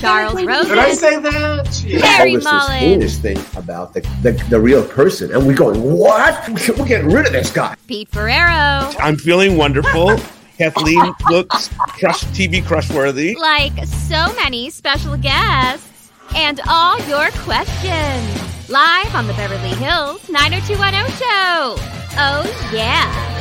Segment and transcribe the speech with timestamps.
[0.00, 1.82] Charles Rosin, Did I say that?
[1.84, 2.06] Yeah.
[2.06, 5.54] Harry told us this Mullins, heinous thing about the, the, the real person, and we
[5.54, 6.48] going, what?
[6.78, 7.76] We're getting rid of this guy.
[7.86, 10.18] Pete Ferriero, I'm feeling wonderful.
[10.58, 13.34] Kathleen looks crush TV crushworthy.
[13.36, 18.68] like so many special guests, and all your questions.
[18.68, 21.74] Live on the Beverly Hills 90210 show.
[22.16, 23.39] Oh, yeah.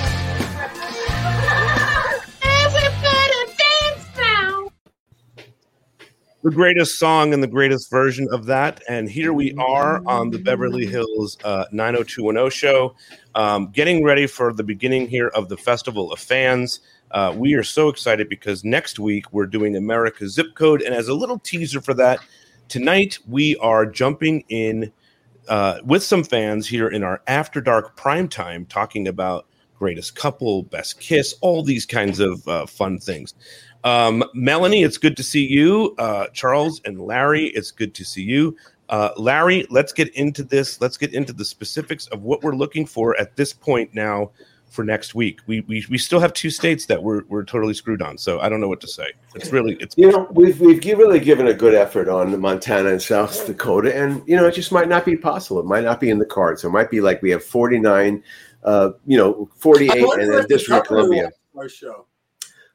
[6.42, 8.82] The greatest song and the greatest version of that.
[8.88, 12.96] And here we are on the Beverly Hills uh, 90210 show,
[13.36, 16.80] um, getting ready for the beginning here of the Festival of Fans.
[17.12, 20.82] Uh, we are so excited because next week we're doing America's Zip Code.
[20.82, 22.20] And as a little teaser for that,
[22.70, 24.94] tonight we are jumping in
[25.50, 29.46] uh, with some fans here in our After Dark prime time talking about
[29.80, 33.34] greatest couple, best kiss, all these kinds of uh, fun things.
[33.84, 35.96] Um, Melanie, it's good to see you.
[35.98, 38.56] Uh, Charles and Larry, it's good to see you.
[38.90, 40.82] Uh, Larry, let's get into this.
[40.82, 44.32] Let's get into the specifics of what we're looking for at this point now
[44.70, 45.40] for next week.
[45.48, 48.18] We we, we still have two states that we're, we're totally screwed on.
[48.18, 49.08] So I don't know what to say.
[49.36, 53.02] It's really it's You know, we've we've really given a good effort on Montana and
[53.02, 55.60] South Dakota, and you know, it just might not be possible.
[55.60, 56.64] It might not be in the cards.
[56.64, 58.24] It might be like we have forty nine,
[58.64, 61.30] uh, you know, forty I eight, wonder and then the District of Columbia.
[61.56, 62.08] Our show.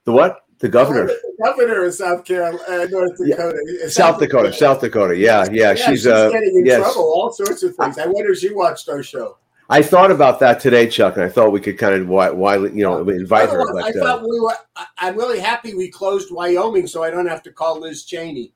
[0.05, 0.44] The what?
[0.65, 5.15] The governor, The governor of South Carolina, uh, North Dakota, uh, South Dakota, South Dakota.
[5.15, 6.79] Yeah, yeah, she's uh, getting in yes.
[6.81, 7.03] trouble.
[7.03, 7.99] All sorts of things.
[7.99, 9.37] I wonder if she watched our show.
[9.69, 12.57] I thought about that today, Chuck, and I thought we could kind of why, why
[12.57, 14.55] you know invite her, Otherwise, I but uh, thought we were.
[14.97, 18.55] I'm really happy we closed Wyoming, so I don't have to call Liz Cheney.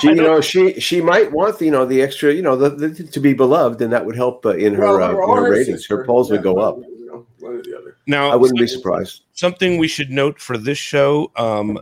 [0.00, 3.04] she, you know, she she might want you know the extra, you know, the, the,
[3.04, 5.82] to be beloved, and that would help uh, in her, Well, uh, her her ratings.
[5.82, 5.98] sister.
[5.98, 6.80] Her polls would go up.
[7.40, 7.96] You know, one or the other.
[8.06, 9.22] now I wouldn't be surprised.
[9.32, 11.78] something we should note for this show um,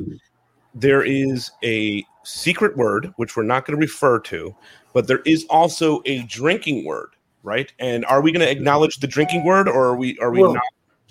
[0.75, 4.55] there is a secret word which we're not going to refer to
[4.93, 7.11] but there is also a drinking word
[7.43, 10.43] right and are we going to acknowledge the drinking word or are we are we
[10.43, 10.63] Well, not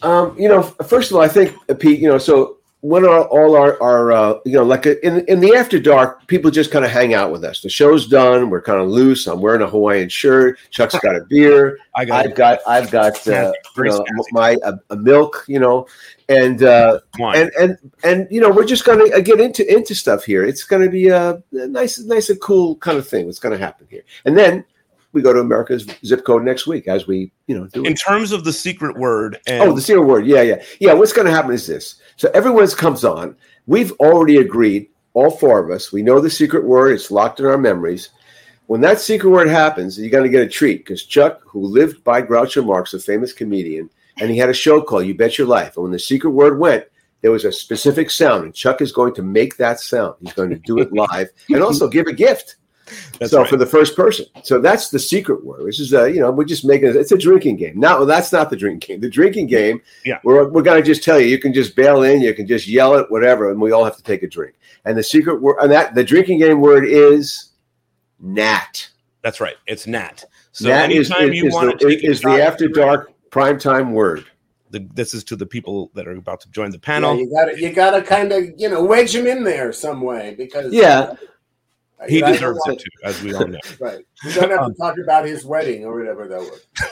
[0.03, 3.25] Um, you know, first of all, I think uh, Pete, you know, so when are
[3.25, 6.71] all our, our uh, you know, like uh, in in the after dark, people just
[6.71, 7.61] kind of hang out with us.
[7.61, 8.49] The show's done.
[8.49, 9.25] We're kind of loose.
[9.25, 10.59] I'm wearing a Hawaiian shirt.
[10.69, 11.79] Chuck's got a beer.
[11.95, 15.87] i got I've got I've got uh, you know, my a, a milk, you know,
[16.29, 20.23] and uh, and and and you know we're just going to get into into stuff
[20.23, 20.45] here.
[20.45, 23.25] It's going to be a, a nice, nice and cool kind of thing.
[23.25, 24.63] What's going to happen here, and then
[25.13, 27.83] we go to America's zip code next week as we you know do.
[27.83, 27.95] in It.
[27.95, 30.25] terms of the secret word and Oh, the secret word.
[30.27, 30.93] Yeah, yeah, yeah.
[30.93, 31.95] What's going to happen is this.
[32.17, 33.35] So everyone comes on.
[33.65, 35.91] We've already agreed, all four of us.
[35.91, 36.91] We know the secret word.
[36.93, 38.09] It's locked in our memories.
[38.67, 42.03] When that secret word happens, you're going to get a treat because Chuck, who lived
[42.03, 43.89] by Groucho Marx, a famous comedian,
[44.19, 46.59] and he had a show called "You Bet Your Life." And when the secret word
[46.59, 46.83] went,
[47.21, 50.15] there was a specific sound, and Chuck is going to make that sound.
[50.21, 52.57] He's going to do it live and also give a gift.
[53.19, 53.49] That's so right.
[53.49, 55.65] for the first person, so that's the secret word.
[55.67, 56.95] This is a you know we're just making it.
[56.95, 57.79] It's a drinking game.
[57.79, 59.01] Now that's not the drinking game.
[59.01, 59.81] The drinking game.
[60.05, 60.19] Yeah.
[60.23, 61.27] we're we're gonna just tell you.
[61.27, 62.21] You can just bail in.
[62.21, 64.55] You can just yell it, whatever, and we all have to take a drink.
[64.85, 67.49] And the secret word and that the drinking game word is
[68.19, 68.89] Nat.
[69.21, 72.21] that's right it's nat so Nat anytime is, you is want the, to take is
[72.21, 74.25] the at after the- prime time word.
[74.71, 77.29] the, this is to the people that are about to join the Yeah, panel you
[77.29, 80.33] got to you got to kind of you know wedge them in there some way
[80.37, 80.99] because Yeah.
[80.99, 81.15] uh,
[82.07, 84.97] he I deserves it too as we all know Right, we don't have to talk
[84.97, 86.67] about his wedding or whatever that was.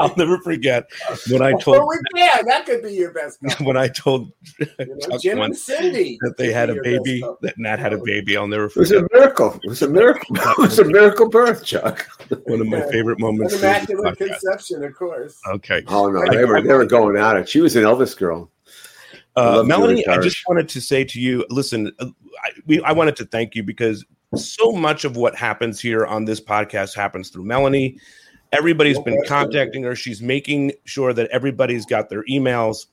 [0.00, 0.84] i'll never forget
[1.30, 2.44] when i Oh, told we can.
[2.44, 3.38] That could be your best.
[3.48, 3.66] couple.
[3.66, 4.66] when i told You
[5.08, 6.18] know, Jim and Cindy.
[6.22, 8.90] that they had a baby that nat had a baby i'll never forget.
[8.90, 9.60] It was a miracle.
[9.62, 10.36] It was a miracle.
[10.36, 12.08] It was a miracle birth, Chuck.
[12.46, 13.54] one of my favorite moments.
[13.54, 15.38] of this immaculate conception, of course.
[15.48, 17.48] Okay, Oh no, they were they were going at it.
[17.48, 18.50] She was an Elvis girl.
[19.34, 22.06] Uh, Melanie, I just wanted to say to you, listen, uh,
[22.42, 24.04] I, we, I wanted to thank you because
[24.36, 27.98] so much of what happens here on this podcast happens through Melanie.
[28.52, 29.96] Everybody's been contacting her.
[29.96, 32.86] She's making sure that everybody's got their emails.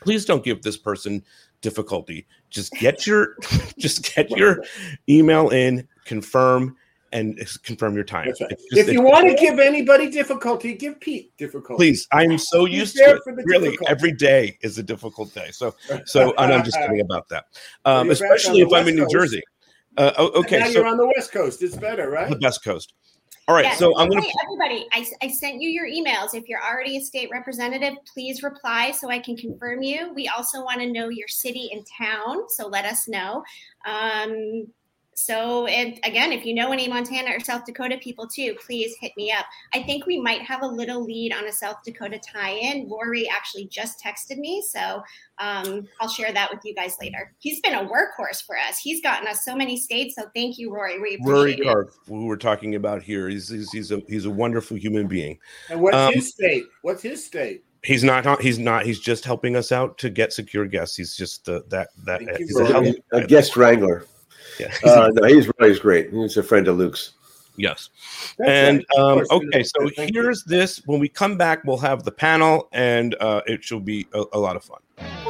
[0.00, 1.22] Please don't give this person
[1.60, 2.26] difficulty.
[2.50, 3.36] Just get your,
[3.78, 4.64] just get your
[5.08, 6.76] email in, confirm,
[7.12, 8.26] and confirm your time.
[8.40, 8.50] Right.
[8.50, 11.78] Just- If you want to give anybody difficulty, give Pete difficulty.
[11.78, 13.90] please i'm so Be used there to for the it really difficult.
[13.90, 15.74] every day is a difficult day so
[16.06, 17.44] so and i'm just kidding about that
[17.84, 19.12] um, You're especially if i'm in new Coast.
[19.14, 19.42] jersey
[19.98, 21.62] uh, oh, And okay now so you're on the West Coast.
[21.62, 22.30] It's better, right?
[22.30, 22.94] the best coast
[23.48, 24.22] All right, Yeah, so I'm gonna.
[24.22, 26.32] Hey, everybody, I, I sent you your emails.
[26.32, 30.12] If you're already a state representative, please reply so I can confirm you.
[30.14, 33.42] We also want to know your city and town, so let us know.
[33.84, 34.66] Um,
[35.14, 39.12] so, and again, if you know any Montana or South Dakota people too, please hit
[39.16, 39.44] me up.
[39.74, 42.88] I think we might have a little lead on a South Dakota tie-in.
[42.90, 45.02] Rory actually just texted me, so
[45.38, 47.34] um, I'll share that with you guys later.
[47.38, 48.78] He's been a workhorse for us.
[48.78, 50.14] He's gotten us so many states.
[50.14, 50.98] So thank you, Rory.
[51.00, 51.72] We Rory appreciate it.
[51.72, 55.38] Karp, who we're talking about here, he's, he's he's a he's a wonderful human being.
[55.68, 56.64] And what's Um, his state?
[56.82, 57.64] What's his state?
[57.84, 60.96] He's not he's not he's just helping us out to get secure guests.
[60.96, 64.06] He's just uh, that that Thank he's a a guest wrangler.
[64.58, 66.10] Yeah, he's Uh, no, he's he's great.
[66.10, 67.12] He's a friend of Luke's.
[67.56, 67.90] yes.
[68.38, 69.02] That's and right.
[69.04, 70.22] Um, okay, so Thank you.
[70.22, 70.82] here's this.
[70.86, 74.38] When we come back, we'll have the panel, and uh, it shall be a, a
[74.38, 74.80] lot of fun.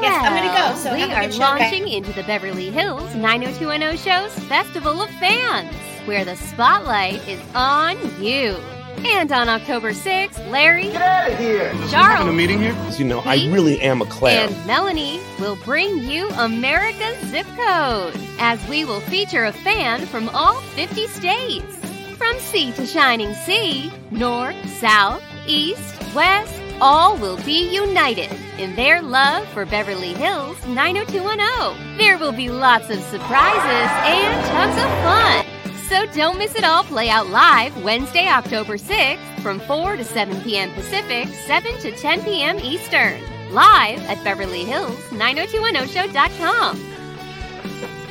[0.01, 0.77] Yes, I'm gonna go.
[0.79, 5.75] So we are good show, launching into the Beverly Hills 90210 Show's Festival of Fans,
[6.07, 8.57] where the spotlight is on you.
[8.99, 11.73] And on October 6th, Larry, get out of here.
[11.89, 12.77] Charles, a meeting here?
[12.97, 14.49] You know, I really am a clown.
[14.53, 20.29] and Melanie will bring you America's zip code as we will feature a fan from
[20.31, 21.77] all 50 states.
[22.17, 29.03] From sea to shining sea, north, south, east, west, all will be united in their
[29.03, 31.97] love for Beverly Hills 90210.
[31.99, 35.62] There will be lots of surprises and tons of fun.
[35.89, 40.41] So don't miss it all play out live Wednesday, October 6th from 4 to 7
[40.43, 40.71] p.m.
[40.73, 42.59] Pacific, 7 to 10 p.m.
[42.61, 43.21] Eastern.
[43.53, 46.81] Live at Beverly Hills 90210show.com.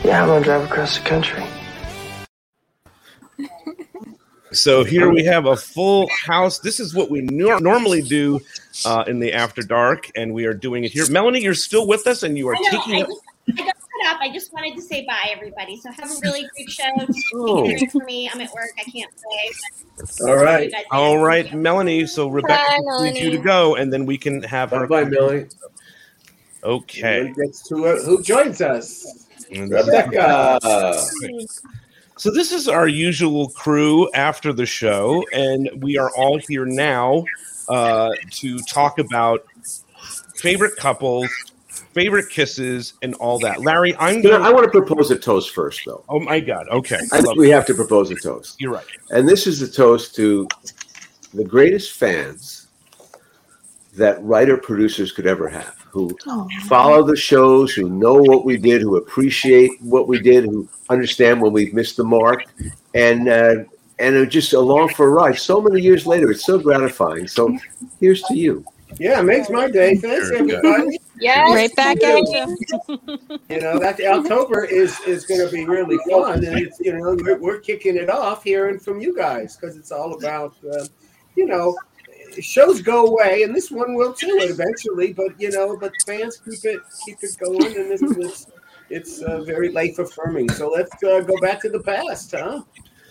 [0.04, 1.44] Yeah, I'm gonna drive across the country.
[4.54, 6.60] So here we have a full house.
[6.60, 8.38] This is what we nor- normally do
[8.86, 11.10] uh, in the after dark, and we are doing it here.
[11.10, 12.70] Melanie, you're still with us, and you are I know.
[12.72, 14.22] taking I just, I got set up.
[14.22, 15.78] I just wanted to say bye, everybody.
[15.78, 16.84] So have a really great show.
[17.34, 17.70] Oh.
[17.92, 18.30] For me.
[18.32, 18.72] I'm at work.
[18.78, 20.28] I can't play.
[20.30, 20.66] All right.
[20.66, 21.26] You guys All later.
[21.26, 22.06] right, Melanie.
[22.06, 22.64] So Rebecca
[22.98, 24.88] Bye, needs you to go, and then we can have Bye her.
[24.88, 25.48] bye, Melanie.
[26.64, 27.28] Okay.
[27.28, 28.04] Who gets to it?
[28.04, 29.28] Who joins us?
[29.50, 30.60] Rebecca.
[32.18, 37.24] So this is our usual crew after the show, and we are all here now
[37.68, 39.46] uh, to talk about
[40.36, 41.30] favorite couples,
[41.94, 43.62] favorite kisses, and all that.
[43.62, 44.42] Larry, I'm You know.
[44.42, 46.04] I want to propose a toast first, though.
[46.10, 46.68] Oh my God!
[46.70, 48.60] Okay, I think we have to propose a toast.
[48.60, 48.86] you're right.
[49.10, 50.48] And this is a toast to
[51.34, 52.68] the greatest fans
[53.96, 56.18] that writer producers could ever have, who
[56.68, 61.42] follow the shows, who know what we did, who appreciate what we did, who understand
[61.42, 62.46] when we've missed the mark,
[62.96, 63.56] and uh,
[64.00, 65.38] and are just along for a ride.
[65.38, 67.28] So many years later, it's so gratifying.
[67.28, 67.58] So
[68.00, 68.66] here's to you.
[68.98, 69.96] Yeah, makes my day.
[69.96, 71.00] Thanks, Very everybody.
[71.22, 71.54] Yes.
[71.54, 72.58] Right back at you.
[73.50, 77.16] You know that October is is going to be really fun, and it's you know
[77.22, 80.86] we're, we're kicking it off hearing from you guys because it's all about uh,
[81.36, 81.76] you know
[82.40, 85.14] shows go away, and this one will too eventually.
[85.14, 88.48] But you know, but fans keep it keep it going, and it's it's,
[88.90, 90.50] it's uh, very life affirming.
[90.52, 92.64] So let's uh, go back to the past, huh?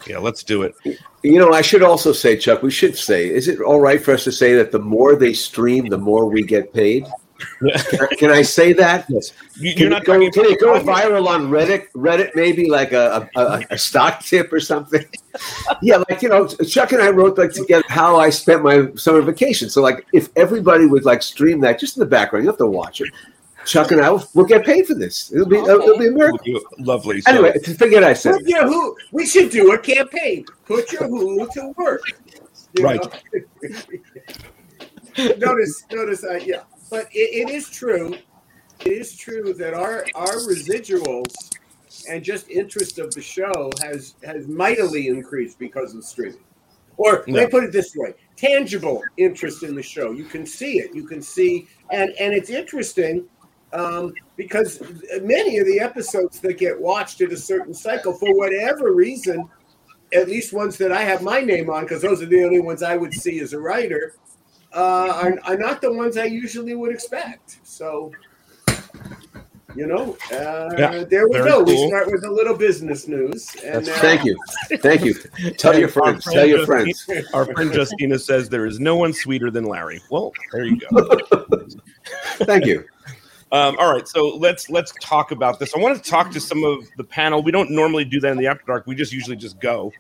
[0.06, 0.74] Yeah, let's do it.
[1.22, 4.14] You know, I should also say, Chuck, we should say, is it all right for
[4.14, 7.06] us to say that the more they stream, the more we get paid?
[7.60, 9.06] Can I- Can I say that?
[9.08, 9.32] Yes.
[9.56, 11.86] You, Can you're it not go, talking can it go viral on Reddit?
[11.94, 15.04] Reddit, maybe like a, a, a, a stock tip or something.
[15.82, 19.22] yeah, like you know, Chuck and I wrote like together how I spent my summer
[19.22, 19.70] vacation.
[19.70, 22.66] So like, if everybody would like stream that just in the background, you have to
[22.66, 23.08] watch it.
[23.66, 25.30] Chuck and I will we'll get paid for this.
[25.32, 26.38] It'll be it'll be a miracle.
[26.78, 27.20] Lovely.
[27.20, 28.32] So, Anyway, forget I said.
[28.36, 28.96] Put your who.
[29.12, 30.46] We should do a campaign.
[30.64, 32.00] Put your who to work.
[32.74, 33.22] You Right.
[35.38, 36.24] notice, notice.
[36.24, 38.14] Uh, yeah, but it, it is true.
[38.80, 41.32] It is true that our our residuals
[42.08, 46.38] and just interest of the show has has mightily increased because of streaming.
[46.96, 50.12] Or let me put it this way: tangible interest in the show.
[50.12, 50.94] You can see it.
[50.94, 53.24] You can see, and and it's interesting
[53.72, 54.82] um, because
[55.22, 59.48] many of the episodes that get watched at a certain cycle, for whatever reason,
[60.12, 62.82] at least ones that I have my name on, because those are the only ones
[62.82, 64.14] I would see as a writer,
[64.74, 67.58] uh, are, are not the ones I usually would expect.
[67.62, 68.12] So,
[69.74, 71.62] you know, uh, Yeah, there we very go.
[71.62, 73.54] We start with a little business news.
[73.64, 74.38] And, uh, Thank you,
[74.78, 75.14] thank you.
[75.58, 76.24] Tell your And our friends.
[76.24, 77.28] Tell your friend friends.
[77.34, 80.00] Our friend Justina says there is no one sweeter than Larry.
[80.10, 81.18] Well, there you go.
[82.44, 82.84] Thank you.
[83.52, 85.74] Um, all right, so let's let's talk about this.
[85.74, 87.42] I want to talk to some of the panel.
[87.42, 88.86] We don't normally do that in the after dark.
[88.86, 89.92] We just usually just go.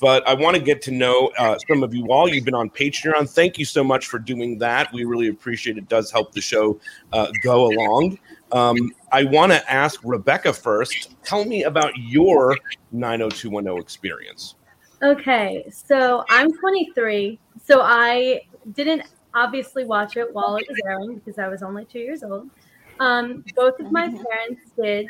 [0.00, 2.28] But I want to get to know uh, some of you all.
[2.28, 3.28] You've been on Patreon.
[3.28, 4.92] Thank you so much for doing that.
[4.92, 5.80] We really appreciate it.
[5.80, 6.78] it does help the show
[7.12, 8.18] uh, go along.
[8.52, 11.16] Um, I want to ask Rebecca first.
[11.24, 12.56] Tell me about your
[12.92, 14.54] 90210 experience.
[15.02, 17.38] Okay, so I'm 23.
[17.64, 18.42] So I
[18.72, 19.04] didn't
[19.34, 22.50] obviously watch it while it was airing because I was only two years old.
[22.98, 25.08] Um, both of my parents did.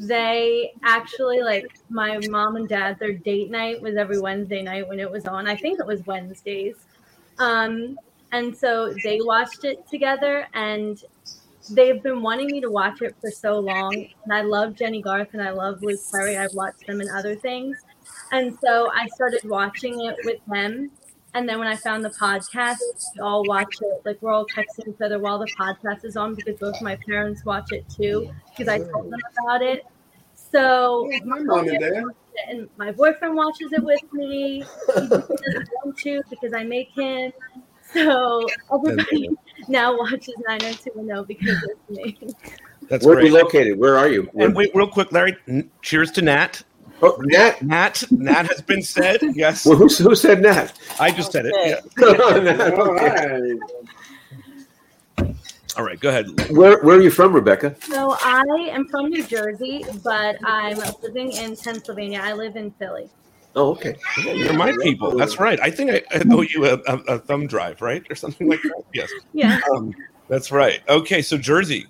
[0.00, 2.98] They actually like my mom and dad.
[2.98, 5.46] Their date night was every Wednesday night when it was on.
[5.46, 6.76] I think it was Wednesdays.
[7.38, 7.98] Um,
[8.32, 11.02] and so they watched it together, and
[11.70, 14.06] they've been wanting me to watch it for so long.
[14.24, 16.36] And I love Jennie Garth and I love Luke Perry.
[16.36, 17.76] I've watched them in other things.
[18.32, 20.90] And so I started watching it with them.
[21.34, 22.78] And then when I found the podcast,
[23.14, 24.02] we all watch it.
[24.04, 27.44] Like we're all texting each other while the podcast is on because both my parents
[27.44, 29.86] watch it too because I told them about it.
[30.34, 32.04] So My mom and dad.
[32.48, 34.64] and my boyfriend watches it with me.
[34.86, 37.32] He doesn't want to because I make him.
[37.92, 39.30] So everybody
[39.68, 42.18] now watches 90210 because of me.
[42.88, 43.78] That's Where are you located?
[43.78, 44.28] Where are you?
[44.34, 45.36] And wait, real quick, Larry.
[45.82, 46.62] Cheers to Nat.
[47.02, 47.62] Oh, Nat.
[47.62, 48.02] Nat.
[48.10, 49.20] Nat has been said.
[49.34, 50.72] Yes, Well, who, who said Nat?
[50.98, 51.54] I just said it.
[51.56, 51.80] Yeah.
[52.40, 53.52] Nat, okay.
[55.18, 55.34] right.
[55.76, 56.26] All right, go ahead.
[56.50, 57.76] Where Where are you from, Rebecca?
[57.80, 58.42] So I
[58.72, 62.20] am from New Jersey, but I'm living in Pennsylvania.
[62.22, 63.08] I live in Philly.
[63.56, 63.96] Oh, okay.
[64.24, 65.16] Yeah, You're my people.
[65.16, 65.58] That's right.
[65.60, 68.62] I think I, I owe you a, a, a thumb drive, right, or something like
[68.62, 68.82] that.
[68.92, 69.60] Yes, Yeah.
[69.74, 69.94] um,
[70.28, 70.80] that's right.
[70.88, 71.86] Okay, so Jersey.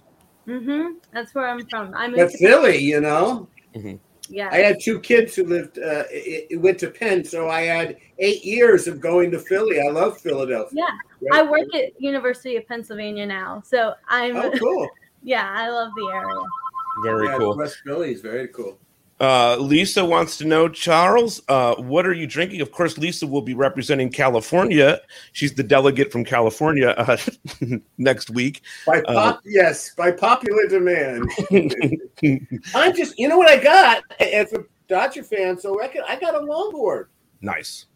[0.47, 0.95] Mm-hmm.
[1.13, 1.93] That's where I'm from.
[1.95, 3.49] I'm But in Philly, you know,
[4.31, 4.49] Yeah.
[4.53, 7.97] I had two kids who lived, uh, i- i- went to Penn, so I had
[8.21, 9.81] eight years of going to Philly.
[9.81, 10.87] I love Philadelphia.
[11.21, 11.31] yeah.
[11.33, 14.37] I work at University of Pennsylvania now, so I'm.
[14.37, 14.89] Oh, cool.
[15.23, 16.41] Yeah, I love the area.
[17.05, 17.55] Very yeah, cool.
[17.55, 18.79] West Philly is very cool.
[19.21, 22.63] Uh, Lisa wants to know, Charles, uh, what are you drinking?
[22.63, 24.99] Of course, Lisa will be representing California.
[25.33, 27.19] She's the delegate from California uh,
[27.99, 28.63] next week.
[28.87, 31.31] By Uh, pop, yes, by popular demand.
[32.75, 35.59] I'm just, you know what I got as a Dodger fan.
[35.59, 37.07] So I got, I got a longboard.
[37.43, 37.87] nice.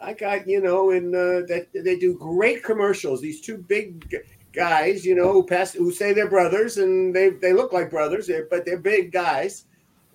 [0.00, 3.22] I got, you know, and uh, that they do great commercials.
[3.22, 4.22] These two big
[4.52, 8.30] guys, you know, who pass, who say they're brothers, and they they look like brothers,
[8.50, 9.64] but they're big guys.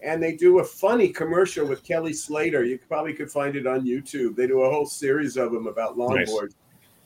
[0.01, 2.63] And they do a funny commercial with Kelly Slater.
[2.63, 4.35] You probably could find it on YouTube.
[4.35, 6.29] They do a whole series of them about Nice.
[6.31, 6.53] longboards,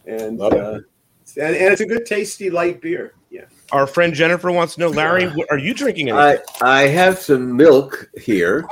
[0.05, 0.79] and, uh,
[1.37, 3.13] and and it's a good, tasty light beer.
[3.31, 3.45] Yeah.
[3.71, 6.45] Our friend Jennifer wants to know, Larry, what, are you drinking anything?
[6.61, 8.67] I I have some milk here,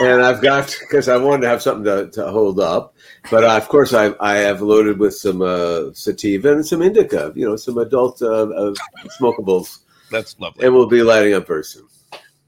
[0.00, 2.94] and I've got because I wanted to have something to, to hold up.
[3.30, 7.30] But uh, of course, I I have loaded with some uh, sativa and some indica.
[7.36, 8.74] You know, some adult uh, uh,
[9.20, 9.80] smokables,
[10.10, 10.64] That's lovely.
[10.64, 11.86] and we'll be lighting up very soon.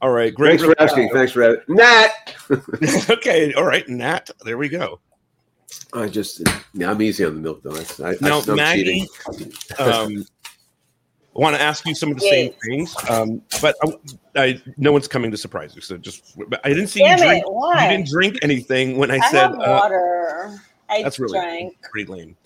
[0.01, 0.61] All right, great.
[0.61, 1.11] Thanks for asking.
[1.11, 1.75] Thanks for asking.
[1.75, 2.11] Nat.
[3.11, 4.31] okay, all right, Nat.
[4.45, 5.01] There we go.
[5.93, 7.73] I just yeah, I'm easy on the milk though.
[7.73, 9.53] That's, I, Now, I'm Maggie, cheating.
[9.79, 10.25] um,
[11.37, 13.93] I want to ask you some of the same things, um, but I,
[14.37, 15.81] I, no one's coming to surprise you.
[15.81, 17.43] So just, but I didn't see Damn you it!
[17.43, 17.45] drink.
[17.47, 20.61] You didn't drink anything when I, I said have uh, water.
[20.89, 21.77] I that's really drank.
[21.91, 22.37] pretty lame.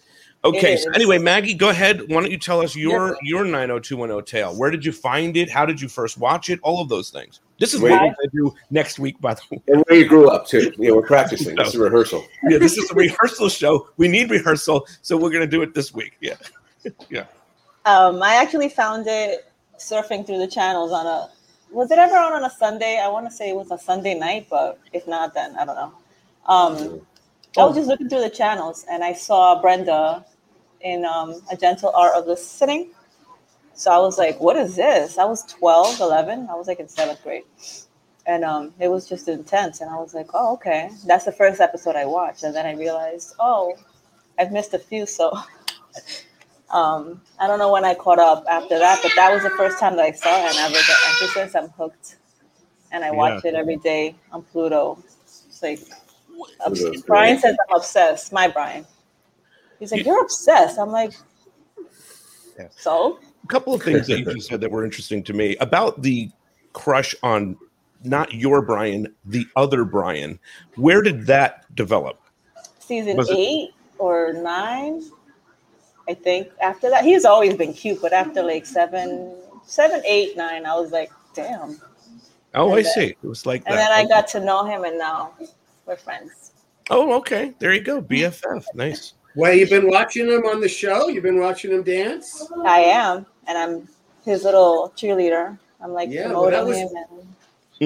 [0.44, 2.00] Okay, so anyway, Maggie, go ahead.
[2.08, 4.56] Why don't you tell us your your 90210 tale?
[4.56, 5.48] Where did you find it?
[5.48, 6.58] How did you first watch it?
[6.62, 7.40] All of those things.
[7.60, 7.92] This is Wait.
[7.92, 9.62] what we're do next week, by the way.
[9.68, 10.72] And where you grew up too.
[10.78, 11.54] Yeah, we're practicing.
[11.54, 12.26] This is a rehearsal.
[12.48, 13.88] Yeah, this is a rehearsal show.
[13.98, 16.16] We need rehearsal, so we're going to do it this week.
[16.20, 16.34] Yeah.
[17.08, 17.26] yeah.
[17.84, 21.30] Um, I actually found it surfing through the channels on a.
[21.70, 23.00] Was it ever on on a Sunday?
[23.00, 25.76] I want to say it was a Sunday night, but if not, then I don't
[25.76, 25.92] know.
[26.46, 27.06] Um,
[27.56, 30.24] I was just looking through the channels and I saw Brenda
[30.82, 32.90] in um, A Gentle Art of Listening.
[33.74, 35.18] So I was like, what is this?
[35.18, 36.48] I was 12, 11.
[36.50, 37.44] I was like in seventh grade.
[38.26, 39.80] And um, it was just intense.
[39.80, 40.90] And I was like, oh, okay.
[41.06, 42.44] That's the first episode I watched.
[42.44, 43.74] And then I realized, oh,
[44.38, 45.06] I've missed a few.
[45.06, 45.32] So
[46.70, 49.80] um, I don't know when I caught up after that, but that was the first
[49.80, 50.56] time that I saw it.
[50.56, 52.16] And ever, ever since I'm hooked.
[52.92, 55.02] And I watch it every day on Pluto.
[55.24, 55.80] It's like,
[56.60, 57.42] Pluto's Brian great.
[57.42, 58.32] says I'm obsessed.
[58.32, 58.86] My Brian.
[59.82, 60.78] He's like, you're obsessed.
[60.78, 61.12] I'm like,
[62.56, 62.68] Yeah.
[62.76, 63.18] so?
[63.42, 66.30] A couple of things that you just said that were interesting to me about the
[66.72, 67.56] crush on
[68.04, 70.38] not your Brian, the other Brian.
[70.76, 72.20] Where did that develop?
[72.78, 75.02] season Was it- eight or nine,
[76.08, 76.50] I think.
[76.60, 79.34] After that, he's always been cute, but after like seven,
[79.66, 81.80] seven, eight, nine, I was like, damn.
[82.54, 83.16] Oh, And I then- see.
[83.20, 83.88] It was like And that.
[83.88, 85.32] then I got to know him, and now
[85.86, 86.52] we're friends.
[86.90, 87.52] oh, okay.
[87.58, 88.00] There you go.
[88.10, 88.64] BFF.
[88.74, 89.14] Nice.
[89.34, 91.08] Well, you've been watching him on the show.
[91.08, 92.46] You've been watching him dance.
[92.64, 93.88] I am, and I'm
[94.24, 95.58] his little cheerleader.
[95.80, 96.90] I'm like Yeah, well, promoting was- him.
[96.96, 97.26] And,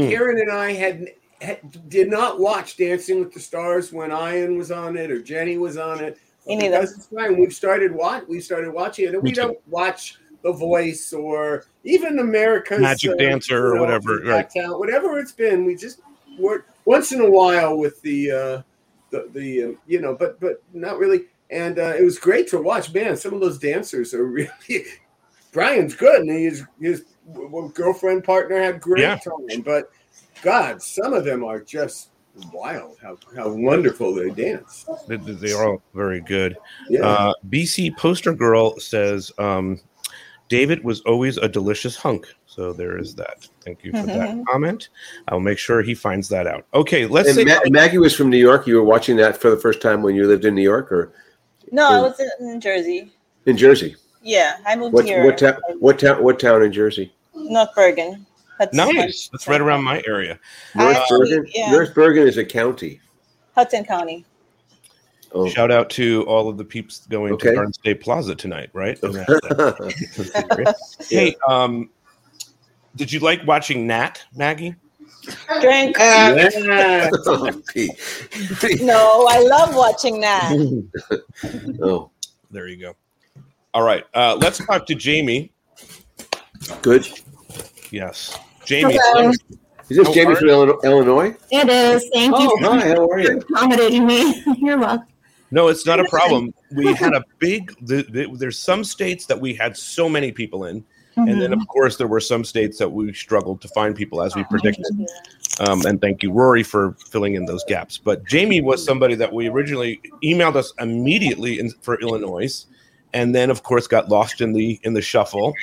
[0.04, 0.10] Hmm.
[0.10, 4.70] Karen and I had, had did not watch Dancing with the Stars when Ian was
[4.70, 6.18] on it or Jenny was on it.
[6.46, 6.80] Me neither.
[6.80, 7.38] Because it's fine.
[7.38, 8.24] We've started watch.
[8.28, 9.36] We started watching it, and we too.
[9.40, 14.48] don't watch The Voice or even America's Magic Dancer or whatever, right.
[14.50, 15.64] Talent, whatever it's been.
[15.64, 16.00] We just
[16.38, 18.62] work once in a while with the uh,
[19.10, 21.24] the the um, you know, but but not really.
[21.50, 22.92] And uh, it was great to watch.
[22.92, 24.50] Man, some of those dancers are really.
[25.52, 27.04] Brian's good, and his his
[27.72, 29.16] girlfriend partner had great Yeah.
[29.16, 29.62] time.
[29.64, 29.90] But
[30.42, 32.10] God, some of them are just
[32.52, 32.98] wild.
[33.00, 34.84] How how wonderful they dance.
[35.08, 36.56] They, they are all very good.
[36.90, 37.06] Yeah.
[37.06, 39.80] Uh, BC Poster Girl says um,
[40.48, 42.26] David was always a delicious hunk.
[42.44, 43.48] So there is that.
[43.64, 44.88] Thank you for that comment.
[45.28, 46.66] I'll make sure he finds that out.
[46.74, 48.66] Okay, let's And say Ma- Maggie was from New York.
[48.66, 51.12] You were watching that for the first time when you lived in New York or
[51.73, 53.12] No, I was in, in Jersey.
[53.46, 53.96] in Jersey.
[54.23, 55.25] Yeah, I moved What here.
[55.25, 55.56] what town?
[55.78, 56.23] What town?
[56.23, 57.12] What town in Jersey?
[57.35, 58.26] North Bergen.
[58.58, 59.28] Hudson, nice.
[59.30, 60.38] That's right around my area.
[60.75, 61.46] North Actually, Bergen.
[61.54, 61.70] yeah.
[61.70, 63.00] North Bergen is a county.
[63.54, 64.25] Hudson County.
[65.32, 65.46] Oh.
[65.49, 67.50] Shout out to all of the peeps going Okay.
[67.50, 68.99] to Garden State Plaza tonight, right?
[71.11, 71.90] hey, um,
[72.94, 74.75] did you like watching Nat, Maggie?
[75.61, 75.97] Drink.
[75.99, 77.09] Yeah.
[77.26, 77.50] Oh,
[78.80, 80.52] No, I love watching that.
[81.83, 82.11] oh,
[82.50, 82.95] There you go.
[83.75, 85.52] All right, uh, let's talk to Jamie.
[86.83, 87.06] good.
[87.90, 88.99] Yes, Jamie.
[89.00, 89.30] Hello.
[89.88, 91.37] Is this How Jamie from Illino- Illinois?
[91.52, 92.09] It is.
[92.12, 92.88] Thank Oh, you hi.
[92.88, 93.38] How are for you?
[93.38, 94.42] accommodating me.
[94.59, 95.06] You're welcome.
[95.52, 96.52] No, it's not a problem.
[96.75, 97.73] We had a big.
[97.87, 100.85] The, the, there's some states that we had so many people in,
[101.16, 104.35] and then of course there were some states that we struggled to find people as
[104.35, 105.08] we predicted.
[105.61, 107.96] Um, and thank you, Rory, for filling in those gaps.
[107.96, 112.66] But Jamie was somebody that we originally emailed us immediately in, for Illinois,
[113.14, 115.54] and then of course got lost in the in the shuffle.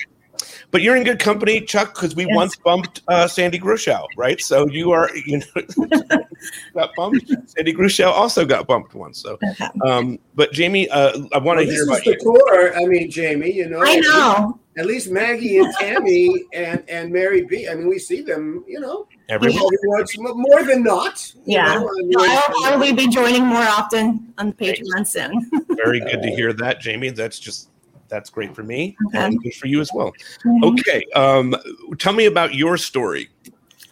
[0.72, 2.36] But you're in good company, Chuck, because we Yes.
[2.36, 4.42] once bumped uh, Sandy Grushow, right?
[4.42, 5.88] So you are, you know,
[6.74, 7.32] got bumped.
[7.46, 9.22] Sandy Grushow also got bumped once.
[9.22, 9.38] So,
[9.86, 12.18] um, but Jamie, uh, I want to Well, this hear is about the you.
[12.18, 12.76] core.
[12.76, 14.60] I mean, Jamie, you know, I know.
[14.76, 17.68] At least Maggie and Tammy and and Mary B.
[17.70, 21.32] I mean, we see them, you know, Every every once more than not.
[21.36, 21.76] you Yeah.
[21.76, 25.50] know, I mean, No, I'll probably be joining more often on the Patreon soon.
[25.76, 27.10] very good to hear that, Jamie.
[27.12, 27.70] That's just
[28.10, 29.20] that's great for me Okay.
[29.26, 30.12] and good for you as well.
[30.46, 30.80] Mhm.
[30.80, 31.56] Okay, um,
[32.00, 33.30] tell me about your story.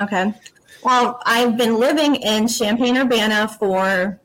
[0.01, 0.33] Okay.
[0.83, 4.19] Well, I've been living in Champaign Urbana for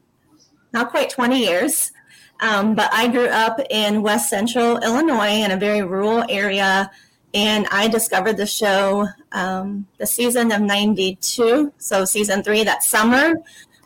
[0.72, 1.92] not quite 20 years,
[2.40, 6.90] um, but I grew up in West Central Illinois in a very rural area,
[7.34, 13.34] and I discovered the show um, the season of 92, so season three that summer.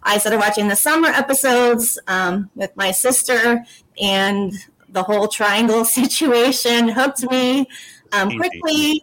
[0.02, 3.64] I started watching the summer episodes um, with my sister,
[4.00, 4.52] and
[4.88, 7.66] the whole triangle situation hooked me
[8.12, 9.02] um, quickly.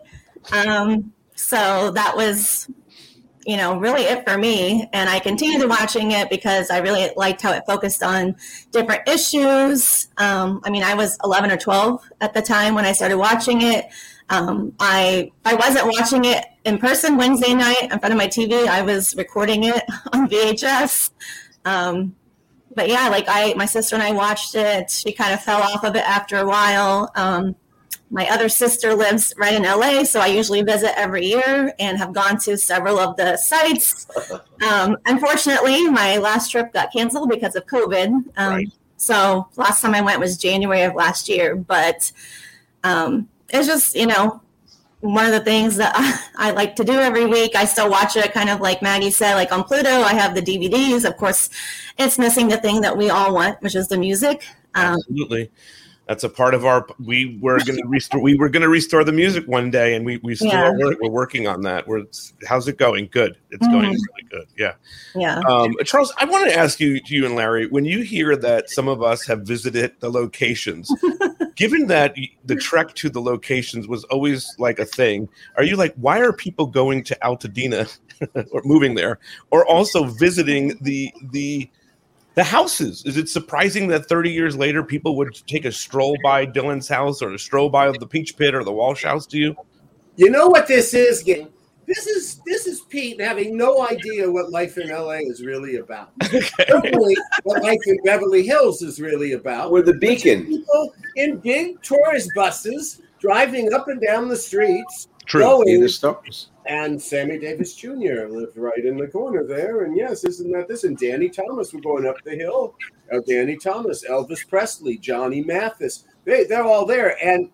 [0.52, 2.70] Um, so that was,
[3.48, 4.90] you know, really it for me.
[4.92, 8.36] And I continued watching it because I really liked how it focused on
[8.72, 10.10] different issues.
[10.18, 13.62] Um, I mean, I was 11 or 12 at the time when I started watching
[13.62, 13.86] it.
[14.30, 18.68] Um, I I wasn't watching it in person Wednesday night in front of my TV.
[18.68, 19.82] I was recording it
[20.14, 21.12] on VHS.
[21.64, 22.18] Um,
[22.76, 24.92] but yeah, like I, my sister and I watched it.
[24.92, 27.10] She kind of fell off of it after a while.
[27.16, 27.56] Um,
[28.10, 32.14] my other sister lives right in LA, so I usually visit every year and have
[32.14, 34.08] gone to several of the sites.
[34.68, 38.08] Um, unfortunately, my last trip got canceled because of COVID.
[38.38, 38.74] Um, Right.
[38.98, 42.12] So last time I went was January of last year, but
[42.84, 44.42] um, it's just you know
[45.02, 45.94] one of the things that
[46.36, 47.56] I, like to do every week.
[47.56, 49.90] I still watch it, kind of like Maggie said, like on Pluto.
[49.90, 51.06] I have the DVDs.
[51.06, 51.50] Of course,
[51.98, 54.44] it's missing the thing that we all want, which is the music.
[54.74, 55.52] Um, Absolutely.
[56.08, 56.88] That's a part of our.
[57.04, 58.22] We were going to restore.
[58.22, 60.70] We were going to restore the music one day, and we we still Yeah.
[60.70, 61.86] are, we're working on that.
[61.86, 62.04] We're
[62.48, 63.10] how's it going?
[63.12, 63.38] Good.
[63.52, 63.98] It's going Mhm.
[64.08, 64.48] really good.
[64.58, 64.74] Yeah.
[65.16, 65.40] yeah.
[65.50, 68.88] Um, Charles, I want to ask you, you and Larry, when you hear that some
[68.88, 70.90] of us have visited the locations,
[71.56, 72.16] given that
[72.46, 76.32] the trek to the locations was always like a thing, are you like, why are
[76.32, 77.98] people going to Altadena
[78.52, 79.20] or moving there,
[79.52, 81.70] or also visiting the the
[82.38, 83.04] the houses?
[83.04, 87.20] Is it surprising that 30 years later people would take a stroll by Dylan's house
[87.24, 89.56] or a stroll by the Peach Pit or the Walsh house to you?
[90.18, 91.50] You know what this is, gang?
[91.88, 96.12] This is this is Pete having no idea what life in LA is really about.
[96.70, 99.72] Certainly, what life in Beverly Hills is really about.
[99.72, 100.46] We're the beacon.
[100.46, 105.08] People in big tourist buses driving up and down the streets.
[105.26, 105.42] True.
[105.42, 106.50] See Going, the stars.
[106.68, 108.28] And Sammy Davis Jr.
[108.30, 109.84] lived right in the corner there.
[109.84, 110.84] And yes, isn't that this?
[110.84, 112.76] And Danny Thomas were going up the hill.
[113.12, 116.06] Uh, Danny Thomas, Elvis Presley, Johnny Mathis.
[116.26, 117.18] They, they're all there.
[117.24, 117.50] And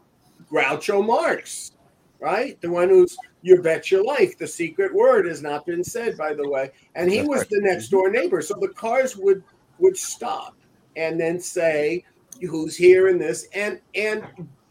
[0.49, 1.73] Groucho Marx,
[2.19, 2.59] right?
[2.61, 4.37] The one who's you bet your life.
[4.37, 6.71] The secret word has not been said, by the way.
[6.95, 8.41] And he was the next door neighbor.
[8.41, 9.43] So the cars would
[9.79, 10.55] would stop
[10.95, 12.05] and then say,
[12.41, 13.47] who's here in this?
[13.53, 14.23] And and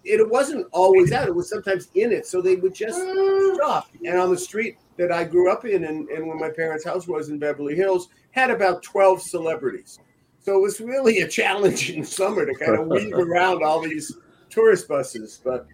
[0.05, 1.29] it wasn't always out.
[1.29, 2.27] It was sometimes in it.
[2.27, 2.99] So they would just
[3.55, 3.89] stop.
[4.05, 7.07] And on the street that I grew up in and, and where my parents' house
[7.07, 9.99] was in Beverly Hills, had about 12 celebrities.
[10.41, 14.17] So it was really a challenging summer to kind of weave around all these
[14.51, 15.41] tourist buses.
[15.45, 15.67] But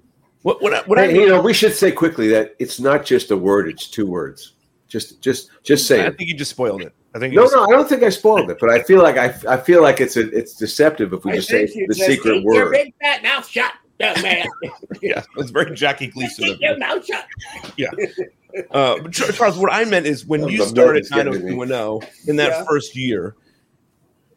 [0.42, 3.04] what what, I- what Hey, I you know, we should say quickly that it's not
[3.04, 4.54] just a word; it's two words.
[4.86, 6.16] Just, just, just say I it.
[6.16, 6.94] think you just spoiled it.
[7.14, 9.18] I think No, just, no, I don't think I spoiled it, but I feel like
[9.18, 12.34] I, I feel like it's a, it's deceptive if we I just say the secret
[12.36, 12.72] keep your word.
[12.72, 14.46] big fat mouth shut, young man.
[15.02, 16.44] yeah, it's very Jackie Gleason.
[16.44, 17.26] keep of your mouth shut.
[17.76, 17.90] Yeah.
[18.70, 21.54] Uh, Charles, what I meant is when you started milk is getting to me.
[21.54, 22.64] 90210 in that Yeah.
[22.64, 23.34] first year,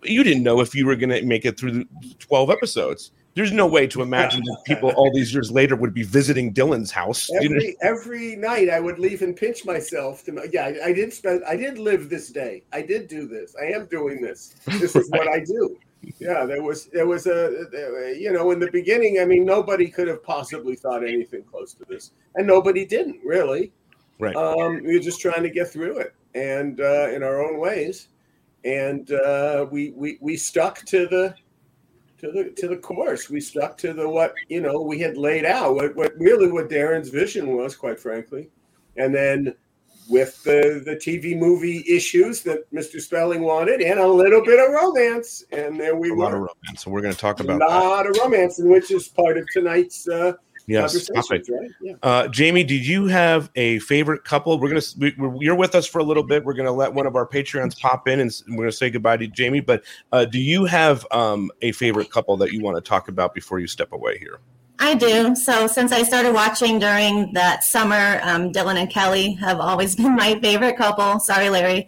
[0.03, 1.87] you didn't know if you were going to make it through the
[2.19, 3.11] 12 episodes.
[3.33, 6.91] There's no way to imagine that people all these years later would be visiting Dylan's
[6.91, 7.29] house.
[7.29, 7.55] You know?
[7.55, 10.43] Every every night I would leave and pinch myself to know.
[10.51, 13.67] yeah I, I did spend I did live this day I did do this I
[13.71, 15.77] am doing this this is what I do
[16.19, 19.87] yeah there was there was a there- you know in the beginning I mean nobody
[19.87, 23.71] could have possibly thought anything close to this and nobody didn't really
[24.19, 24.35] Right.
[24.35, 28.09] um, we were just trying to get through it and uh, in our own ways
[28.63, 31.33] and uh, we, we we stuck to the
[32.19, 33.29] to the to the course.
[33.29, 35.73] We stuck to the what you know we had laid out.
[35.75, 38.49] What what really what Darren's vision was, quite frankly,
[38.97, 39.55] and then
[40.11, 42.99] with the the TV movie issues that Mr.
[43.01, 46.51] Spelling wanted, and a little bit of romance, and there we a lot of were.
[46.65, 46.83] romance.
[46.83, 47.65] So we're going to talk A about that.
[47.65, 50.33] lot of romance, and which is part of tonight's uh,
[50.67, 51.45] Yes, right?
[51.81, 51.93] Yeah.
[52.03, 54.57] Uh, Jamie, did you have a favorite couple?
[54.59, 56.45] We're gonna we, we're, you're with us for a little bit.
[56.45, 59.27] We're gonna let one of our Patreons pop in, and we're gonna say goodbye to
[59.27, 59.59] Jamie.
[59.59, 63.33] But uh, do you have um, a favorite couple that you want to talk about
[63.33, 64.39] before you step away here?
[64.79, 65.35] I do.
[65.35, 70.15] So since I started watching during that summer, um, Dylan and Kelly have always been
[70.15, 71.19] my favorite couple.
[71.19, 71.87] Sorry, Larry.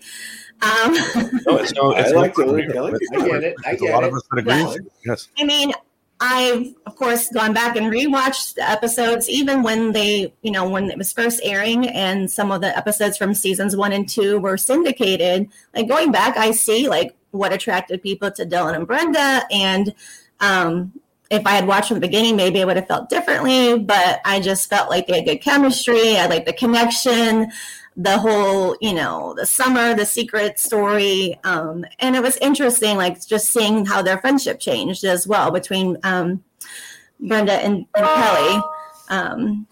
[0.62, 0.94] Um,
[1.46, 1.94] No, it's no.
[1.94, 2.94] I It's like no- Dylan and Kelly.
[3.16, 3.56] I get it.
[3.66, 4.08] I There's a lot it.
[4.10, 4.54] of us that agree.
[4.54, 4.76] Yeah.
[5.06, 5.28] Yes.
[5.40, 5.74] I mean,
[6.22, 10.90] I've of course gone back and rewatched the episodes, even when they, you know, when
[10.90, 14.56] it was first airing, and some of the episodes from seasons one and two were
[14.56, 15.50] syndicated.
[15.76, 19.94] Like going back, I see like what attracted people to Dylan and Brenda, and
[20.40, 20.94] um,
[21.34, 23.80] if I had watched from the beginning, maybe I would have felt differently.
[23.80, 26.18] But I just felt like they had good chemistry.
[26.18, 27.52] I like the connection
[27.96, 33.24] the whole you know the summer the secret story um and it was interesting like
[33.26, 36.44] just seeing how their friendship changed as well between um
[37.20, 38.64] brenda and, and kelly
[39.10, 39.68] um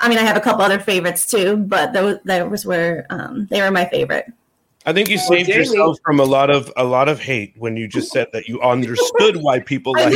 [0.00, 3.62] i mean i have a couple other favorites too but those those were um they
[3.62, 4.30] were my favorite
[4.84, 7.54] I think you Well, saved Jamie- yourself from a lot of a lot of hate
[7.56, 10.12] when you just said that you understood why people like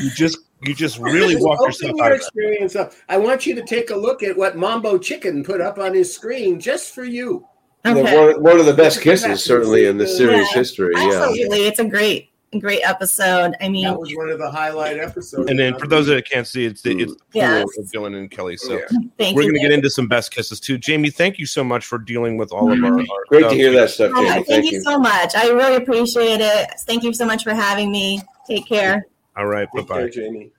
[0.00, 0.10] you.
[0.14, 2.12] Just you just really Just walked yourself your out.
[2.12, 2.92] experience up.
[3.08, 6.12] I want you to take a look at what Mambo Chicken put up on his
[6.14, 7.46] screen just for you.
[7.84, 9.26] The- okay One, one of the best Look at that.
[9.28, 10.58] kisses, certainly in the series Yeah.
[10.58, 10.92] history.
[10.96, 11.22] Yeah.
[11.24, 15.50] absolutely it's a great great episode i mean That was one of the highlight episodes.
[15.50, 17.20] And then for those that can't see, it's the it's the mm.
[17.34, 17.64] Yes.
[17.78, 18.56] of Dylan and Kelly.
[18.56, 18.84] So Yeah.
[19.18, 20.78] thank we're going to get into some best kisses too.
[20.78, 22.90] Jamie, thank you so much for dealing with all of our.
[22.90, 23.10] Mm-hmm.
[23.10, 23.50] our Great stuff.
[23.52, 24.30] to hear that stuff, Oh, Jamie.
[24.34, 24.82] thank, Thank you you.
[24.82, 29.06] so much i really appreciate it thank you so much for having me take care
[29.36, 30.08] All right, bye bye.
[30.08, 30.50] Jamie.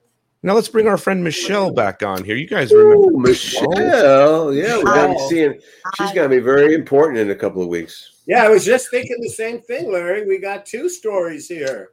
[0.44, 2.36] Now let's bring our friend Michelle back on here.
[2.36, 4.54] You guys remember Ooh, Michelle.
[4.54, 5.60] Yeah, we're going to be seeing.
[5.98, 8.12] She's going to be very important in a couple of weeks.
[8.28, 10.26] Yeah, I was just thinking the same thing, Larry.
[10.28, 11.90] We got two stories here.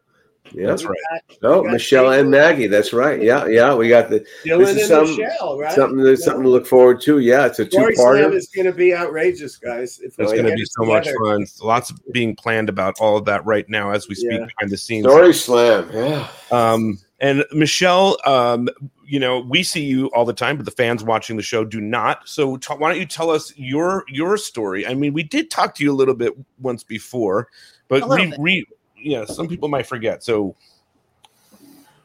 [0.53, 0.67] Yeah.
[0.67, 0.97] That's right.
[1.11, 2.67] got Oh, Michelle Jamie, and Maggie.
[2.67, 3.23] That's right.
[3.23, 3.75] Yeah, yeah.
[3.75, 5.73] We got the Dylan this and is some- Michelle, right?
[5.73, 5.99] something.
[6.05, 7.21] To, something to look forward to.
[7.21, 8.35] Yeah, it's a Story Slam two-parter.
[8.35, 10.01] is going to be outrageous, guys.
[10.01, 11.47] If It's going to be it so much fun.
[11.63, 14.47] Lots being planned about all of that right now as we speak Yeah.
[14.47, 15.07] behind the scenes.
[15.07, 15.89] Story Slam.
[15.93, 16.29] Yeah.
[16.51, 18.69] Um, and Michelle, um,
[19.13, 21.83] you know, we see you all the time, but the fans watching the show do
[21.83, 22.27] not.
[22.27, 24.87] So t- why don't you tell us your your story?
[24.87, 27.49] I mean, we did talk to you a little bit once before,
[27.89, 28.65] but A little re,
[28.97, 30.25] yeah, some people might forget.
[30.25, 30.57] So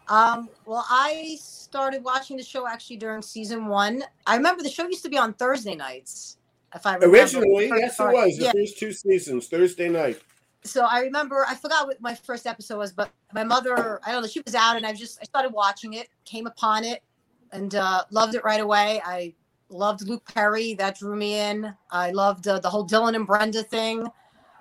[0.10, 4.04] Um, well, I started watching the show actually during season one.
[4.26, 6.36] I remember the show used to be on Thursday nights.
[6.76, 8.16] If I remember Originally, yes, it part.
[8.16, 8.52] was the Yeah.
[8.52, 10.20] first two seasons, Thursday night.
[10.68, 14.22] So I remember I forgot what my first episode was, but my mother, I don't
[14.22, 17.04] know, she was out, and I just I started watching it, came upon it,
[17.52, 19.02] and uh, loved it right away.
[19.06, 19.34] I
[19.70, 21.74] loved Luke Perry, that drew me in.
[21.92, 24.08] I loved uh, the whole Dylan and Brenda thing.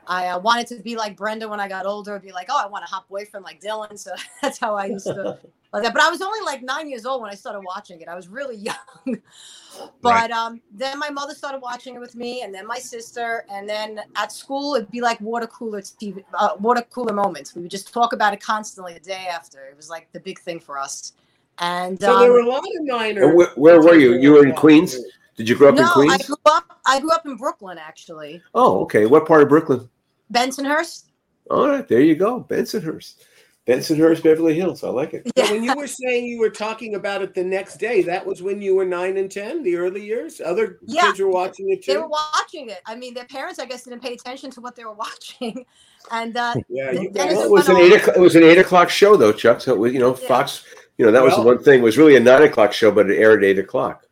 [0.07, 2.19] I uh, wanted to be like Brenda when I got older.
[2.19, 3.99] Be like, oh, I want a hot boyfriend like Dylan.
[3.99, 5.39] So that's how I used to
[5.77, 5.95] like that.
[5.95, 8.09] But I was only like nine years old when I started watching it.
[8.09, 9.21] I was really young.
[10.01, 10.31] but Right.
[10.31, 14.01] um, then my mother started watching it with me, and then my sister, and then
[14.17, 17.55] at school it'd be like water cooler TV, uh, water cooler moments.
[17.55, 19.67] We would just talk about it constantly the day after.
[19.67, 21.13] It was like the big thing for us.
[21.59, 23.29] And So um, there were a lot of minor.
[23.29, 24.15] And where, where were you?
[24.15, 24.97] You were in Queens.
[25.37, 26.81] Did you grow up no, in I grew up.
[26.87, 29.05] I grew up in Brooklyn, actually, Oh, okay.
[29.07, 29.89] What part of Brooklyn?
[30.33, 31.05] Bensonhurst.
[31.51, 33.17] All right, there you go, Bensonhurst.
[33.67, 34.85] Bensonhurst, Beverly Hills.
[34.85, 35.27] I like it.
[35.37, 38.41] So when you were saying you were talking about it the next day, that was
[38.41, 40.41] when you were nine and ten, the early years.
[40.41, 41.07] Other Yeah.
[41.07, 41.93] kids were watching it too.
[41.95, 42.79] They were watching it.
[42.87, 45.67] I mean, their parents, I guess, didn't pay attention to what they were watching,
[46.13, 47.97] and uh, yeah, you Well, it was an went eight.
[48.01, 49.61] O'clock, it was an eight o'clock show though, Chuck.
[49.61, 50.65] So it was, you know, Fox.
[50.99, 51.81] You know, that was the one thing.
[51.81, 54.07] It was really a nine o'clock show, but it aired at eight o'clock.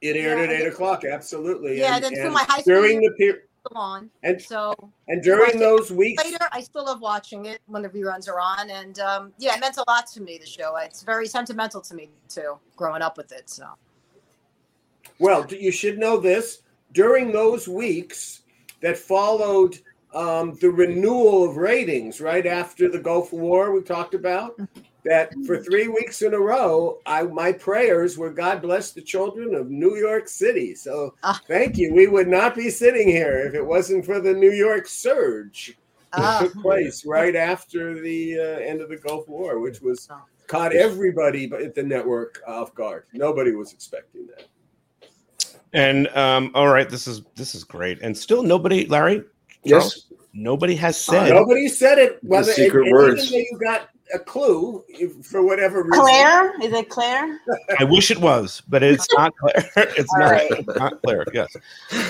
[0.00, 1.04] It aired at eight o'clock.
[1.04, 1.78] Absolutely.
[1.78, 3.42] Yeah, and, then through my high school during the period.
[3.66, 4.10] Still on.
[4.22, 4.74] And so
[5.08, 8.70] and during those weeks, later, I still love watching it when the reruns are on,
[8.70, 10.38] and um, yeah, it meant a lot to me.
[10.38, 13.48] The show, it's very sentimental to me too, growing up with it.
[13.50, 13.66] So
[15.18, 16.62] Well, you should know this.
[16.92, 18.42] During those weeks
[18.80, 19.78] that followed
[20.14, 24.58] um, the renewal of ratings, right after the Gulf War, we talked about
[25.04, 29.54] that for three weeks in a row, I my prayers were God bless the children
[29.54, 30.74] of New York City.
[30.74, 31.14] So
[31.48, 31.94] thank you.
[31.94, 35.76] We would not be sitting here if it wasn't for the New York surge
[36.12, 36.40] that Ah.
[36.40, 40.08] took place right after the uh, end of the Gulf War, which was
[40.48, 43.04] caught everybody at the network off guard.
[43.12, 44.48] Nobody was expecting that.
[45.72, 48.00] And um, all right, this is this is great.
[48.02, 49.22] And still nobody, Larry.
[49.62, 50.06] Yes.
[50.32, 51.30] Nobody has said.
[51.30, 52.18] Nobody said it.
[52.22, 53.32] Whether secret and, words.
[53.32, 54.84] Even though you got a clue
[55.22, 56.00] for whatever reason.
[56.00, 56.52] Claire?
[56.62, 57.38] Is it Claire?
[57.78, 59.70] I wish it was, but it's not Claire.
[59.96, 60.66] It's not, right.
[60.76, 61.24] not Claire.
[61.32, 61.54] Yes.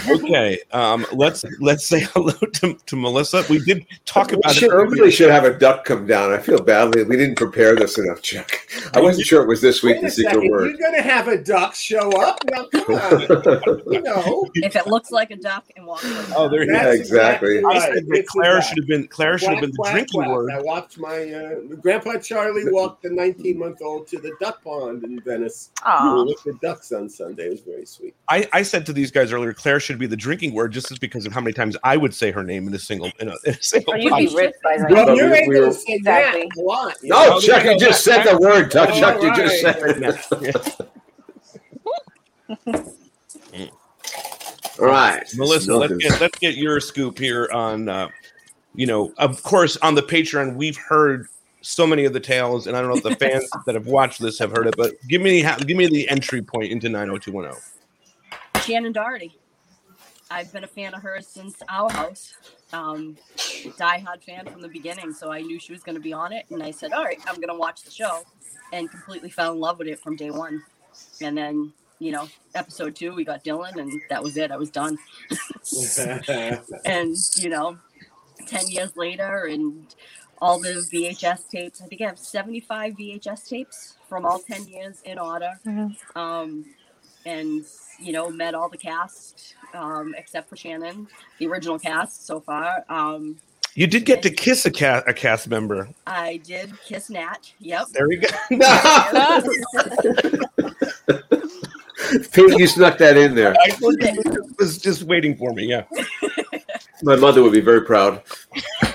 [0.08, 0.58] Okay.
[0.72, 3.44] Um, let's let's say hello to, to Melissa.
[3.48, 4.90] We did talk We, about should, it we earlier.
[4.90, 6.32] really should have a duck come down.
[6.32, 7.02] I feel badly.
[7.04, 8.50] We didn't prepare this enough, Chuck.
[8.94, 9.96] I wasn't sure it was this week.
[9.96, 10.68] Wait The a secret second, word.
[10.70, 12.38] You're going to have a duck show up?
[12.50, 13.82] Now, come on.
[13.92, 14.46] you know.
[14.54, 16.82] If it looks like a duck and walks like a Oh, there you duck.
[16.82, 16.88] go.
[16.88, 17.82] That's exactly I right.
[17.94, 20.50] said that Claire should have been Claire should have been the Quack, drinking quack, word.
[20.52, 21.54] I watched my uh,
[21.98, 25.70] Grandpa Charlie walked the 19 month old to the duck pond in Venice.
[25.84, 26.22] Aw.
[26.22, 27.46] We looked at ducks on Sunday.
[27.46, 28.14] It was very sweet.
[28.28, 30.98] I, I said to these guys earlier, Claire should be the drinking word, just as
[30.98, 33.34] because of how many times I would say her name in a single in a,
[33.44, 33.94] in a single.
[33.94, 34.36] Oh, you'd be podcast.
[34.36, 34.86] rich by now.
[34.90, 36.42] Well, But you're we- able to say Exactly.
[36.54, 36.94] that a lot.
[37.02, 37.40] you No, know?
[37.40, 38.70] Chuck, you just said the word.
[38.70, 40.80] Chuck, All Chuck, you just said it.
[44.80, 48.08] All right, Melissa, let's get let's get your scoop here on uh,
[48.74, 51.26] you know, of course on the Patreon we've heard
[51.62, 54.20] so many of the tales, and I don't know if the fans that have watched
[54.20, 57.60] this have heard it, but give me give me the entry point into 90210.
[58.62, 59.36] Shannon Doherty.
[60.30, 62.34] I've been a fan of hers since our house.
[62.72, 66.32] Um, diehard fan from the beginning, so I knew she was going to be on
[66.32, 68.22] it, and I said, "All right, I'm going to watch the show,"
[68.72, 70.62] and completely fell in love with it from day one.
[71.20, 74.52] And then, you know, episode two, we got Dylan, and that was it.
[74.52, 74.98] I was done.
[76.84, 77.76] and you know,
[78.46, 79.92] ten years later, and
[80.40, 81.82] all the VHS tapes.
[81.82, 85.52] I think I have 75 VHS tapes from all 10 years in order.
[86.16, 86.64] Um,
[87.26, 87.64] and
[87.98, 91.06] you know, met all the cast um, except for Shannon,
[91.38, 92.84] the original cast so far.
[92.88, 93.36] Um,
[93.74, 95.88] You did get to kiss a cast a cast member.
[96.06, 97.52] I did kiss Nat.
[97.60, 97.88] Yep.
[97.92, 98.28] There we go.
[102.32, 103.54] Pete, you snuck that in there.
[103.60, 103.76] I
[104.58, 105.66] was just waiting for me.
[105.66, 105.84] Yeah.
[107.02, 108.22] My mother would be very proud.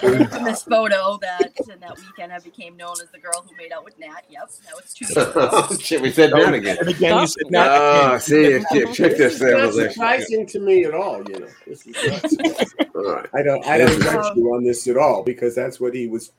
[0.04, 3.72] in this photo that in that weekend I became known as the girl who made
[3.72, 4.22] out with Nat.
[4.30, 5.50] Yep, that was two years ago.
[5.52, 6.78] oh, shit, we said that again.
[6.80, 7.68] And again, you said Nat.
[7.68, 11.24] Ah, see, check, check this there, It's not surprising to me at all.
[11.30, 12.76] You know, this is.
[12.96, 13.30] All right.
[13.34, 13.65] I don't.
[13.65, 16.32] I don't judge you on this at all because that's what he was.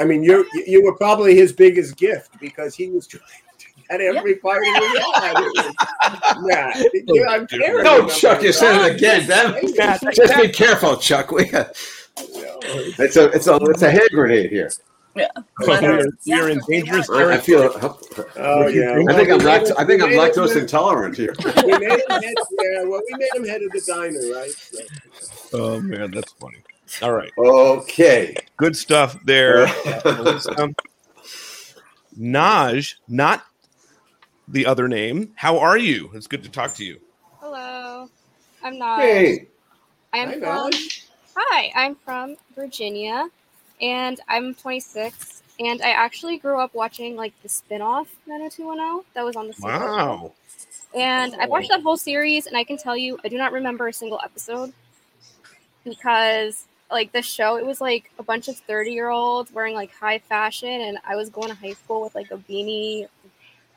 [0.00, 3.22] I mean, you you were probably his biggest gift because he was trying
[3.98, 4.80] to get every part of the
[5.14, 6.46] rod.
[6.46, 9.26] Yeah, yeah, I'm caring No, Chuck, you said it again.
[9.26, 10.14] Damn it.
[10.14, 11.30] Just be careful, Chuck.
[11.30, 11.50] We,
[12.16, 14.70] it's a it's a it's a hand grenade here.
[15.16, 15.26] Yeah.
[15.58, 17.72] But, uh, you're in dangerous I, I feel.
[18.36, 19.02] Oh yeah.
[19.08, 21.34] I think I'm Well, lacto- I think I'm made him lactose intolerant here.
[21.64, 22.34] We made him head.
[22.62, 24.50] Yeah, well, we made him head of the diner, right?
[24.50, 24.84] So-
[25.52, 26.58] Oh man, that's funny.
[27.02, 27.30] All right.
[27.38, 28.36] Okay.
[28.56, 29.66] Good stuff there.
[30.04, 30.68] Melissa.
[32.18, 33.44] Naj, not
[34.50, 35.32] the other name.
[35.36, 36.10] How are you?
[36.14, 37.00] It's good to talk to you.
[37.38, 38.08] Hello,
[38.62, 39.00] I'm not.
[39.00, 39.46] Hey.
[40.12, 40.70] I'm Hi, from.
[40.72, 41.06] Naj.
[41.36, 43.28] Hi, I'm from Virginia,
[43.80, 45.42] and I'm 26.
[45.60, 49.52] And I actually grew up watching like the spin-off 90210 that was on the.
[49.52, 49.78] Secret Show.
[49.78, 50.32] Wow.
[50.94, 51.76] And I've watched oh.
[51.76, 54.72] that whole series, and I can tell you, I do not remember a single episode
[55.84, 59.94] because, like, the show, it was like a bunch of 30 year olds wearing like
[59.94, 63.06] high fashion, and I was going to high school with like a beanie,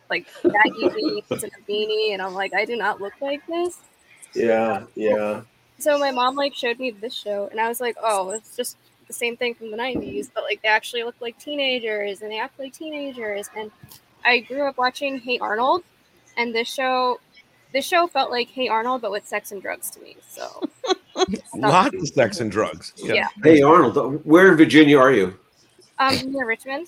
[0.09, 3.79] like baggy jeans and a beanie, and I'm like, I do not look like this.
[4.33, 5.41] Yeah, yeah.
[5.79, 8.77] So my mom like showed me this show, and I was like, oh, it's just
[9.07, 12.39] the same thing from the 90s, but like they actually look like teenagers and they
[12.39, 13.49] act like teenagers.
[13.55, 13.71] And
[14.23, 15.83] I grew up watching Hey Arnold,
[16.37, 17.19] and this show,
[17.73, 20.17] this show felt like Hey Arnold, but with sex and drugs to me.
[20.27, 20.63] So
[21.55, 22.93] Lots of sex and drugs.
[22.97, 23.27] Yeah.
[23.43, 25.37] Hey Arnold, where in Virginia are you?
[25.99, 26.87] Um, near Richmond.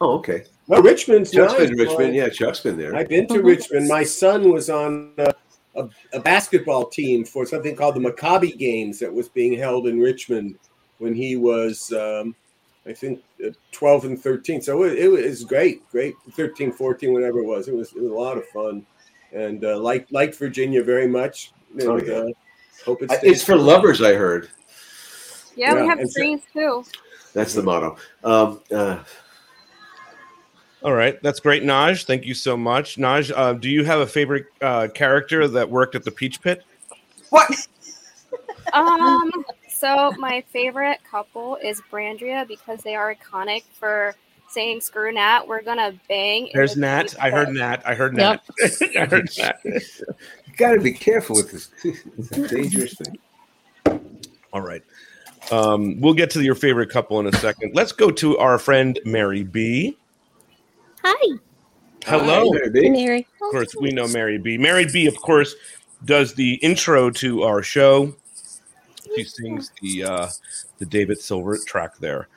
[0.00, 0.44] Oh, okay.
[0.66, 1.68] Well, Richmond's Chuck's nice.
[1.68, 1.98] been to Richmond.
[1.98, 2.94] Well, Yeah, Chuck's been there.
[2.96, 3.86] I've been to Richmond.
[3.88, 5.32] My son was on a,
[5.76, 10.00] a, a basketball team for something called the Maccabi Games that was being held in
[10.00, 10.58] Richmond
[10.98, 12.34] when he was, um,
[12.86, 14.62] I think, uh, 12 and 13.
[14.62, 16.14] So it, it was great, great.
[16.32, 17.68] 13, 14, whatever it was.
[17.68, 18.86] It was, it was a lot of fun.
[19.32, 21.52] And uh, like like Virginia very much.
[21.72, 22.14] And, Oh, yeah.
[22.14, 22.28] uh,
[22.84, 24.48] hope it stays It's for lovers, I heard.
[25.56, 26.84] Yeah, Yeah, we have and so- screens too.
[27.32, 27.96] That's the motto.
[28.22, 28.98] Um, uh,
[30.84, 32.04] All right, that's great, Naj.
[32.04, 33.32] Thank you so much, Naj.
[33.34, 36.62] Uh, do you have a favorite uh, character that worked at the Peach Pit?
[37.30, 37.66] What?
[38.74, 39.32] um,
[39.66, 44.14] so my favorite couple is Brandria because they are iconic for
[44.48, 47.14] saying "screw Nat, we're gonna bang." There's the Nat.
[47.18, 47.82] I heard Nat.
[47.86, 48.42] I heard Yep.
[48.60, 48.72] Nat.
[48.98, 49.60] I heard Nat.
[49.64, 49.80] you
[50.58, 51.70] got to be careful with this.
[51.82, 53.18] It's a dangerous thing.
[54.52, 54.82] All right.
[55.50, 57.74] Um, we'll get to your favorite couple in a second.
[57.74, 59.96] Let's go to our friend Mary B.
[61.04, 61.38] Hi.
[62.06, 63.18] Hello, Hi, Mary Mary.
[63.42, 64.58] Of course, we know Mary B.
[64.58, 65.06] Mary B.
[65.06, 65.54] Of course,
[66.04, 68.14] does the intro to our show.
[69.14, 70.28] She sings the uh,
[70.78, 72.28] the David Silver track there.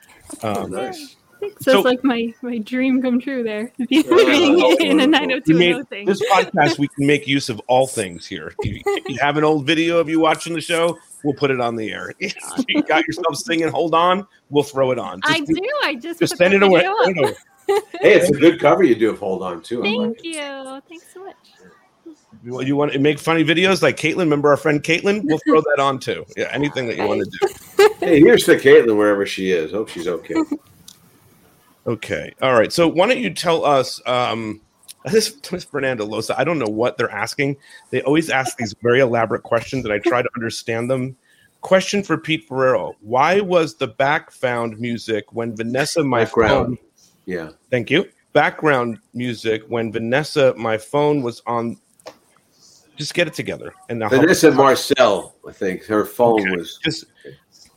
[0.42, 1.16] Um, nice.
[1.40, 3.72] So, So- it's like my, my dream come true there.
[3.88, 6.06] Being Oh, in a we 90210 thing.
[6.06, 6.78] this podcast.
[6.78, 8.54] We can make use of all things here.
[8.62, 10.98] You, you have an old video of you watching the show.
[11.24, 12.12] We'll put it on the air.
[12.68, 13.68] you got yourself singing.
[13.68, 14.26] Hold on.
[14.50, 15.20] We'll throw it on.
[15.24, 15.54] I do.
[15.84, 17.34] I just Just put send the it away.
[17.68, 17.84] Video up.
[17.92, 18.10] Send it away.
[18.12, 19.84] Hey, it's a good cover you do of Hold On, too.
[19.84, 20.80] I like Thank you.
[20.88, 21.36] Thanks so much.
[22.44, 24.18] You, you want to make funny videos like Caitlin?
[24.18, 25.22] Remember our friend Caitlin?
[25.24, 26.24] We'll throw that on too.
[26.36, 27.94] Yeah, anything that you want to do.
[27.98, 29.72] Hey, here's to Caitlin wherever she is.
[29.72, 30.34] Hope she's okay.
[31.86, 32.34] Okay.
[32.40, 32.72] All right.
[32.72, 34.60] So why don't you tell us um
[35.12, 37.56] this, this Fernando Losa, I don't know what they're asking.
[37.90, 41.16] They always ask these very elaborate questions and I try to understand them.
[41.60, 42.94] Question for Pete Ferriero.
[43.00, 46.78] Why was the back found music when Vanessa my Background.
[47.28, 47.50] Phone Yeah.
[47.70, 48.08] Thank you.
[48.32, 51.78] Background music when Vanessa my phone was on
[52.96, 53.72] just get it together.
[53.88, 56.78] And now Vanessa Marcil, I think her phone was.
[56.84, 57.04] just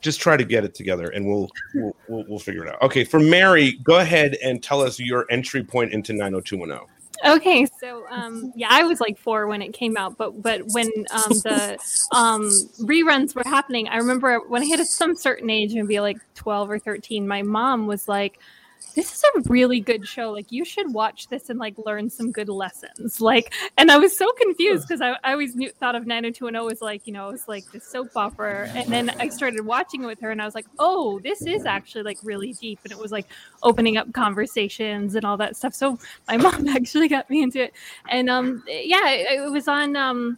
[0.01, 2.81] just try to get it together and we'll we'll, we'll, we'll figure it out.
[2.81, 6.87] Okay, for Mary, go ahead and tell us your entry point into 90210.
[7.23, 10.87] Okay, so um, yeah, I was like four when it came out, but but when
[11.11, 11.77] um, the
[12.11, 16.71] um, reruns were happening, I remember when I hit some certain age, maybe like twelve
[16.71, 18.39] or thirteen, my mom was like,
[18.95, 20.31] "This is a really good show.
[20.31, 24.17] Like you should watch this and like learn some good lessons." Like, and I was
[24.17, 27.31] so confused because I, I always knew thought of 90210 as like you know it
[27.33, 30.45] was like the soap opera, and then I started watching it with her, and I
[30.45, 33.27] was like, "Oh, this is actually like really deep," and it was like
[33.63, 35.73] opening up conversations and all that stuff.
[35.73, 37.73] So my mom actually got me into it,
[38.09, 40.37] and um, yeah, it, it was on um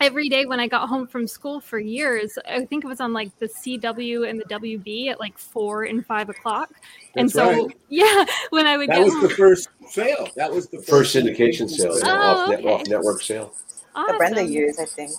[0.00, 2.36] every day when I got home from school for years.
[2.48, 6.04] I think it was on like the CW and the WB at like four and
[6.06, 6.70] five o'clock.
[7.16, 7.76] and so right.
[7.88, 10.28] yeah, when I would That get was home, the first sale.
[10.36, 12.68] That was the First syndication sale, yeah, Oh, off, net, okay.
[12.68, 13.54] off network sale.
[13.94, 14.52] The Brenda Awesome.
[14.52, 15.10] years, I think.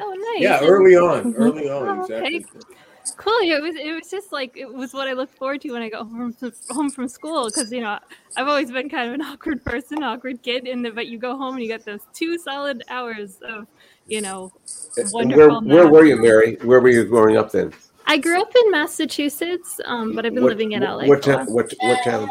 [0.00, 0.42] Oh, nice.
[0.42, 2.36] Yeah, early on, early on, Oh, okay.
[2.36, 2.60] exactly.
[3.20, 3.38] Cool.
[3.42, 3.76] It was.
[3.76, 6.32] It was just like it was what I looked forward to when I got home
[6.32, 7.98] from home from school because you know
[8.34, 11.36] I've always been kind of an awkward person, awkward kid, and the, but you go
[11.36, 13.66] home and you get those two solid hours of
[14.06, 14.50] you know
[15.12, 15.60] wonderful.
[15.60, 16.56] Where, where were you, Mary?
[16.62, 17.74] Where were you growing up then?
[18.06, 21.04] I grew up in Massachusetts, um, but I've been What- living in LA.
[21.06, 21.46] What town?
[21.52, 22.28] What what town?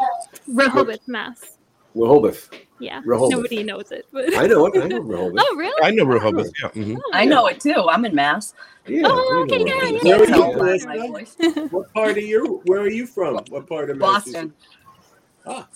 [0.48, 1.56] Rehoboth, Mass.
[1.94, 2.50] Rehoboth.
[2.80, 3.30] Yeah, Rehoboth.
[3.32, 4.06] nobody knows it.
[4.12, 4.34] But...
[4.36, 4.82] I know it.
[4.82, 5.44] I know Rehoboth.
[5.46, 5.82] oh, really?
[5.84, 6.50] I know Rehoboth.
[6.62, 6.68] Yeah.
[6.70, 6.98] mhm.
[7.12, 7.86] I know it too.
[7.90, 8.54] I'm in Mass.
[8.86, 10.16] Yeah, Oh, okay, yeah, yeah.
[10.16, 11.68] Where are you, by Melissa?
[11.70, 12.62] What part of you?
[12.64, 13.36] Where are you from?
[13.50, 14.52] What part of Boston.
[15.46, 15.68] Ah,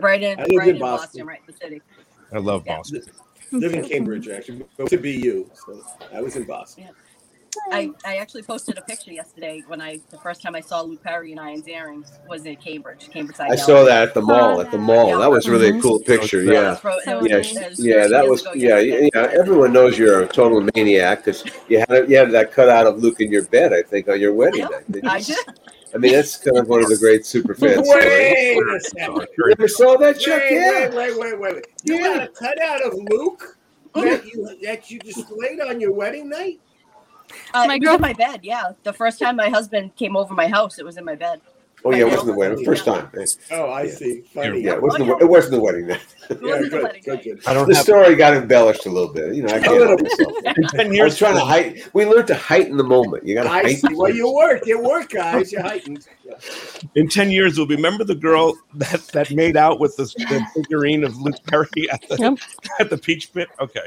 [0.00, 1.06] Right in, I lived right in in Boston.
[1.06, 1.82] Boston, right in the city.
[2.32, 2.76] I love Yeah.
[2.78, 3.02] Boston.
[3.52, 5.48] live in Cambridge actually, but to BU.
[5.54, 5.80] So
[6.12, 6.88] I was in Boston.
[7.72, 11.02] I, I actually posted a picture yesterday when I the first time I saw Luke
[11.02, 13.38] Perry and Ian Ziering was in Cambridge, Cambridge.
[13.40, 14.60] I saw that at the mall.
[14.60, 16.42] At the mall, that was really a cool picture.
[16.42, 16.52] Mhm.
[16.52, 18.06] Yeah, So, yeah, that was- yeah.
[18.06, 19.08] That was ago yeah, yeah.
[19.38, 23.02] Everyone knows you're a total maniac because you had you had that cut out of
[23.02, 23.72] Luke in your bed.
[23.72, 24.84] I think on your wedding night.
[24.90, 25.08] didn't?
[25.08, 25.36] I did.
[25.94, 29.26] I mean, that's kind of one of the great super fan Wait a second.
[29.38, 30.38] You ever saw that, Chuck?
[30.42, 30.88] Wait, Yeah.
[30.90, 31.66] wait, wait, wait, wait, wait.
[31.84, 32.02] You Yeah.
[32.18, 33.56] got a cutout of Luke
[33.94, 36.60] that you that you displayed on your wedding night?
[37.54, 38.40] Uh, My girl- in my bed.
[38.42, 41.40] Yeah, the first time my husband came over my house, it was in my bed.
[41.84, 42.64] Oh yeah, it wasn't the wedding.
[42.64, 43.08] First time.
[43.52, 43.90] Oh, I Yeah.
[43.94, 44.20] see.
[44.34, 44.60] Funny.
[44.62, 46.00] Yeah, it wasn't the, it wasn't the wedding night.
[46.30, 46.36] Yeah,
[46.68, 46.70] good,
[47.04, 47.40] good, good.
[47.46, 49.34] I don't The have story got embellished a little bit.
[49.34, 50.32] You know, I can't myself.
[50.56, 51.18] in 10 I was years.
[51.18, 51.82] trying to heighten.
[51.94, 53.24] We learned to heighten the moment.
[53.24, 53.90] You got to I heighten.
[53.90, 53.94] see.
[53.94, 54.66] Well, you worked.
[54.66, 55.52] You worked, guys.
[55.52, 56.06] You heightened.
[56.96, 60.44] In 10 years, we'll be remember the girl that, that made out with the, the
[60.54, 62.38] figurine of Luke Perry at the,
[62.80, 63.48] at the Peach Pit?
[63.60, 63.86] Okay.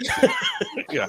[0.90, 1.06] yeah.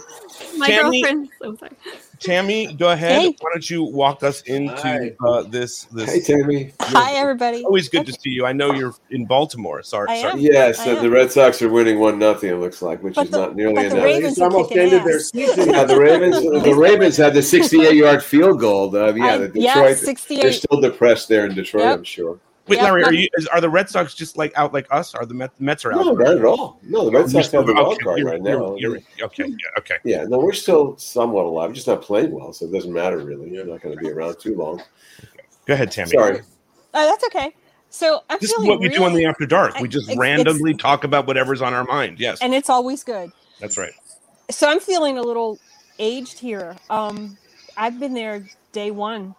[0.58, 1.30] My Tammy- girlfriend.
[1.42, 1.72] So sorry.
[2.20, 3.22] Tammy, go ahead.
[3.22, 3.36] Hey.
[3.40, 5.84] Why don't you walk us into uh, this?
[5.86, 6.12] This.
[6.12, 6.74] Hey, Tammy.
[6.82, 7.64] Hi, everybody.
[7.64, 8.46] Always good to see you.
[8.46, 9.82] I know you're in Baltimore.
[9.84, 10.08] Sorry.
[10.10, 10.34] I sorry.
[10.34, 10.40] am.
[10.40, 11.10] Yes, I and the.
[11.10, 12.50] Red Sox are winning one nothing.
[12.50, 14.04] It looks like, which But is the- not nearly but the enough.
[14.04, 15.70] Ravens It's are almost kicking ended their season.
[15.70, 16.36] Yeah, the Ravens.
[16.70, 18.96] The Ravens had the 68-yard field goal.
[18.96, 19.98] Uh, yeah, I- the yeah, Detroit.
[19.98, 20.42] 68.
[20.42, 21.84] They're still depressed there in Detroit.
[21.86, 21.98] Yep.
[21.98, 22.40] I'm sure.
[22.70, 22.84] Wait, Yeah.
[22.84, 23.28] Larry, are you?
[23.36, 25.16] Is, are the Red Sox just like out like us?
[25.16, 26.06] Are the Met, Mets are out?
[26.06, 26.80] No, not at all.
[26.84, 28.76] No, the Red Sox have the wild Okay, card you're- right you're- now.
[28.76, 29.96] you're- okay, yeah, okay.
[30.04, 31.70] Yeah, no, we're still somewhat alive.
[31.70, 33.50] We're just not playing well, so it doesn't matter really.
[33.50, 34.82] You're not going to be around too long.
[35.66, 36.12] Go ahead, Tammy.
[36.12, 36.42] Sorry.
[36.94, 37.54] Oh, that's okay.
[37.90, 39.80] So I'm This is feeling what we do on really- the After Dark.
[39.80, 42.20] We just it's- randomly talk about whatever's on our mind.
[42.20, 43.32] Yes, and it's always good.
[43.60, 43.94] that's right.
[44.52, 45.60] So I'm feeling a little
[46.00, 46.76] aged here.
[46.90, 47.38] Um,
[47.78, 49.36] I've been there day one,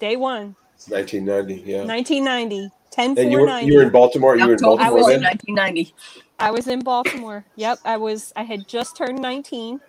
[0.00, 0.56] day one,
[0.88, 1.54] 1990.
[1.70, 1.84] Yeah.
[1.84, 4.36] 1990, 10 And you were you were in Baltimore.
[4.36, 5.94] You were in October I was Baltimore in 1990.
[6.38, 7.44] I was in Baltimore.
[7.56, 8.32] Yep, I was.
[8.36, 9.80] I had just turned 19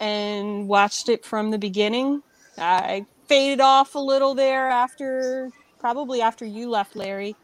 [0.00, 2.22] and watched it from the beginning.
[2.58, 7.36] I faded off a little there after, probably after you left, Larry,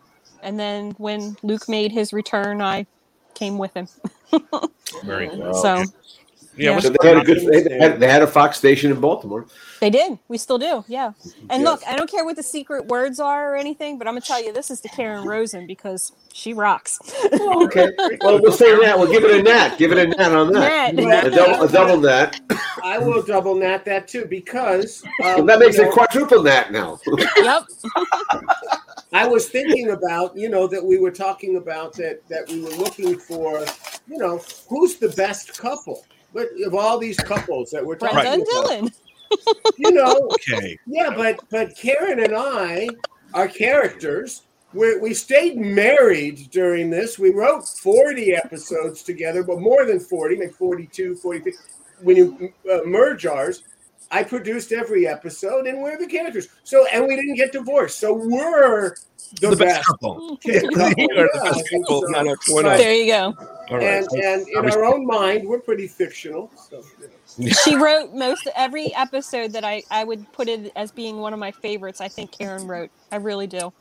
[0.43, 2.87] and then when Luke made his return, I
[3.35, 3.89] came with him.
[5.05, 5.55] Very cool.
[5.55, 5.85] So
[6.61, 6.79] Yeah, Yeah.
[6.81, 7.41] So they had a good.
[7.47, 9.47] They had, they had a Fox station in Baltimore.
[9.81, 10.19] they did.
[10.29, 10.85] We still do.
[10.89, 11.13] Yeah.
[11.49, 11.65] And Yes.
[11.65, 14.43] look, I don't care what the secret words are or anything, but I'm gonna tell
[14.43, 16.99] you, this is to Karen Rosin because she rocks.
[17.33, 17.89] Okay.
[18.21, 18.99] Well, we'll say that.
[18.99, 19.77] We'll give it a nat.
[19.79, 20.95] Give it a nat on that.
[20.95, 21.27] Nat.
[21.27, 22.41] A double, a double nat.
[22.83, 26.71] I will double nat that too because Well, um, that makes you it quadruple nat
[26.73, 26.99] now.
[27.37, 27.65] yep.
[29.13, 32.71] I was thinking about, you know, that we were talking about that that we were
[32.71, 33.65] looking for,
[34.09, 36.05] you know, who's the best couple?
[36.33, 39.75] But of all these couples that we're talking Brenda and about, Dylan.
[39.79, 40.77] you know, Okay.
[40.87, 42.89] yeah, but but Karen and I
[43.35, 44.43] are characters.
[44.73, 47.19] We we stayed married during this.
[47.19, 51.53] We wrote 40 episodes together, but more than 40, like 42, 43.
[52.03, 53.63] When you uh, merge ours,
[54.13, 56.49] I produced every episode, and we're the characters.
[56.65, 57.99] So, and we didn't get divorced.
[57.99, 58.95] So we're
[59.41, 59.87] the, The best best.
[59.87, 60.39] couple.
[60.45, 62.03] Yeah, the best couple.
[62.03, 62.09] so.
[62.09, 62.79] No, no, Right.
[62.79, 63.35] There you go.
[63.71, 63.87] All right.
[63.87, 66.51] And and in our own mind, we're pretty fictional.
[66.69, 66.83] So,
[67.39, 71.33] you she wrote most every episode that I I would put it as being one
[71.33, 72.01] of my favorites.
[72.01, 72.91] I think Karen wrote.
[73.13, 73.73] I really do.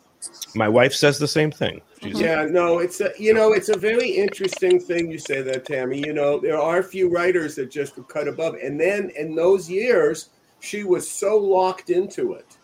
[0.54, 1.82] My wife says the same thing.
[2.04, 2.24] She's mm-hmm.
[2.24, 6.00] Yeah, no, it's a you know it's a very interesting thing you say that, Tammy.
[6.06, 9.70] You know, there are a few writers that just cut above, and then in those
[9.70, 10.30] years,
[10.60, 12.58] she was so locked into it.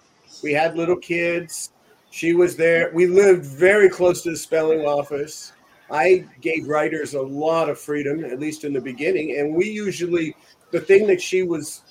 [0.43, 1.71] We had little kids.
[2.11, 2.91] She was there.
[2.93, 5.51] We lived very close to the spelling office.
[5.91, 10.35] I gave writers a lot of freedom, at least in the beginning, and we usually
[10.71, 11.81] the thing that she was,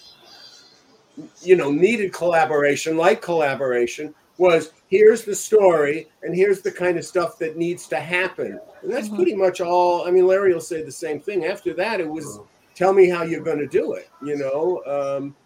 [1.42, 7.04] you know, needed collaboration, like collaboration, was here's the story and here's the kind of
[7.04, 8.58] stuff that needs to happen.
[8.82, 10.06] And that's pretty much all.
[10.06, 11.44] I mean, Larry will say the same thing.
[11.44, 12.40] After that, it was
[12.74, 14.82] tell me how you're going to do it, you know?
[14.86, 15.36] Um,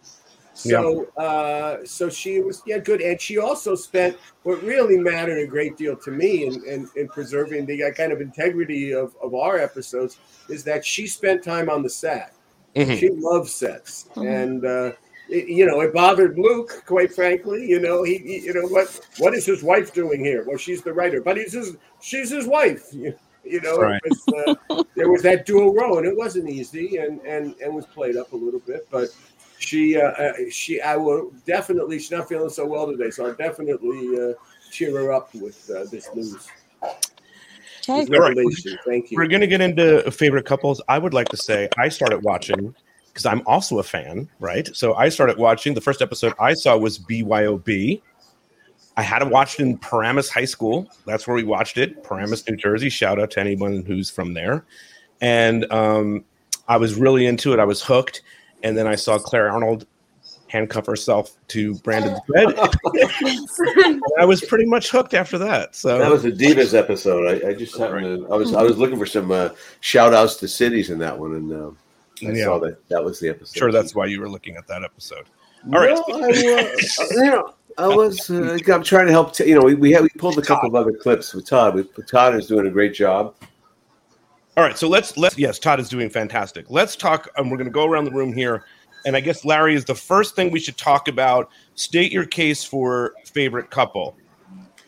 [0.58, 3.00] so, uh, so she was, yeah, good.
[3.00, 7.08] And she also spent what really mattered a great deal to me in, in, in
[7.08, 11.70] preserving the uh, kind of integrity of, of our episodes is that she spent time
[11.70, 12.34] on the set.
[12.74, 12.98] Mhm.
[12.98, 14.08] She loves sets.
[14.14, 14.42] Mhm.
[14.42, 14.92] And, uh,
[15.30, 17.66] it, you know, it bothered Luke, quite frankly.
[17.68, 20.42] You know, he, he, you know, what, what is his wife doing here?
[20.46, 22.88] Well, she's the writer, but he's his, she's his wife.
[22.92, 24.02] You, you know, Right.
[24.04, 27.86] was, uh, there was that dual role, and it wasn't easy, and and and was
[27.86, 28.86] played up a little bit.
[28.90, 29.08] But
[29.68, 31.98] she, uh, uh, she, I will definitely.
[31.98, 34.32] She's not feeling so well today, so I'll definitely uh,
[34.70, 36.48] cheer her up with uh, this news.
[36.82, 38.04] Okay.
[38.04, 38.76] This.
[38.86, 39.16] Thank you.
[39.16, 40.80] We're going to get into favorite couples.
[40.88, 42.74] I would like to say I started watching
[43.06, 44.74] because I'm also a fan, right?
[44.74, 45.74] So I started watching.
[45.74, 48.02] The first episode I saw was BYOB.
[48.96, 50.88] I had it watched in Paramus High School.
[51.06, 52.88] That's where we watched it, Paramus, New Jersey.
[52.88, 54.64] Shout out to anyone who's from there.
[55.20, 56.24] And um,
[56.68, 57.58] I was really into it.
[57.58, 58.22] I was hooked.
[58.62, 59.86] And then I saw Clare Arnold
[60.48, 62.54] handcuff herself to Brandon's bed.
[64.18, 65.74] I was pretty much hooked after that.
[65.76, 67.42] So That was a Divas episode.
[67.44, 68.32] I, I just happened to.
[68.32, 69.50] I was I was looking for some uh,
[69.80, 71.70] shout outs to cities in that one, and uh,
[72.26, 72.44] I Yeah.
[72.44, 73.58] saw that that was the episode.
[73.58, 75.26] sure that's why you were looking at that episode.
[75.72, 75.98] All right.
[76.08, 78.28] Well, I, uh, you know, I was.
[78.30, 79.34] Uh, I'm trying to help.
[79.34, 81.74] T- you know, we we, had, we pulled a couple of other clips with Todd.
[81.74, 83.34] We, Todd is doing a great job.
[84.58, 86.66] All right, so let's let's yes, Todd is doing fantastic.
[86.68, 88.64] Let's talk, and we're going to go around the room here,
[89.06, 91.48] and I guess Larry is the first thing we should talk about.
[91.76, 94.16] State your case for favorite couple.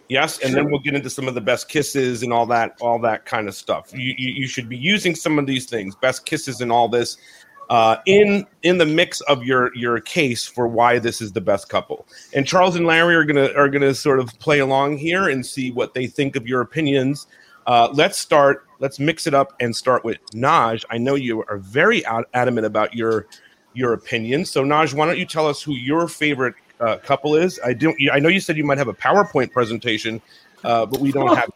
[0.08, 2.98] Yes, and then we'll get into some of the best kisses and all that, all
[2.98, 3.92] that kind of stuff.
[3.94, 7.16] You you, you should be using some of these things, best kisses and all this,
[7.68, 11.68] uh, in in the mix of your your case for why this is the best
[11.68, 12.08] couple.
[12.34, 15.70] And Charles and Larry are gonna are gonna sort of play along here and see
[15.70, 17.28] what they think of your opinions.
[17.68, 20.84] Uh, let's start let's mix it up and start with Naj.
[20.90, 23.26] I know you are very ad- adamant about your
[23.74, 24.44] your opinion.
[24.44, 27.60] So Naj, why don't you tell us who your favorite uh, couple is?
[27.64, 27.96] I don't.
[28.12, 30.20] I know you said you might have a PowerPoint presentation,
[30.64, 31.50] uh, but we don't have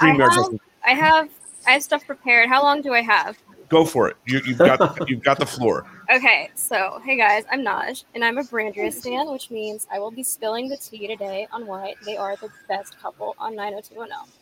[0.00, 0.48] I have,
[0.84, 1.28] I have,
[1.66, 2.48] I have stuff prepared.
[2.48, 3.38] How long do I have?
[3.68, 4.16] Go for it.
[4.26, 5.86] You, you've got you've got the floor.
[6.08, 10.12] Okay, so hey guys, I'm Naj, and I'm a Brandria stan, which means I will
[10.12, 14.32] be spilling the tea today on why they are the best couple on 90210.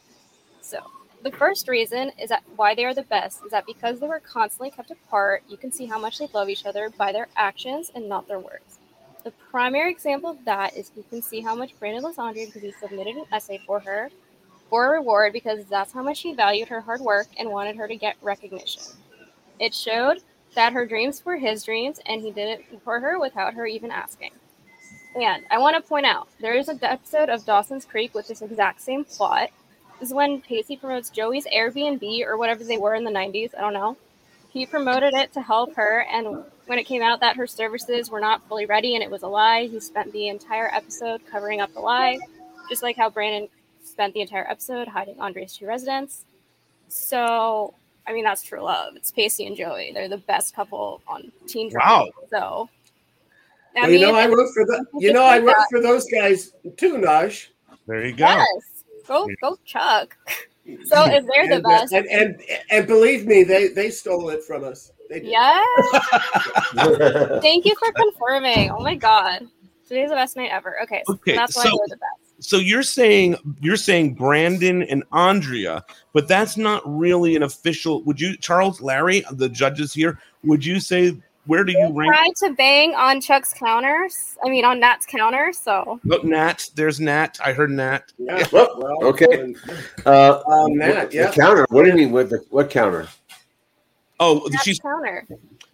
[0.61, 0.81] So
[1.25, 4.21] the first reason is that why they are the best is that because they were
[4.21, 7.91] constantly kept apart, you can see how much they love each other by their actions
[7.95, 8.79] and not their words.
[9.25, 12.73] The primary example of that is you can see how much Brandon loves because he
[12.73, 14.11] submitted an essay for her
[14.69, 17.89] for a reward because that's how much he valued her hard work and wanted her
[17.89, 18.83] to get recognition.
[19.59, 20.19] It showed
[20.55, 23.91] that her dreams were his dreams and he did it for her without her even
[23.91, 24.33] asking.
[25.17, 28.43] And I want to point out there is an episode of Dawson's Creek with this
[28.43, 29.49] exact same plot.
[30.05, 33.57] This is when Pacey promotes Joey's Airbnb or whatever they were in the 90s.
[33.57, 33.97] I don't know.
[34.51, 38.21] He promoted it to help her, and when it came out that her services were
[38.21, 41.73] not fully ready and it was a lie, he spent the entire episode covering up
[41.73, 42.19] the lie,
[42.69, 43.49] just like how Brandon
[43.83, 46.27] spent the entire episode hiding Andre's two residence.
[46.89, 47.73] So,
[48.07, 48.97] I mean, that's true love.
[48.97, 49.93] It's Pacey and Joey.
[49.95, 52.11] They're the best couple on Teen Drama.
[52.29, 52.69] So,
[53.75, 54.85] I Well, you know, I wrote for the.
[54.99, 57.47] You know, I wrote for those guys too, Naj.
[57.87, 58.27] There you go.
[58.27, 58.75] Yes.
[59.07, 60.17] Go, go, Chuck.
[60.87, 62.41] So, if they're the and, uh, best, and, and
[62.71, 64.93] and believe me, they they stole it from us.
[65.11, 65.67] They yes.
[67.43, 68.71] Thank you for confirming.
[68.71, 69.47] Oh my god,
[69.87, 70.83] today's the best night ever.
[70.85, 72.25] Okay, so Okay, that's why so- they're the best.
[72.49, 75.85] So you're saying you're saying Brandon and Andrea,
[76.15, 78.03] but that's not really an official.
[78.05, 80.19] Would you, Charles, Larry, the judges here?
[80.45, 81.17] Would you say
[81.47, 82.13] where do you rank?
[82.13, 84.37] Try to bang on Chuck's counters.
[84.45, 85.53] I mean, on Nat's counter.
[85.53, 87.39] So Oh, Nat, there's Nat.
[87.45, 88.13] I heard Nat.
[88.53, 89.55] Well, okay.
[90.07, 91.33] Uh, Um, Nat, what- the yeah.
[91.33, 91.67] counter.
[91.71, 93.09] What do you mean with the what counter?
[94.21, 95.27] Oh, Nat's she's counter.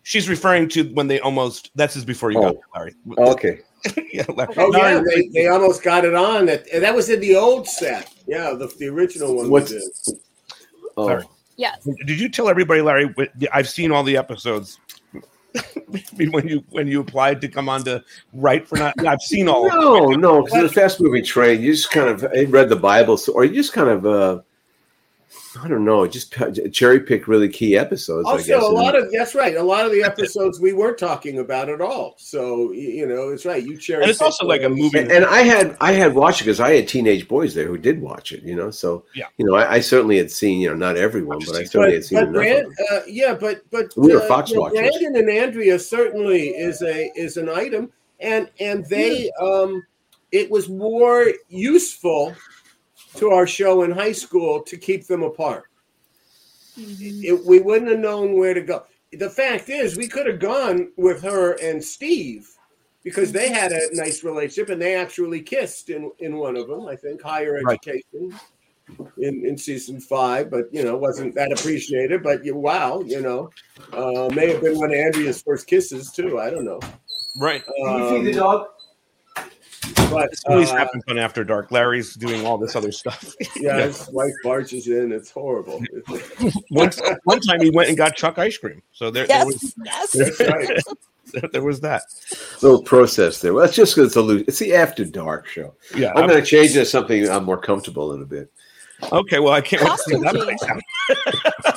[0.03, 1.71] she's referring to when they almost.
[1.75, 2.63] That's just before you got Oh.
[2.75, 2.95] Larry.
[3.19, 3.61] Okay.
[4.13, 4.55] yeah, Larry.
[4.59, 6.47] Oh yeah, they, they almost got it on.
[6.47, 8.13] That that was in the old set.
[8.27, 9.51] Yeah, the, the original one.
[9.51, 10.21] What's- was in.
[10.97, 11.25] Oh, Larry.
[11.57, 11.87] Yes.
[12.07, 13.15] Did you tell everybody, Larry?
[13.53, 14.79] I've seen all the episodes.
[16.31, 19.69] when you when you applied to come on to write for not, I've seen all.
[19.69, 22.23] No, no, because the fast moving train, you just kind of
[22.53, 24.41] read the Bible, or you just kind of, uh,
[25.63, 28.27] I don't know, just p- cherry pick really key episodes.
[28.27, 28.63] I Also, guess.
[28.63, 29.55] a lot of that's right.
[29.57, 32.15] A lot of the episodes we weren't talking about at all.
[32.19, 33.63] So you know, it's right.
[33.63, 34.03] You cherry.
[34.03, 34.99] And it's also like a movie.
[34.99, 37.79] and, and I had I had watched it because I had teenage boys there who
[37.79, 38.71] did watch it, you know.
[38.73, 39.27] So Yeah.
[39.39, 42.05] you know, I, I certainly had seen, you know, not everyone, but I certainly had
[42.05, 42.35] seen but enough.
[42.35, 44.79] Brand, uh, yeah, but but We were uh, Fox you know, watchers.
[44.81, 49.81] Brandon and Andrea certainly is a is an item, and and they um,
[50.33, 52.35] it was more useful
[53.17, 55.65] to our show in high school to keep them apart.
[56.77, 58.85] It, we wouldn't have known where to go.
[59.13, 62.49] The fact is, we could have gone with her and Steve
[63.03, 66.87] because they had a nice relationship and they actually kissed in in one of them.
[66.87, 67.79] I think higher Right.
[67.85, 68.39] education
[69.19, 72.23] in in season five, but you know wasn't that appreciated.
[72.23, 73.51] But you, wow, you know,
[73.93, 76.39] uh, may have been one of Andrea's first kisses too.
[76.39, 76.81] I don't know.
[77.37, 77.65] Right.
[77.87, 78.67] Um, dog?
[80.09, 81.71] But It's always uh, happens on After Dark.
[81.71, 83.35] Larry's doing all this other stuff.
[83.57, 85.13] yeah, his wife barges in.
[85.13, 85.83] It's horrible.
[86.71, 86.91] one,
[87.25, 88.83] one time he went and got Chuck ice cream.
[88.93, 90.69] So there, there was That's right.
[91.33, 92.03] there, there was that.
[92.63, 93.55] little process there.
[93.55, 95.75] Well, it's just 'cause it's a lo- it's the after dark show.
[95.97, 98.51] Yeah, I'm going to change it to something I'm more comfortable in a bit.
[99.13, 101.70] Okay, well, I can't wait to see how that plays out.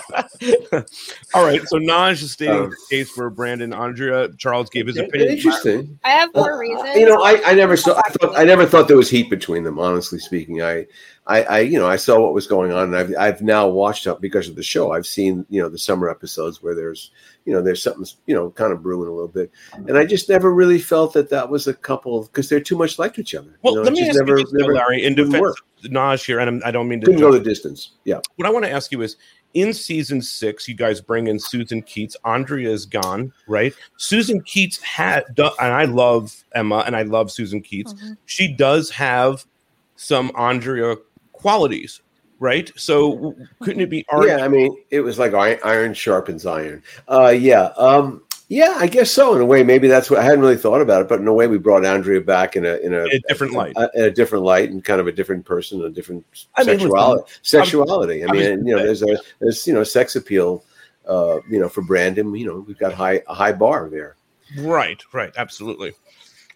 [1.34, 4.30] All right, so Naj is stating Um, the case for Brandon Andrea.
[4.38, 5.32] Charles gave his opinion.
[5.32, 6.00] interesting.
[6.04, 6.96] I have more Uh, reasons.
[6.96, 7.98] You know, I, I never saw.
[7.98, 9.80] I, thought, I never thought there was heat between them.
[9.80, 10.86] Honestly speaking, I,
[11.26, 14.08] I, I, you know, I saw what was going on, and I've, I've now watched
[14.08, 14.92] up because of the show.
[14.92, 17.12] I've seen, you know, the summer episodes where there's,
[17.46, 20.28] you know, there's something, you know, kind of brewing a little bit, and I just
[20.30, 23.58] never really felt that that was a couple because they're too much like each other.
[23.62, 25.04] Well, you know, let it me just ask you this, though, Larry.
[25.04, 25.56] In didn't defense
[25.86, 27.92] Naj here, and I'm, I don't mean to Couldn't go the distance.
[28.06, 28.20] Yeah.
[28.36, 29.18] What I want to ask you is
[29.54, 32.16] in season six, you guys bring in Susan Keats.
[32.26, 33.74] Andrea is gone, right?
[33.98, 37.94] Susan Keats had, and I love Emma and I love Susan Keats.
[38.26, 39.46] She does have
[39.96, 40.96] some Andrea
[41.32, 42.02] qualities,
[42.40, 42.72] right?
[42.76, 44.40] So couldn't it be argued?
[44.40, 46.82] Yeah, I mean, it was like iron, iron sharpens iron.
[47.08, 48.24] Uh, yeah, um,
[48.54, 49.34] yeah, I guess so.
[49.36, 51.34] In a way, maybe that's what I hadn't really thought about it, but in a
[51.34, 53.74] way, we brought Andrea back in a in a, a different light.
[53.76, 56.24] a, in a different light, and kind of a different person, a different
[56.56, 57.20] I mean, listen, sexuality.
[57.20, 58.24] I was- sexuality.
[58.24, 60.64] I I was- mean, you know, there's a there's you know sex appeal.
[61.08, 64.16] Uh, you know, for Brandon, you know, we've got high a high bar there.
[64.60, 65.94] Right, right, absolutely.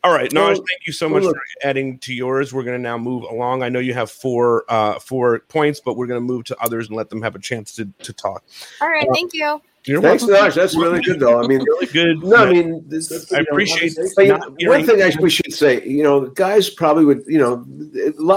[0.04, 2.54] All right, Naj, Well, thank you so much look- for adding to yours.
[2.54, 3.64] We're going to now move along.
[3.64, 6.88] I know you have four uh, four points, but we're going to move to others
[6.88, 8.44] and let them have a chance to, to talk.
[8.80, 9.60] All right, Uh, thank you.
[9.88, 10.50] You're Thanks, welcome.
[10.50, 10.56] Naj.
[10.56, 11.42] That's really good, though.
[11.42, 12.22] I mean, really good.
[12.22, 15.82] No, I mean, this, I know, appreciate but, know, one thing I, we should say.
[15.88, 17.24] You know, guys probably would.
[17.26, 17.66] You know,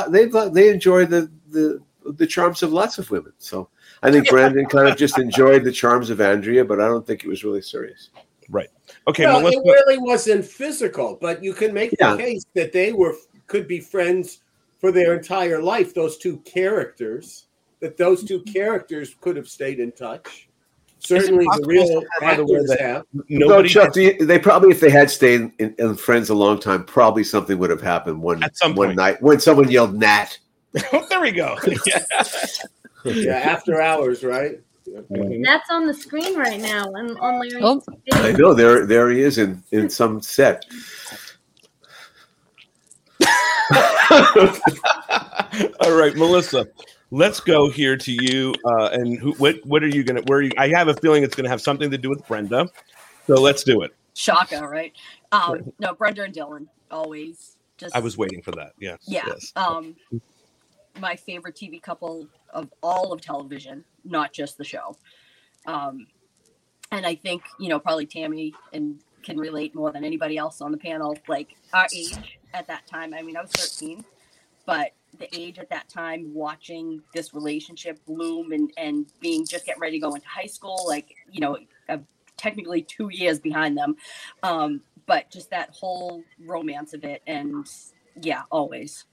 [0.08, 3.32] they they enjoy the the the charms of lots of women.
[3.38, 3.68] So
[4.02, 7.24] I think Brandon kind of just enjoyed the charms of Andrea, but I don't think
[7.24, 8.10] it was really serious.
[8.48, 8.68] Right.
[9.08, 9.58] Okay, well, Melissa.
[9.58, 12.12] it really wasn't physical, but you can make Yeah.
[12.12, 13.14] the case that they were
[13.46, 14.40] could be friends
[14.78, 15.94] for their entire life.
[15.94, 17.46] Those two characters,
[17.80, 20.48] that those two characters could have stayed in touch.
[21.00, 23.04] Certainly, the real by the way, that have.
[23.28, 26.58] no, Chuck, do you- they probably, if they had stayed in, in friends a long
[26.60, 28.96] time, probably something would have happened one some one point.
[28.98, 30.38] night when someone yelled "Nat."
[30.72, 31.56] there we go.
[33.04, 34.60] yeah, after hours, right?
[34.86, 37.82] That's on the screen right now on, on Larry's Oh.
[38.12, 40.64] I know there there he is in in some set.
[45.80, 46.66] All right, Melissa.
[47.10, 48.54] Let's go here to you.
[48.64, 50.22] Uh, and who, what what are you gonna?
[50.22, 50.52] Where are you?
[50.56, 52.68] I have a feeling it's gonna have something to do with Brenda.
[53.26, 53.94] So let's do it.
[54.14, 54.92] Shaka, right?
[55.32, 57.96] Um, no, Brenda and Dylan always just.
[57.96, 58.72] I was waiting for that.
[58.78, 58.98] Yes.
[59.06, 59.24] Yeah.
[59.26, 59.52] Yes.
[59.56, 59.96] Um,
[61.00, 64.96] my favorite TV couple of all of television, not just the show.
[65.66, 66.06] Um,
[66.92, 70.70] and I think you know probably Tammy and can relate more than anybody else on
[70.70, 71.18] the panel.
[71.28, 73.14] Like our age at that time.
[73.14, 74.04] I mean, I was 13,
[74.66, 79.80] but the age at that time, watching this relationship bloom and and being just getting
[79.80, 81.56] ready to go into high school, like you know,
[81.88, 81.98] uh,
[82.36, 83.94] technically two years behind them.
[84.42, 87.66] Um, but just that whole romance of it, and
[88.22, 89.04] yeah, always.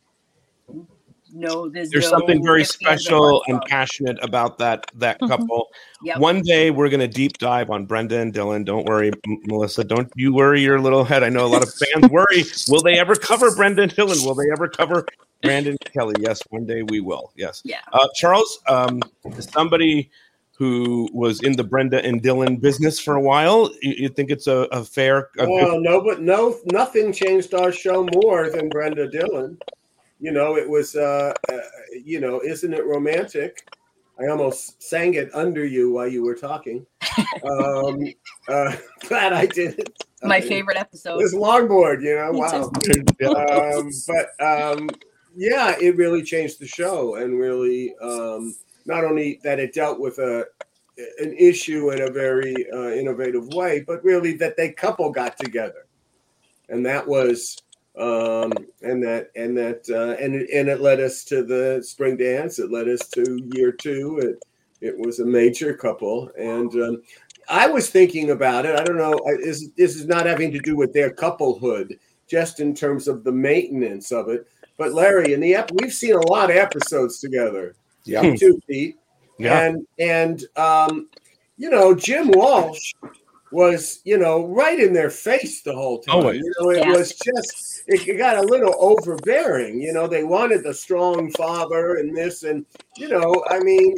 [1.33, 5.19] No, there's, There's no something very ifs, ands, or special and passionate about that that
[5.19, 5.27] Mhm.
[5.27, 5.67] couple.
[6.03, 6.19] Yep.
[6.19, 8.63] One day we're going to deep dive on Brenda and Dylan.
[8.63, 9.83] Don't worry, M- Melissa.
[9.83, 11.23] Don't you worry your little head.
[11.23, 12.45] I know a lot of fans worry.
[12.69, 14.25] Will they ever cover Brenda and Dylan?
[14.25, 15.05] Will they ever cover
[15.43, 16.15] Brandon Kelly?
[16.19, 17.31] Yes, one day we will.
[17.35, 17.61] Yes.
[17.63, 17.79] Yeah.
[17.93, 19.01] Uh, Charles, um,
[19.39, 20.09] somebody
[20.57, 24.47] who was in the Brenda and Dylan business for a while, you, you think it's
[24.47, 25.29] a, a fair?
[25.37, 29.59] A good- Well, no, but no, nothing changed our show more than Brenda Dylan.
[30.19, 31.57] You know, it was, uh, uh,
[32.03, 33.67] you know, isn't it romantic?
[34.19, 36.87] I almost sang it under you while you were talking.
[37.43, 37.99] Um,
[38.47, 38.75] uh,
[39.07, 39.95] glad I did it.
[40.23, 41.19] My Uh, favorite episode.
[41.19, 42.71] This longboard, you know, wow.
[43.79, 44.89] um, but um,
[45.37, 48.55] yeah, it really changed the show, and really, um,
[48.87, 50.45] not only that it dealt with a
[51.19, 55.85] an issue in a very uh, innovative way, but really that they couple got together,
[56.69, 57.61] and that was
[57.99, 62.57] um, and that and that uh, and and it led us to the spring dance.
[62.57, 64.17] It led us to year two.
[64.19, 64.43] It
[64.81, 67.03] it was a major couple, and um,
[67.47, 68.79] I was thinking about it.
[68.79, 69.19] I don't know.
[69.27, 73.31] Is this is not having to do with their couplehood, just in terms of the
[73.31, 74.47] maintenance of it.
[74.77, 77.75] But Larry, in the ep- we've seen a lot of episodes together.
[78.03, 78.21] Yeah.
[78.21, 78.97] You too, Pete.
[79.39, 79.61] Yeah.
[79.61, 81.09] And and um,
[81.57, 82.93] you know, Jim Walsh
[83.51, 86.15] was, you know, right in their face the whole time.
[86.17, 86.37] Always.
[86.37, 86.91] You know, it Yeah.
[86.91, 89.81] was just it, it got a little overbearing.
[89.81, 92.65] You know, they wanted the strong father and this, and
[92.97, 93.97] you know, I mean,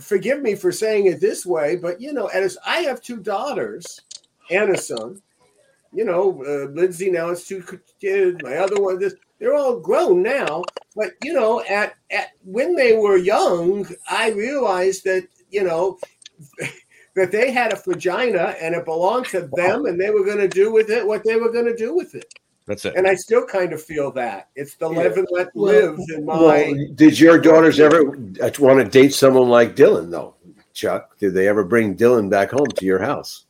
[0.00, 4.00] forgive me for saying it this way, but you know, as I have two daughters
[4.50, 5.22] and a son.
[5.94, 7.62] You know, uh, Lindsay now has two
[8.00, 8.38] kids.
[8.42, 10.62] My other one, this they're all grown now.
[10.94, 15.98] But you know, at at when they were young, I realized that you know
[17.16, 20.48] that they had a vagina and it belonged to them, and they were going to
[20.48, 22.32] do with it what they were going to do with it.
[22.66, 22.94] That's it.
[22.94, 26.24] And I still kind of feel that it's the live and let Well- live in
[26.24, 26.36] my.
[26.36, 30.36] Well, did your daughters ever uh, want to date someone like Dylan, though,
[30.72, 31.18] Chuck?
[31.18, 33.46] Did they ever bring Dylan back home to your house?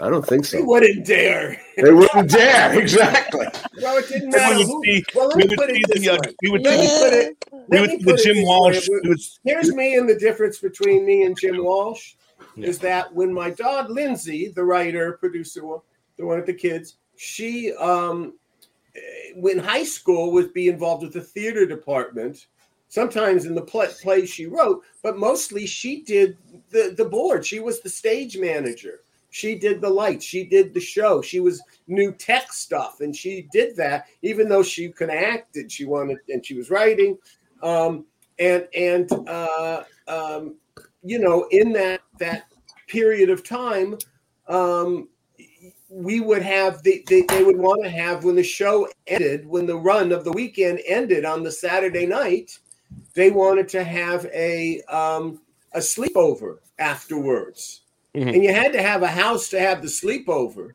[0.00, 0.56] I don't think so.
[0.56, 1.60] they wouldn't dare.
[1.76, 2.78] They wouldn't dare.
[2.80, 3.46] Exactly.
[3.80, 6.00] Well, it didn't We matter would see- well, let we would put it see this
[6.02, 6.34] the, uh, way.
[6.42, 7.36] we would let see put it.
[7.68, 9.16] we would me see the Jim Walsh- way.
[9.44, 12.14] Here's me and the difference between me and Jim Walsh
[12.56, 15.60] is that when my daughter Lindsay, the writer, producer,
[16.16, 18.34] the one with the kids, she um
[18.96, 19.00] eh,
[19.36, 22.46] when high school would be involved with the theater department
[22.88, 26.36] sometimes in the play, plays she wrote but mostly she did
[26.70, 29.00] the the board she was the stage manager
[29.34, 30.24] she did the lights.
[30.24, 31.20] She did the show.
[31.20, 35.70] She was new tech stuff and she did that even though she could act and
[35.70, 37.18] she wanted and she was writing.
[37.60, 38.04] Um
[38.38, 40.54] and and uh um
[41.02, 42.44] you know in that that
[42.86, 43.98] period of time
[44.46, 45.08] um
[45.88, 49.66] we would have the, they, they would want to have when the show ended when
[49.66, 52.58] the run of the weekend ended on the saturday night
[53.14, 55.40] they wanted to have a um
[55.72, 57.83] a sleepover afterwards
[58.14, 58.34] Mhm.
[58.34, 60.70] and you had to have a house to have the sleepover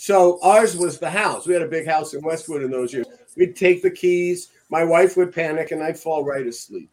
[0.00, 1.44] So ours was the house.
[1.44, 3.06] We had a big house in Westwood in those years.
[3.36, 4.50] We'd take the keys.
[4.70, 6.90] My wife would panic, and I'd fall right asleep.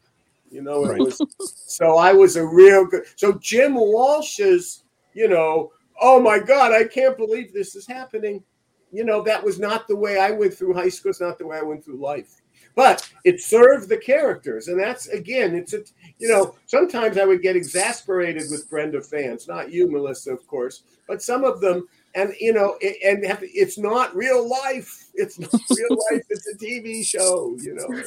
[0.50, 1.00] You know, Right.
[1.00, 1.22] was.
[1.68, 3.04] So I was a real good.
[3.16, 4.84] So Jim Walsh's,
[5.14, 5.72] you know,
[6.02, 8.44] oh my God, I can't believe this is happening.
[8.92, 11.12] You know, that was not the way I went through high school.
[11.12, 12.42] It's not the way I went through life.
[12.76, 15.80] But it served the characters, and that's again, it's a.
[16.20, 20.84] You know, sometimes I would get exasperated with Brenda fans, not you, Melissa, of course,
[21.08, 25.08] but some of them, and you know, it, and have to, it's not real life.
[25.14, 26.24] It's not real life.
[26.30, 27.58] It's a TV show.
[27.62, 28.04] You know.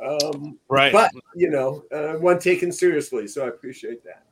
[0.00, 0.92] Um, Right.
[0.92, 4.22] But you know, uh, one taken seriously, so I appreciate that.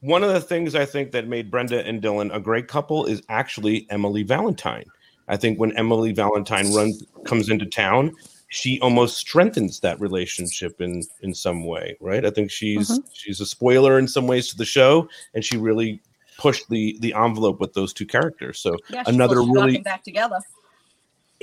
[0.00, 3.22] One of the things I think that made Brenda and Dylan a great couple is
[3.28, 4.84] actually Emily Valentine.
[5.28, 8.14] I think when Emily Valentine runs comes into town,
[8.54, 12.24] she almost strengthens that relationship in in some way, right?
[12.24, 13.04] I think she's Mhm.
[13.12, 16.00] she's a spoiler in some ways to the show, and she really
[16.38, 18.60] pushed the the envelope with those two characters.
[18.60, 20.38] So Yeah, another really back together.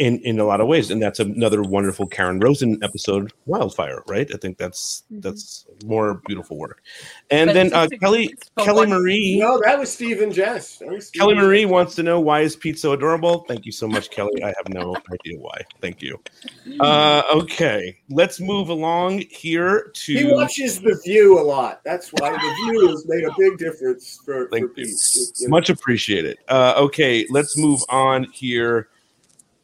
[0.02, 4.28] In in a lot of ways and that's another wonderful karen rosin episode wildfire right
[4.34, 6.82] i think that's that's more beautiful work
[7.30, 10.78] and But then uh, kelly kelly marie No, that was Stephen Jess.
[10.80, 13.88] That was kelly marie wants to know why is pete so adorable thank you so
[13.88, 16.20] much kelly i have no idea why thank you
[16.80, 21.82] uh okay let's move along here to He watches The View a lot.
[21.84, 24.96] That's why The View has made a big difference for, for Pete.
[25.38, 25.50] You.
[25.50, 26.38] Much appreciated.
[26.48, 28.90] Uh, okay, let's move on here.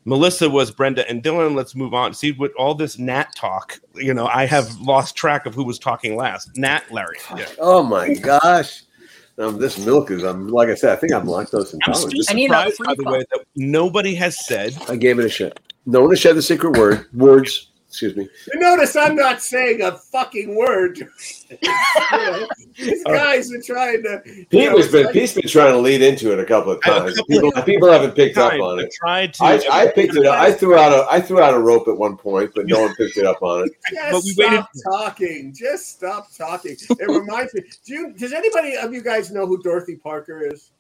[0.07, 1.53] Melissa was Brenda and Dylan.
[1.53, 2.13] Let's move on.
[2.13, 3.77] See what all this Nat talk.
[3.93, 6.55] You know, I have lost track of who was talking last.
[6.55, 7.17] Nat, Larry.
[7.35, 7.45] Yeah.
[7.59, 8.83] Oh my gosh.
[9.37, 12.25] Um, this milk is, um, like I said, I think I'm lactose I'm intolerant.
[12.25, 14.77] surprised, by the way, that nobody has said.
[14.87, 15.59] I gave it a shit.
[15.85, 17.05] No one has said the secret word.
[17.13, 17.71] Words.
[17.89, 18.27] Excuse me.
[18.53, 20.97] You notice I'm not saying a fucking word.
[20.99, 21.07] You
[22.11, 24.21] know, These guys are trying to.
[24.25, 26.73] you Pete know, has been like- Pete's been trying to lead into it a couple
[26.73, 27.19] of times.
[27.29, 28.91] People, people haven't picked up on it.
[28.93, 29.43] tried to.
[29.45, 30.37] I, I picked it up.
[30.37, 32.93] I threw out a I threw out a rope at one point, but no one
[32.95, 33.71] picked it up on it.
[33.93, 35.53] Just But we waited- stop talking.
[35.55, 36.75] Just stop talking.
[36.89, 37.61] It reminds me.
[37.85, 38.13] Do you?
[38.13, 40.71] Does anybody of you guys know who Dorothy Parker is?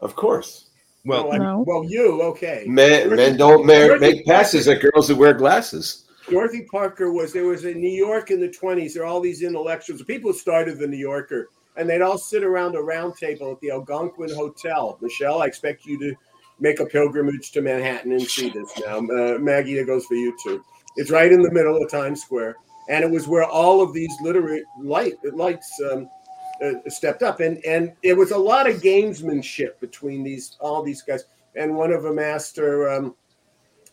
[0.00, 0.70] Of course.
[1.04, 2.64] Well, oh, No, I- well, you okay?
[2.66, 6.06] Men, men don't ma- Dorothy make passes at girls who wear glasses.
[6.30, 8.94] Dorothy Parker was there was in New York in the 20s.
[8.94, 12.44] There are all these intellectuals, people who started the New Yorker, and they'd all sit
[12.44, 14.96] around a round table at the Algonquin Hotel.
[15.00, 16.14] Michelle, I expect you to
[16.60, 18.98] make a pilgrimage to Manhattan and see this now.
[18.98, 20.64] Uh, Maggie, that goes for you too.
[20.96, 22.56] It's right in the middle of Times Square,
[22.88, 26.08] and it was where all of these literate light lights um,
[26.62, 31.02] uh, stepped up, and and it was a lot of gamesmanship between these all these
[31.02, 31.24] guys.
[31.56, 32.88] And one of them asked her.
[32.88, 33.16] Um,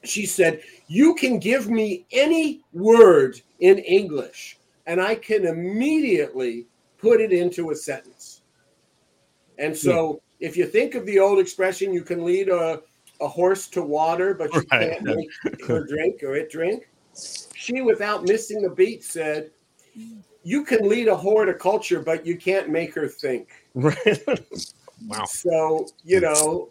[0.07, 7.21] she said, You can give me any word in English, and I can immediately put
[7.21, 8.41] it into a sentence.
[9.57, 10.17] And so, hmm.
[10.39, 12.81] if you think of the old expression, you can lead a,
[13.21, 14.91] a horse to water, but you Right.
[14.91, 15.29] can't make
[15.67, 16.89] her drink or it drink.
[17.55, 19.51] She, without missing a beat, said,
[20.43, 23.49] You can lead a whore to culture, but you can't make her think.
[23.73, 24.23] Right.
[25.07, 25.25] wow.
[25.25, 26.69] So, you know,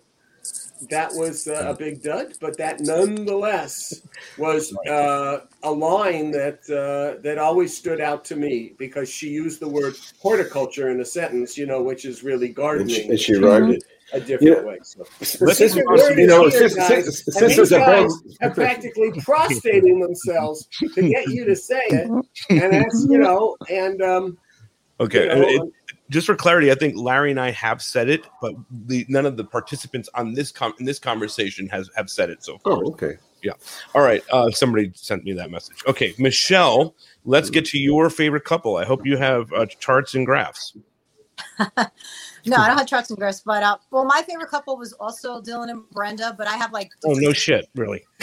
[0.91, 4.03] that was uh, a big dud, but that nonetheless
[4.39, 9.61] was uh, a line that uh, that always stood out to me because she used
[9.61, 13.11] the word horticulture in a sentence, you know, which is really gardening.
[13.11, 13.85] and she She rhymed it.
[14.12, 14.62] a different Yeah.
[14.62, 14.79] way.
[14.83, 15.05] So.
[15.20, 18.12] Since- The since- secret word you know, is here, since- guys, since- and these guys
[18.43, 22.09] are practically prostrating themselves to get you to say it,
[22.51, 24.39] and that's you know, and um,
[24.99, 25.24] Okay.
[25.24, 25.72] You know, it-
[26.11, 29.36] just for clarity, I think Larry and I have said it, but the, none of
[29.36, 32.74] the participants on this com- in this conversation has have said it so far.
[32.74, 33.16] Oh, okay.
[33.42, 33.52] Yeah.
[33.94, 34.22] All right.
[34.32, 35.82] Uh, somebody sent me that message.
[35.86, 36.94] Okay, Michelle,
[37.24, 38.76] let's get to your favorite couple.
[38.76, 40.76] I hope you have uh, charts and graphs.
[42.46, 45.40] No, I don't have charts and graphs, but uh, well, my favorite couple was also
[45.40, 46.92] Dylan and Brenda, but I have like.
[47.04, 48.04] Oh no shit, really?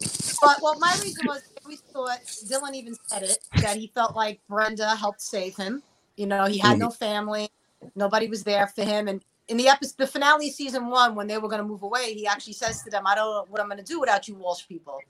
[0.00, 4.16] So, but well, my reason was we thought Dylan even said it that he felt
[4.16, 5.82] like Brenda helped save him.
[6.16, 7.48] You know, he had no family,
[7.94, 11.26] nobody was there for him, and in the episode, the finale of season one, when
[11.26, 13.60] they were going to move away, he actually says to them, "I don't know what
[13.60, 15.02] I'm going to do without you Walsh people."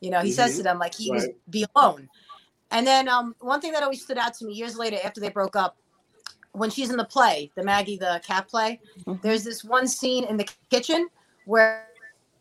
[0.00, 0.64] You know, he says to Mhm.
[0.64, 2.08] them like he was be alone.
[2.70, 5.28] And then um, one thing that always stood out to me years later after they
[5.28, 5.76] broke up,
[6.52, 8.80] when she's in the play, the Maggie the cat play,
[9.22, 11.08] there's this one scene in the kitchen
[11.44, 11.86] where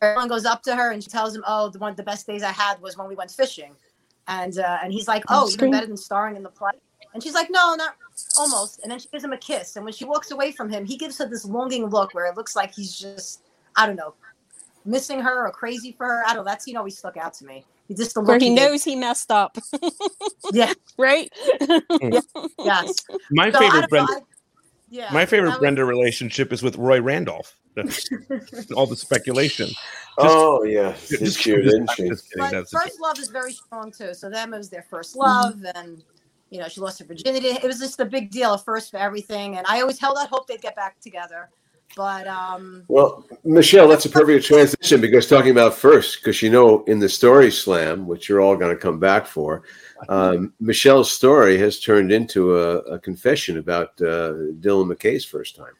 [0.01, 2.43] everyone goes up to her and she tells him, "Oh, the one the best days
[2.43, 3.75] I had was when we went fishing,"
[4.27, 6.71] and uh, and he's like, "Oh, even better than starring in the play."
[7.13, 7.95] And she's like, "No, not
[8.37, 10.85] almost." And then she gives him a kiss, and when she walks away from him,
[10.85, 13.41] he gives her this longing look where it looks like he's just,
[13.75, 14.13] I don't know,
[14.85, 16.23] missing her or crazy for her.
[16.25, 16.37] I don't.
[16.45, 16.51] know.
[16.51, 17.65] That scene always stuck out to me.
[17.87, 19.57] He just the Where look he gave- knows he messed up.
[20.53, 20.73] Yeah.
[20.97, 21.29] right?
[21.61, 22.17] Hmm.
[22.59, 22.93] Yes.
[23.31, 24.13] My So, favorite Brenda.
[24.13, 24.21] I-
[24.89, 25.09] Yeah.
[25.13, 27.55] My favorite was- Brenda relationship is with Roy Randolph.
[28.75, 29.67] All the speculation.
[29.67, 29.79] Just-
[30.17, 32.07] oh yeah, just just kidding, didn't just- she?
[32.09, 34.13] just kidding, But first love is very strong too.
[34.13, 35.21] So them it was their first mm-hmm.
[35.63, 36.03] love, and
[36.51, 37.47] you know she lost her virginity.
[37.47, 40.29] It was just a big deal at first for everything, and I always held out
[40.29, 41.49] hope they'd get back together.
[41.97, 46.85] But um, Well, Michelle, that's a perfect transition because talking about first, because you know,
[46.85, 49.63] in the story slam, which you're all going to come back for,
[50.07, 54.31] um, Michelle's story has turned into a, a confession about uh,
[54.61, 55.73] Dylan McKay's first time.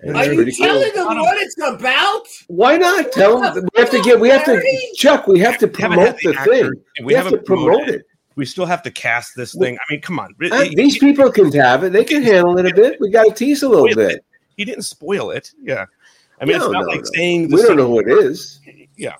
[0.00, 0.66] And Are you pretty cool.
[0.66, 2.22] telling them what it's about?
[2.48, 3.66] Why not tell them?
[3.74, 4.20] We have to get.
[4.20, 4.62] We have to,
[4.96, 5.26] Chuck.
[5.26, 6.72] We have to We haven't had promote the actor- thing.
[7.00, 8.06] We, We have to promote promoted it.
[8.36, 9.76] We still have to cast this thing.
[9.76, 10.34] I mean, come on.
[10.50, 11.92] Uh, These people can have it.
[11.92, 12.98] They can handle it a bit.
[13.00, 14.24] We got to tease a little bit.
[14.56, 15.52] He didn't spoil it.
[15.62, 15.86] Yeah.
[16.40, 17.10] I mean, No, it's not no, like no.
[17.14, 18.60] saying We don't know who it is.
[18.96, 19.14] Yeah.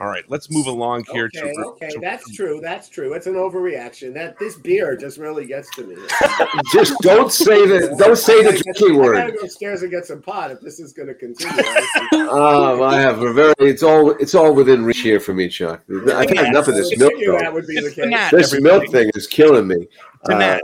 [0.00, 1.26] All right, let's move along here.
[1.26, 2.60] Okay, to, okay, to- that's true.
[2.60, 3.12] That's true.
[3.14, 4.12] It's an overreaction.
[4.14, 5.94] That this beer just really gets to me.
[6.72, 9.14] Just don't say the don't say the drinking I word.
[9.16, 11.62] gotta go upstairs and get some pot if this is going to continue.
[12.34, 13.54] Um, I have a very.
[13.60, 14.10] It's all.
[14.12, 15.82] It's all within reach here for me, Chuck.
[15.88, 17.12] I've had enough of this milk.
[17.12, 17.38] figure though.
[17.38, 18.06] that would be the It's case.
[18.06, 18.78] Nat, This everybody.
[18.80, 19.86] milk thing is killing me.
[20.26, 20.60] to Uh, Nat.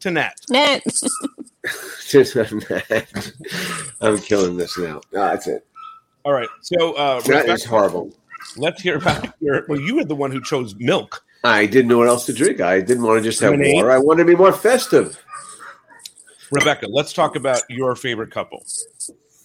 [0.00, 0.34] To Nat.
[0.50, 0.82] Net.
[4.00, 4.96] I'm killing this now.
[5.14, 5.66] Ah, that's it.
[6.24, 6.48] All right.
[6.60, 8.12] So uh, That Rebecca, is horrible.
[8.56, 9.64] Let's hear about your.
[9.68, 11.24] Well, you were the one who chose milk.
[11.44, 12.60] I didn't know what else to drink.
[12.60, 13.76] I didn't want to just have Lemonade?
[13.76, 13.90] water.
[13.90, 15.22] I wanted to be more festive.
[16.52, 18.62] Rebecca, let's talk about your favorite couple.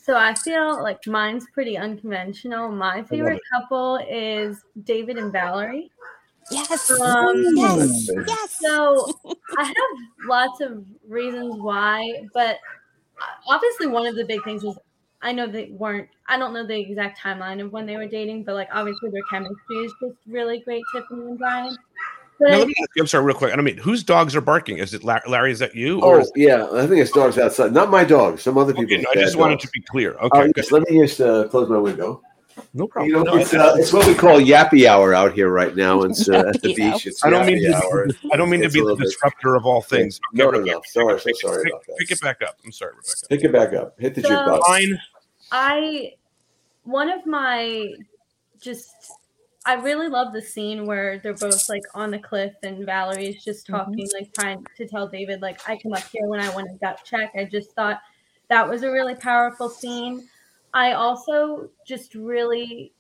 [0.08, 2.70] So I feel like mine's pretty unconventional.
[2.70, 5.92] My favorite couple is David and Valerie.
[6.52, 6.90] Yes.
[6.92, 8.10] Um, yes.
[8.28, 8.58] yes.
[8.60, 9.12] So
[9.58, 12.58] I have lots of reasons why, but
[13.48, 14.78] obviously one of the big things was
[15.28, 16.08] I know they weren't.
[16.28, 19.22] I don't know the exact timeline of when they were dating, but like obviously their
[19.30, 21.76] chemistry is just really great, Tiffani and Brian.
[22.40, 23.52] But Now, let me ask you, I'm sorry, real quick.
[23.52, 24.78] I don't mean whose dogs are barking.
[24.78, 25.52] Is it La- Larry?
[25.52, 26.00] Is that you?
[26.02, 27.74] Or Oh is yeah, I think it's dogs outside.
[27.74, 28.40] Not my dog.
[28.40, 30.14] Some other Okay, people's no, I bad just wanted to be clear.
[30.14, 32.22] Okay, yes, let me just uh, close my window.
[32.76, 33.10] no problem.
[33.10, 36.02] You know, No, it's, uh, it's what we call yappy hour out here right now.
[36.04, 37.08] It's uh, at the beach.
[37.08, 37.76] It's I don't mean to.
[37.76, 38.08] hour.
[38.32, 40.20] I don't mean to be a the little bit- disruptor of all things.
[40.32, 40.82] No, no, Rebecca, no.
[40.86, 41.98] Sorry, so pick, sorry pick, about that.
[41.98, 42.58] pick it back up.
[42.64, 43.28] I'm sorry, Rebecca.
[43.30, 44.00] Pick it back up.
[44.00, 44.62] Hit the So- jukebox.
[44.68, 45.00] Fine.
[45.52, 46.14] I
[46.84, 47.94] one of my
[48.60, 48.94] just
[49.66, 53.68] I really love the scene where they're both like on the cliff and Valerie's just
[53.68, 56.76] talking, like trying to tell David, like, I come up here when I want a
[56.76, 57.34] gut check.
[57.38, 58.00] I just thought
[58.48, 60.26] that was a really powerful scene.
[60.74, 62.94] I also just really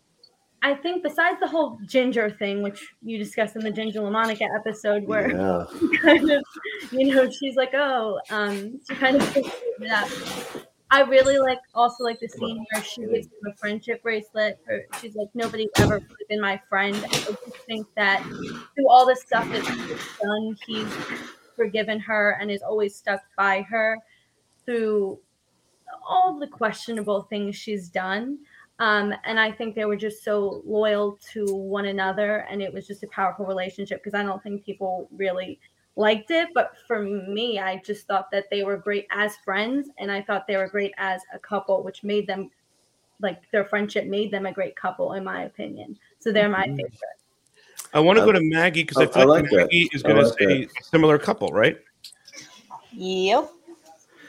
[0.61, 5.05] I think besides the whole ginger thing, which you discussed in the Ginger LaMonica episode,
[5.05, 5.65] where Yeah.
[6.01, 6.43] kind of,
[6.91, 10.66] you know, she's like, oh, um, she kind of pushes it up.
[10.89, 14.59] I really like also like the scene where she gives him a friendship bracelet.
[14.69, 16.95] Or she's like, nobody's ever really been my friend.
[16.95, 20.93] I just think that through all the stuff that he's done, he's
[21.55, 23.97] forgiven her and is always stuck by her
[24.65, 25.19] through
[26.07, 28.37] all the questionable things she's done.
[28.79, 32.85] Um, and I think they were just so loyal to one another, and it was
[32.85, 35.59] just a powerful relationship because I don't think people really
[35.97, 36.49] liked it.
[36.53, 40.47] But for me, I just thought that they were great as friends, and I thought
[40.47, 42.49] they were great as a couple, which made them
[43.19, 45.97] like their friendship made them a great couple, in my opinion.
[46.19, 46.75] So they're my mm-hmm.
[46.75, 47.01] favorite.
[47.93, 49.53] I want to go to Maggie because I, I- feel I like, like.
[49.53, 51.77] Maggie is I going to like say a similar couple, right?
[52.91, 53.51] Yep.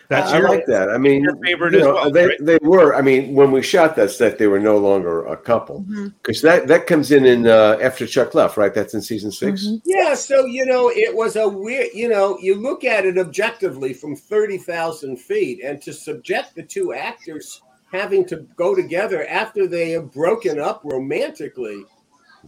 [0.08, 0.88] That's I your like that.
[0.88, 2.38] I mean, your favorite you as know, well, they, right?
[2.40, 2.94] they were.
[2.94, 6.08] I mean, when we shot that set, they were no longer a couple Mm-hmm.
[6.22, 8.72] because that that comes in in uh, after Chuck left, right?
[8.72, 9.76] That's in season 6 Mm-hmm.
[9.84, 11.88] Yeah, so you know, it was a weird.
[11.94, 16.62] You know, you look at it objectively from thirty thousand feet, and to subject the
[16.62, 17.60] two actors
[17.92, 21.84] having to go together after they have broken up romantically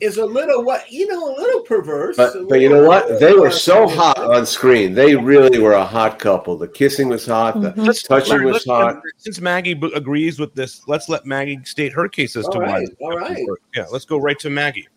[0.01, 2.17] is a little what you know, a little perverse.
[2.19, 3.21] a But but you know what?
[3.21, 4.95] They were so hot on screen.
[4.95, 6.57] They really were a hot couple.
[6.57, 7.61] The kissing was hot.
[7.61, 9.03] The Let's- touching Larry, was let's- hot.
[9.19, 12.61] Since Maggie b- agrees with this, let's let Maggie state her case as to All
[12.67, 12.85] why.
[13.01, 13.45] all right.
[13.75, 14.89] Yeah, let's go right to Maggie.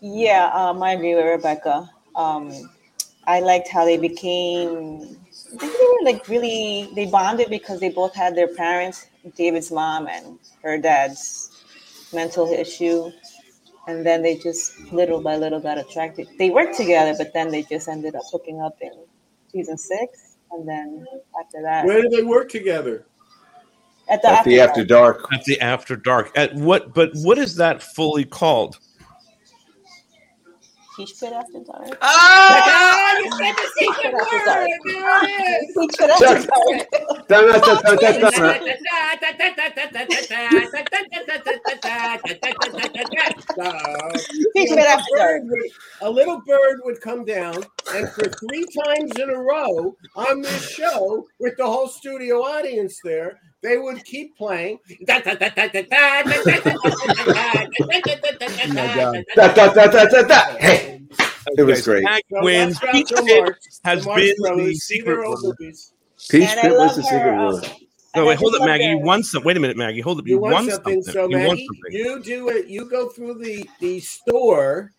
[0.00, 1.88] Yeah, um, I agree with Rebecca.
[2.16, 2.52] Um,
[3.26, 5.16] I liked how they became.
[5.54, 6.90] I think they were like really.
[6.94, 9.06] They bonded because they both had their parents,
[9.36, 11.50] David's mom and her dad's
[12.12, 13.10] mental issue,
[13.86, 16.28] and then they just little by little got attracted.
[16.38, 18.92] They worked together, but then they just ended up hooking up in
[19.52, 21.06] season six, and then
[21.40, 23.06] after that, Where do they work together?
[24.08, 25.26] at the At after, the after dark.
[25.32, 26.30] At the after dark.
[26.36, 26.94] At what?
[26.94, 28.78] But what is that fully called?
[30.96, 31.98] Peach Pit after dark.
[32.02, 34.44] Ah, you said the secret After word.
[34.46, 34.68] dark.
[34.84, 35.74] There it is.
[35.76, 36.88] Peach Pit after dark.
[44.54, 45.42] Peach Pit after dark.
[46.02, 47.56] a little bird would come down,
[47.94, 53.00] and for three times in a row on this show, with the whole studio audience
[53.04, 54.78] there, they would keep playing.
[54.86, 55.08] Hey,
[61.56, 62.04] it was great.
[62.04, 62.78] Mag So wins.
[62.80, 65.42] that's Peach Groucho Pit Marx, has the Marx been the Brothers, see their secret old
[65.42, 65.56] word.
[65.60, 65.92] movies.
[66.30, 67.62] Peach And I Pit was love the her, secret um, word.
[67.62, 67.78] No, And
[68.16, 68.84] Oh, wait, I hold just up, love Maggie.
[68.84, 69.44] You their- won some.
[69.44, 70.00] Wait a minute, Maggie.
[70.00, 70.26] Hold up.
[70.26, 71.12] You, You want something, something.
[71.12, 71.92] so you won Maggie, something.
[71.92, 72.66] you do it.
[72.68, 74.92] You go through the the store,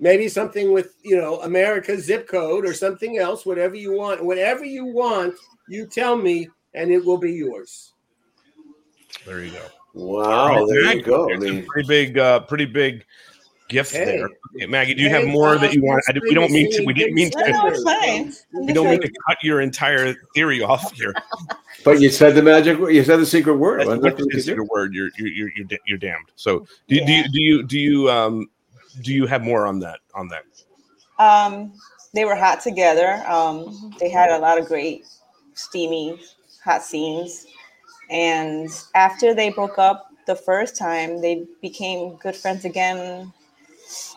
[0.00, 4.24] maybe something with you know America's zip code or something else, whatever you want.
[4.24, 5.34] Whatever you want,
[5.68, 7.92] you tell me, and it will be yours.
[9.26, 9.64] There you go.
[9.94, 11.30] Wow, there Maggie, you go.
[11.30, 13.04] I a mean, pretty big, uh, pretty big
[13.68, 14.04] gift Hey.
[14.18, 14.28] there.
[14.56, 16.02] Okay, Maggie, do you Hey, have more that you uh, want?
[16.08, 16.84] I, we don't mean to.
[16.84, 17.72] We didn't mean No, no, to.
[17.74, 18.32] it's fine.
[18.54, 21.14] I'm We don't mean to cut your entire theory off here.
[21.84, 22.78] but you said the magic.
[22.78, 22.90] word.
[22.90, 23.80] You said the secret word.
[23.80, 24.56] That's Wasn't that the secret?
[24.56, 24.94] your word.
[24.94, 26.32] You're you're you're you're, you're damned.
[26.36, 28.48] So do, do you do you do you um
[29.02, 30.44] do you have more on that on that?
[31.18, 31.72] Um,
[32.14, 33.22] they were hot together.
[33.26, 35.06] Um, they had a lot of great,
[35.54, 36.20] steamy,
[36.64, 37.46] hot scenes.
[38.10, 43.32] And after they broke up the first time, they became good friends again.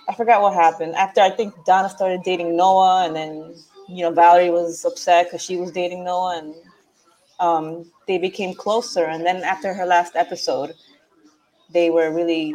[0.08, 0.96] I forgot what happened.
[0.96, 3.56] After I think Donna started dating Noah, and then
[3.88, 6.56] you know Valerie was upset because she was dating Noah, and
[7.40, 9.06] um, they became closer.
[9.06, 10.74] And then after her last episode,
[11.72, 12.54] they were really,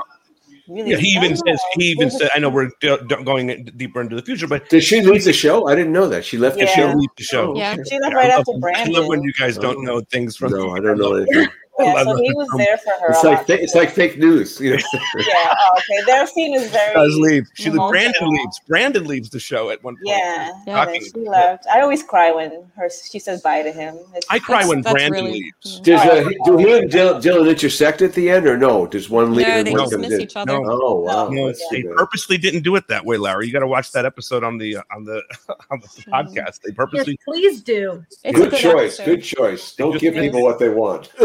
[0.70, 0.92] really.
[0.92, 2.30] Yeah, he even don't says he even said.
[2.34, 5.32] I know we're d- d- going deeper into the future, but Did she leave the
[5.32, 5.66] show?
[5.68, 6.24] I didn't know that.
[6.24, 6.74] She left the Yeah.
[6.74, 6.96] she'll show.
[6.96, 7.56] leave the show.
[7.56, 7.76] Yeah.
[7.88, 9.62] She left right I after love- I love when you guys oh.
[9.62, 10.52] don't know things from.
[10.52, 11.48] No, I don't know anything.
[11.84, 13.08] Yeah, so he was there for her.
[13.10, 14.60] It's like fa- it's like fake news.
[14.60, 14.82] You know?
[15.18, 15.54] yeah.
[15.58, 16.04] Oh, okay.
[16.06, 16.94] Their scene is very.
[16.94, 17.48] does leave.
[17.54, 17.90] She emotional.
[17.90, 18.60] Brandon leaves.
[18.68, 20.06] Brandon leaves the show at one point.
[20.08, 20.92] Yeah, Yeah.
[20.92, 21.66] she left.
[21.72, 23.98] I always cry when her she says bye to him.
[24.14, 25.32] It's, I cry when Brandon really-
[25.64, 25.80] leaves.
[25.80, 28.86] Does uh, do he and Dylan, Dylan intersect at the end, or no?
[28.86, 29.46] Does one leave?
[29.46, 30.20] No, and they one just miss in?
[30.20, 30.52] each other.
[30.52, 30.62] No.
[30.66, 33.46] Oh wow, No, that's They purposely didn't do it that way, Larry.
[33.46, 35.22] You got to watch that episode on the uh, on the
[35.70, 36.60] on the podcast.
[36.62, 37.18] They Yes, purposely.
[37.24, 38.04] please do.
[38.24, 38.98] It's a Good choice.
[39.00, 39.74] Good choice.
[39.74, 41.10] Don't give people what they want.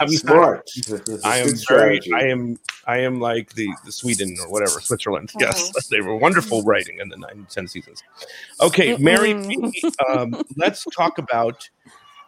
[0.00, 0.68] I'm Smart.
[1.24, 2.00] I am very.
[2.14, 2.58] I am.
[2.86, 5.30] I am like the, the Sweden or whatever Switzerland.
[5.38, 5.80] Yes, Uh-huh.
[5.90, 8.02] they were wonderful writing in the nine ten seasons.
[8.60, 9.32] Okay, Mary,
[10.08, 11.68] um, let's talk about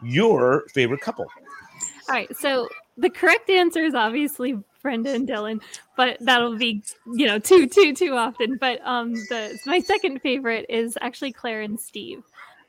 [0.02, 1.26] your favorite couple.
[2.08, 5.60] All right, so the correct answer is obviously Brenda and Dylan,
[5.96, 6.82] but that'll be
[7.14, 8.56] you know too too too often.
[8.56, 12.22] But um, the my second favorite is actually Clare and Steve.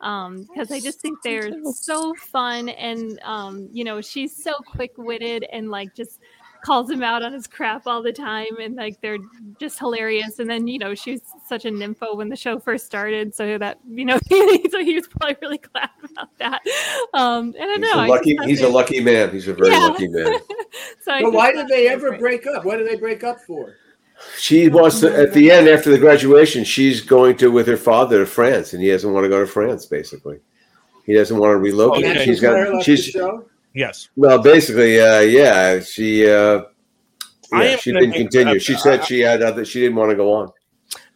[0.04, 4.91] Um, because I just think they're so fun and um, you know, she's so quick
[4.97, 6.20] witted and like just
[6.64, 9.18] calls him out on his crap all the time and like they're
[9.60, 12.86] just hilarious and then you know she was such a nympho when the show first
[12.86, 16.62] started so that you know so he was probably really glad about that
[17.14, 18.38] um and i don't He's know a I lucky.
[18.45, 19.30] He's a lucky man.
[19.32, 19.88] He's a very Yeah.
[19.88, 20.24] lucky man.
[21.01, 22.20] so I So just why did they ever great.
[22.22, 22.64] break up?
[22.64, 23.76] What did they break up for?
[24.38, 26.64] She wants to at the end after the graduation.
[26.64, 29.48] She's going to with her father to France, and he doesn't want to go to
[29.48, 29.86] France.
[29.86, 30.40] Basically,
[31.06, 32.06] he doesn't want to relocate.
[32.06, 32.26] Okay.
[32.26, 32.74] She's Clare got.
[32.76, 33.16] left She's.
[33.76, 35.80] Yes, well, basically, uh, yeah.
[35.80, 36.30] She.
[36.30, 36.64] Uh,
[37.52, 38.56] yeah, she didn't continue.
[38.56, 39.64] uh, She said she had other.
[39.66, 40.52] She didn't want to go on.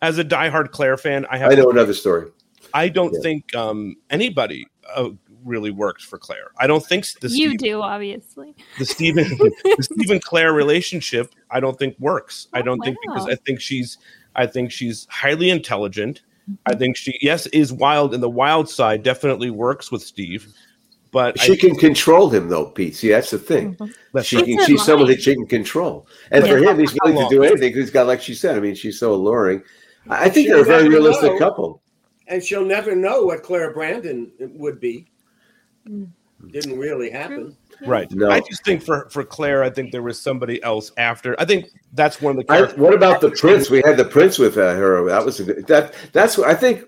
[0.02, 1.52] as a diehard Clare fan, I have.
[1.52, 2.32] I know another story.
[2.74, 3.22] I don't Yeah.
[3.22, 5.10] think um, anybody uh,
[5.48, 6.52] really works for Clare.
[6.58, 11.34] I don't think the you Steve, do obviously the Stephen the Stephen Clare relationship.
[11.50, 12.48] I don't think works.
[12.54, 13.28] I Oh, don't think because.
[13.28, 13.98] I think she's
[14.36, 16.22] I think she's highly intelligent.
[16.66, 16.80] I mm-hmm.
[16.80, 20.54] think she yes is wild, and the wild side definitely works with Steve.
[21.12, 22.96] But She I, can control him, though, Pete.
[22.96, 23.76] See, that's the thing.
[23.76, 23.92] Mm-hmm.
[24.14, 26.08] that's She can, she's someone that she can control.
[26.32, 27.74] And But for him, he's how willing to do anything.
[27.74, 29.64] He's got, like she said, I mean, she's so alluring.
[30.10, 31.40] I I think She'll they're a very realistic know.
[31.40, 31.82] couple.
[32.28, 35.08] And she'll never know what Clare Brandon uh, would be.
[36.52, 37.58] Didn't really happen.
[37.86, 38.12] Right.
[38.12, 38.30] No.
[38.30, 41.36] I just think for for Clare, I think there was somebody else after.
[41.40, 43.70] I think that's one of the I, what about the prince?
[43.70, 45.08] We had the prince with uh, her.
[45.08, 45.94] That was a good, that.
[46.14, 46.86] That's what I think.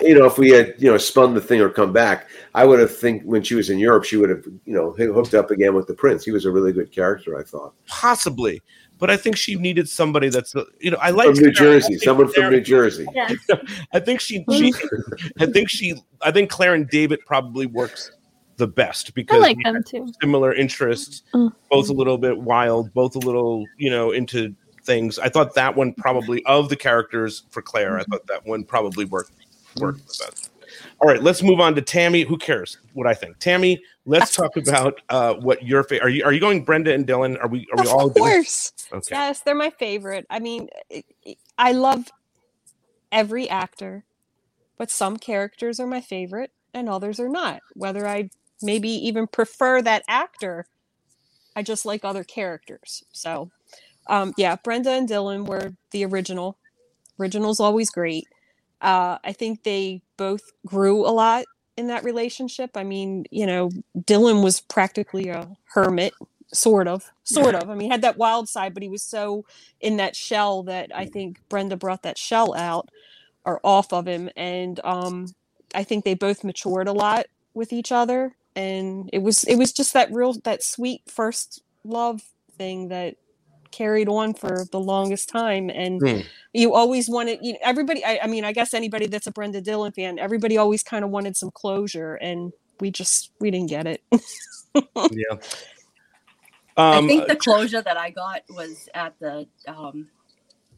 [0.00, 2.80] You know, if we had you know spun the thing or come back, I would
[2.80, 5.74] have think when she was in Europe, she would have you know hooked up again
[5.74, 6.24] with the prince.
[6.24, 7.74] He was a really good character, I thought.
[7.86, 8.62] possibly,
[8.98, 11.72] but I think she needed somebody that's uh, you know I like From New Clare.
[11.72, 13.06] Jersey, think someone from New Jersey.
[13.14, 13.34] Yeah.
[13.92, 14.72] I think she, she
[15.38, 18.10] I think she I think Clare and David probably works
[18.58, 21.52] the best i because like them too similar interests, Mm.
[21.70, 24.54] both a little bit wild, both a little you know into
[24.84, 25.18] things.
[25.18, 29.04] I thought that one probably of the characters for Clare, I thought that one probably
[29.06, 29.32] worked
[29.80, 30.50] worked the best.
[31.00, 32.22] All right, let's move on to Tammy.
[32.22, 33.38] Who cares what I think?
[33.38, 36.06] Tammy, let's talk about uh, what your favorite.
[36.06, 37.40] are you are you going Brenda and Dylan?
[37.42, 38.72] Are we are we all Of course.
[38.92, 39.14] Okay.
[39.14, 40.26] Yes, they're my favorite.
[40.30, 40.68] I mean,
[41.56, 42.10] I love
[43.12, 44.04] every actor,
[44.76, 47.60] but some characters are my favorite and others are not.
[47.74, 48.30] Whether I
[48.62, 50.66] maybe even prefer that actor,
[51.56, 53.04] I just like other characters.
[53.12, 53.50] So,
[54.06, 56.56] um, yeah, Brenda and Dylan were the original
[57.18, 58.28] Original's always great.
[58.80, 61.44] Uh, I think they both grew a lot
[61.76, 62.76] in that relationship.
[62.76, 66.14] I mean, you know, Dylan was practically a hermit,
[66.52, 67.68] sort of, sort of.
[67.68, 69.44] I mean, he had that wild side, but he was so
[69.80, 72.88] in that shell that I think Brenda brought that shell out
[73.44, 74.30] or off of him.
[74.36, 75.26] And um,
[75.74, 78.36] I think they both matured a lot with each other.
[78.58, 82.22] And it was it was just that real that sweet first love
[82.58, 83.16] thing that
[83.72, 86.20] carried on for the longest time and Hmm.
[86.54, 89.62] you always wanted you know, everybody I, I mean i guess anybody that's a brenda
[89.62, 93.86] dylan fan everybody always kind of wanted some closure and we just we didn't get
[93.86, 94.02] it
[95.10, 95.36] yeah
[96.90, 100.08] I Um, think the closure that I got was at the um,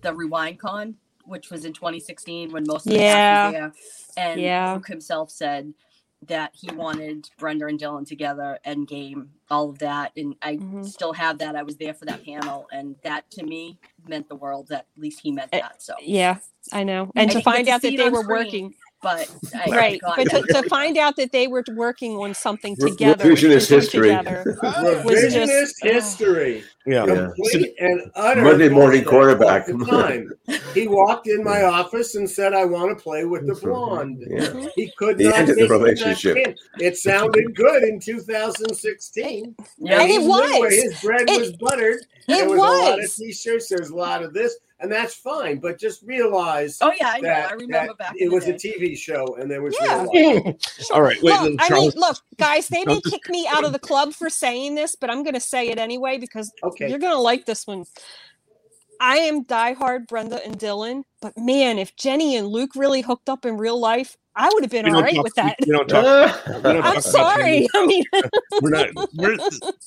[0.03, 3.31] the Rewind Con, which was in 2016 when most of the Yeah.
[3.31, 3.75] was there,
[4.17, 4.73] and Yeah.
[4.73, 5.75] Luke himself said
[6.29, 10.83] that he wanted Brenda and Dylan together, Endgame, all of that, and I Mm-hmm.
[10.83, 11.57] still have that.
[11.57, 14.69] I was there for that panel, and that to me meant the world.
[14.69, 15.83] That at least he meant that.
[15.83, 16.39] So Eh, yeah
[16.73, 20.01] i know I and to find out that they were screen, working but I right
[20.01, 24.09] got but to, to find out that they were working on something together revisionist history.
[24.09, 25.89] together oh, was Revisionist just oh.
[25.89, 26.65] history.
[26.87, 27.07] Yeah.
[27.07, 29.67] Complete and utter Monday morning quarterback.
[29.89, 30.33] time.
[30.75, 33.69] He walked in my office and said, "I want to play with the mm-hmm.
[33.69, 34.39] blonde." Yeah.
[34.41, 34.67] Mm-hmm.
[34.77, 36.57] He could He not ended the make it back relationship.
[36.79, 39.55] It sounded good in 2016.
[39.79, 40.01] Yeah.
[40.01, 40.75] And it knew where was.
[40.75, 42.01] His bread It- was buttered.
[42.01, 43.69] it there was, a lot of t-shirts.
[43.69, 45.59] There's a lot of this, and that's fine.
[45.59, 46.79] But just realize.
[46.81, 47.29] Oh yeah, I know.
[47.29, 48.15] that, I remember that back.
[48.17, 48.55] it in the was a.
[48.55, 50.07] TV show, and there was Yeah.
[50.93, 53.73] all right wait look, I mean, look, guys, they may Don't- kick me out of
[53.73, 56.89] the club for saying this, but I'm going to say it anyway because Okay.
[56.89, 57.85] you're going to like this one.
[59.03, 63.47] I am diehard Brenda and Dylan, but man, if Jennie and Luke really hooked up
[63.47, 65.57] in real life, I would have been we all talk- with that.
[65.61, 67.69] we don't talk, we don't talk I'm about sorry.
[67.75, 68.05] I mean,
[68.63, 69.37] we're not we're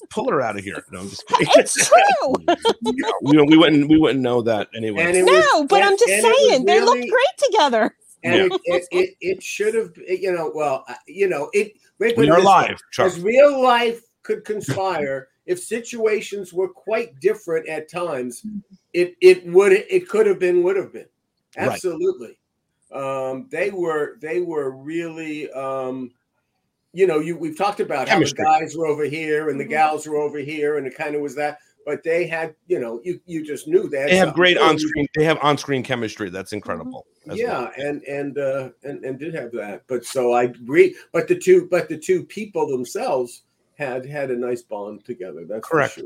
[0.09, 2.33] pull her out of here no i'm just kidding it's true.
[3.21, 5.97] we, we wouldn't we wouldn't know that anyway And it no, was- but and- I'm
[5.97, 7.95] just and it saying they looked really- great together.
[8.23, 8.45] and Yeah.
[8.45, 12.29] it, it, it, it should have you know well uh, you know it let We
[12.29, 13.07] are live, Chuck.
[13.07, 18.45] as real life could conspire if situations were quite different at times
[18.93, 21.07] it it would it could have been would have been
[21.57, 21.79] Right.
[22.93, 26.11] Absolutely um they were they were really um
[26.93, 28.43] you know you we've talked about Chemistry.
[28.45, 31.15] how the guys were over here and the gals were over here and it kind
[31.15, 34.33] of was that but they had you know you you just knew that they have
[34.33, 37.71] great on-screen they have on-screen chemistry that's incredible as yeah well.
[37.77, 41.67] and and uh and, and did have that but so i agree but the two
[41.69, 43.43] but the two people themselves
[43.77, 45.95] had had a nice bond together that's for Correct.
[45.95, 46.05] sure.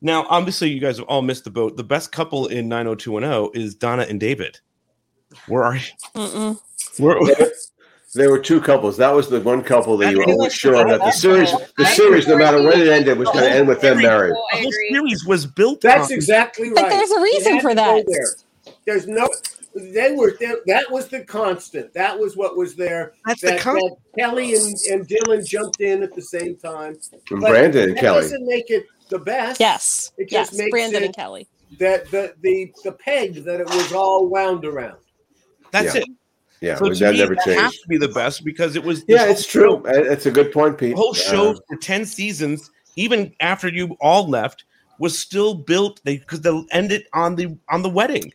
[0.00, 3.74] now obviously you guys have all missed the boat the best couple in 90210 is
[3.74, 4.58] donna and david
[5.46, 5.82] where are you
[6.14, 6.58] Mm-mm.
[6.98, 7.18] where,
[8.14, 8.96] There were two couples.
[8.96, 11.92] That was the one couple that you were always sure that the series, the I
[11.94, 14.32] series, no matter when it ended, was going to end with them married.
[14.32, 18.04] the whole series was built that's on- exactly But right there's a reason for that.
[18.08, 18.72] there.
[18.86, 19.28] there's no
[19.74, 23.60] they were they, that was the constant that was what was there That's the that,
[23.60, 26.96] con- that kelly and, and dylan jumped in at the same time
[27.30, 28.22] And But Brandon and that Kelly.
[28.22, 30.12] doesn't make it the best Yes.
[30.16, 30.48] It yes.
[30.48, 31.46] just makes Brandon it- and Kelly.
[31.78, 34.96] that the the the peg that it was all wound around
[35.72, 36.02] that's Yeah.
[36.02, 36.08] it
[36.60, 39.26] Yeah, so that me, never that has to be the best because it was Yeah,
[39.26, 39.82] it's true.
[39.86, 40.90] It's a good point, Pete.
[40.90, 44.64] the whole show Uh, for 10 seasons even after you all left
[44.98, 48.32] was still built they because they'll end it on the on the wedding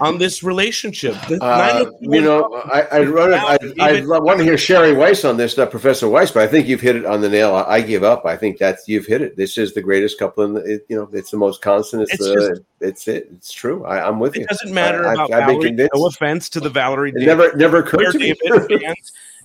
[0.00, 3.80] on this relationship The Uh, you know, I, run it.
[3.80, 6.66] I, I want to hear Sherry Weiss on this, not Professor Weiss, but I think
[6.66, 7.54] you've hit it on the nail.
[7.54, 8.26] I, I give up.
[8.26, 9.36] I think that's you've hit it.
[9.36, 10.60] This is the greatest couple in the.
[10.60, 12.02] It, you know, it's the most constant.
[12.02, 12.34] It's, It's the.
[12.34, 13.28] just- it's it.
[13.32, 13.84] It's true.
[13.86, 14.42] I, I'm with you.
[14.42, 15.70] It doesn't matter about I, Valerie.
[15.70, 17.10] No offense to the Valerie.
[17.10, 18.34] It never- never occurred to me.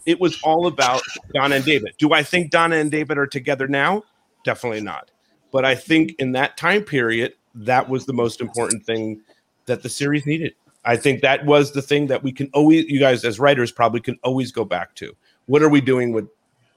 [0.05, 1.93] It was all about Donna and David.
[1.99, 4.01] Do I think Donna and David are together now?
[4.43, 5.11] Definitely not.
[5.51, 9.21] But I think in that time period, that was the most important thing
[9.65, 10.53] that the series needed.
[10.83, 14.01] I think that was the thing that we can always, you guys as writers probably
[14.01, 15.15] can always go back to.
[15.45, 16.27] What are we doing with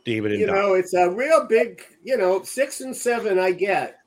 [0.05, 0.61] David and you Donna?
[0.61, 3.39] know, it's a real big, you know, six and seven.
[3.39, 4.01] I get,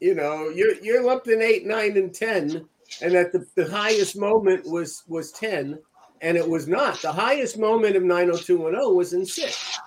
[0.00, 2.66] you know, you're you're lumped in eight, nine, and ten,
[3.02, 5.78] and at the, the highest moment was was ten,
[6.22, 7.02] and it was not.
[7.02, 9.78] The highest moment of nine hundred two one zero was in six.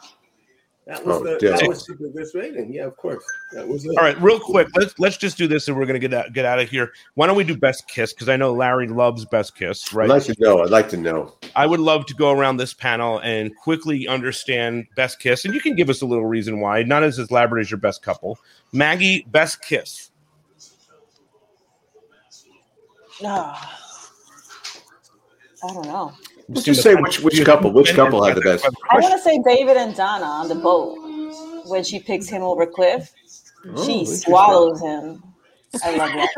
[0.88, 1.57] That was Oh, the damn.
[1.57, 2.72] that was the biggest rating.
[2.72, 3.24] Yeah, of course.
[3.53, 3.98] That was it.
[3.98, 6.45] All right, real quick, let's let's just do this, and we're gonna get out, get
[6.45, 6.94] out of here.
[7.16, 8.14] Why don't we do best kiss?
[8.14, 10.03] Because I know Larry loves best kiss, right?
[10.06, 10.62] I'd like to know.
[10.64, 11.34] I'd like to know.
[11.56, 15.60] I would love to go around this panel and quickly understand best kiss, and you
[15.60, 16.84] can give us a little reason why.
[16.84, 18.38] Not as elaborate as your best couple.
[18.72, 20.12] Maggie, best kiss.
[23.24, 23.82] Ah.
[25.64, 26.14] I don't know.
[26.47, 28.65] Let's just say which which couple which couple had the best.
[28.91, 30.97] I want to say David and Donna on the boat
[31.67, 33.11] when she picks him over Cliff.
[33.67, 35.23] Oh, she swallows him.
[35.84, 36.30] I love that.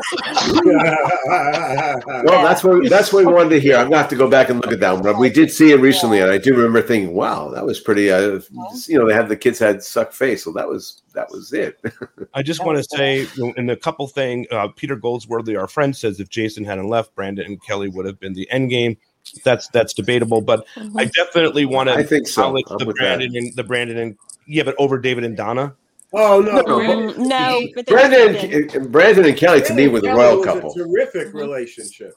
[2.24, 3.76] Well, that's what that's what we wanted to hear.
[3.76, 5.02] I'm gonna have to go back and look at that one.
[5.02, 8.10] But we did see it recently, and I do remember thinking, "Wow, that was pretty."
[8.10, 8.40] Uh,
[8.86, 11.80] you know, they had the kids had suck face, so that was that was it.
[12.34, 13.26] I just want to say,
[13.56, 17.46] in the couple thing, uh, Peter Goldsworthy, our friend, says if Jason hadn't left, Brandon
[17.46, 18.96] and Kelly would have been the end game.
[19.44, 21.94] That's that's debatable, but I definitely want to.
[21.94, 22.42] I think so.
[22.42, 25.74] acknowledge the with Brandon and the Brandon and yeah, but over David and Donna.
[26.12, 30.46] Oh no, no, but Brandon, and, Brandon and Kelly to me were the royal was
[30.46, 30.70] couple.
[30.72, 32.14] A terrific relationship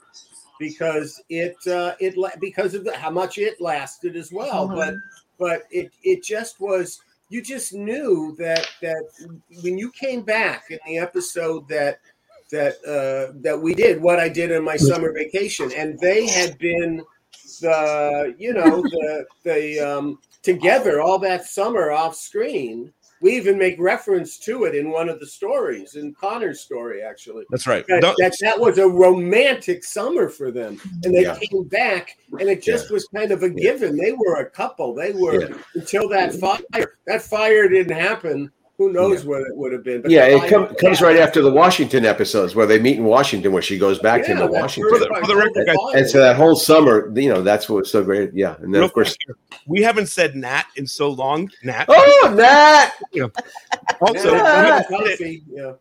[0.60, 4.72] because it uh, it la- because of the, how much it lasted as well.
[4.72, 4.76] Uh-huh.
[4.76, 4.94] But
[5.38, 9.04] but it it just was you just knew that that
[9.62, 12.00] when you came back in the episode that
[12.52, 16.58] that uh, that we did what I did in my summer vacation, and they had
[16.60, 17.02] been
[17.62, 22.94] the you know the the um, together all that summer off screen.
[23.24, 27.46] We even make reference to it in one of the stories, in Connor's story, actually.
[27.52, 27.86] That's right.
[27.88, 30.82] That, Don't- that, that was a romantic summer for them.
[31.04, 31.38] And they Yeah.
[31.40, 33.96] came back, and it just was kind of a given.
[33.96, 34.96] They were a couple.
[34.96, 35.56] They were Yeah.
[35.76, 36.98] until that fire.
[37.06, 38.52] That fire didn't happen.
[38.82, 40.02] Who knows what it would have been?
[40.08, 43.52] Yeah, it com- fire- comes right after the Washington episodes where they meet in Washington,
[43.52, 44.92] where she goes back to him Yeah, in that Washington.
[44.98, 47.82] first one, For the record, guys- and so that whole summer, you know, that's what
[47.82, 48.32] was so great.
[48.34, 49.38] Yeah, and then Real of course, quick,
[49.68, 51.48] we haven't said Nat in so long.
[51.64, 51.86] Nat.
[51.90, 52.92] oh, Nat.
[53.14, 53.28] Yeah.
[54.02, 55.74] Also, Yeah, we, haven't said yeah.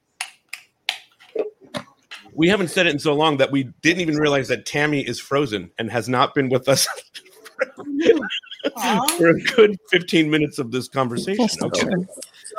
[2.35, 5.19] we haven't said it in so long that we didn't even realize that Tammy is
[5.19, 6.87] frozen and has not been with us
[9.17, 11.49] for a good 15 minutes of this conversation.
[11.63, 11.87] Okay.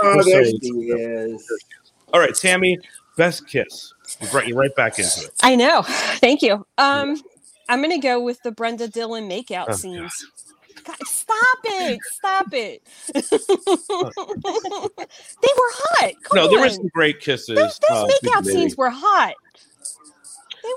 [0.01, 0.59] Oh, there sorry.
[0.61, 1.53] she is.
[2.13, 2.77] All right, Sammy,
[3.17, 3.93] best kiss.
[4.19, 5.31] We brought you right back into it.
[5.43, 5.83] I know.
[5.83, 6.65] Thank you.
[6.77, 7.21] Um,
[7.69, 10.25] I'm gonna go with the Brenda Dylan makeout Oh, scenes.
[10.83, 11.99] God, stop it!
[12.13, 12.81] Stop it!
[13.13, 13.21] they
[15.55, 16.11] were hot.
[16.23, 17.55] Come No, there were some great kisses.
[17.55, 19.35] Those, those uh, makeout scenes were hot.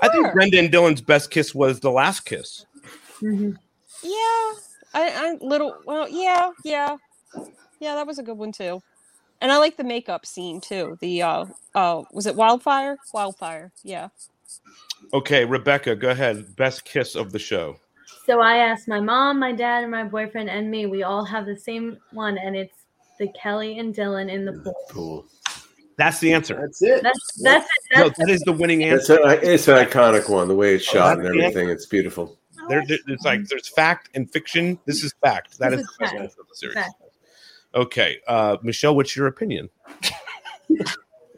[0.03, 2.65] I think Brenda and Dylan's best kiss was the last kiss.
[3.21, 4.51] Yeah,
[4.95, 5.75] I, I little.
[5.85, 6.95] Well, yeah, yeah,
[7.79, 7.95] yeah.
[7.95, 8.81] That was a good one too.
[9.41, 10.97] And I like the makeup scene too.
[11.01, 11.45] The uh,
[11.75, 12.97] uh, was it Wildfire?
[13.13, 13.71] Wildfire.
[13.83, 14.07] Yeah.
[15.13, 16.55] Okay, Rebecca, go ahead.
[16.55, 17.77] Best kiss of the show.
[18.25, 20.85] So I asked my mom, my dad, and my boyfriend and me.
[20.87, 22.85] We all have the same one, and it's
[23.19, 24.75] the Kelly and Dylan in the pool.
[24.89, 25.25] Cool.
[25.97, 26.55] That's the answer.
[26.59, 27.03] That's it.
[27.03, 27.97] That's that's it.
[27.97, 29.21] No, That's the winning It's, answer.
[29.23, 30.47] a, it's an iconic one.
[30.47, 32.37] The way it's Oh, shot and everything, it's beautiful.
[32.69, 34.79] There, there- it's like there's fact and fiction.
[34.85, 35.57] This is fact.
[35.59, 36.23] That This is is the best fact.
[36.23, 36.75] answer of the series.
[36.75, 36.93] fact.
[37.73, 39.69] Okay, uh, Michelle, what's your opinion?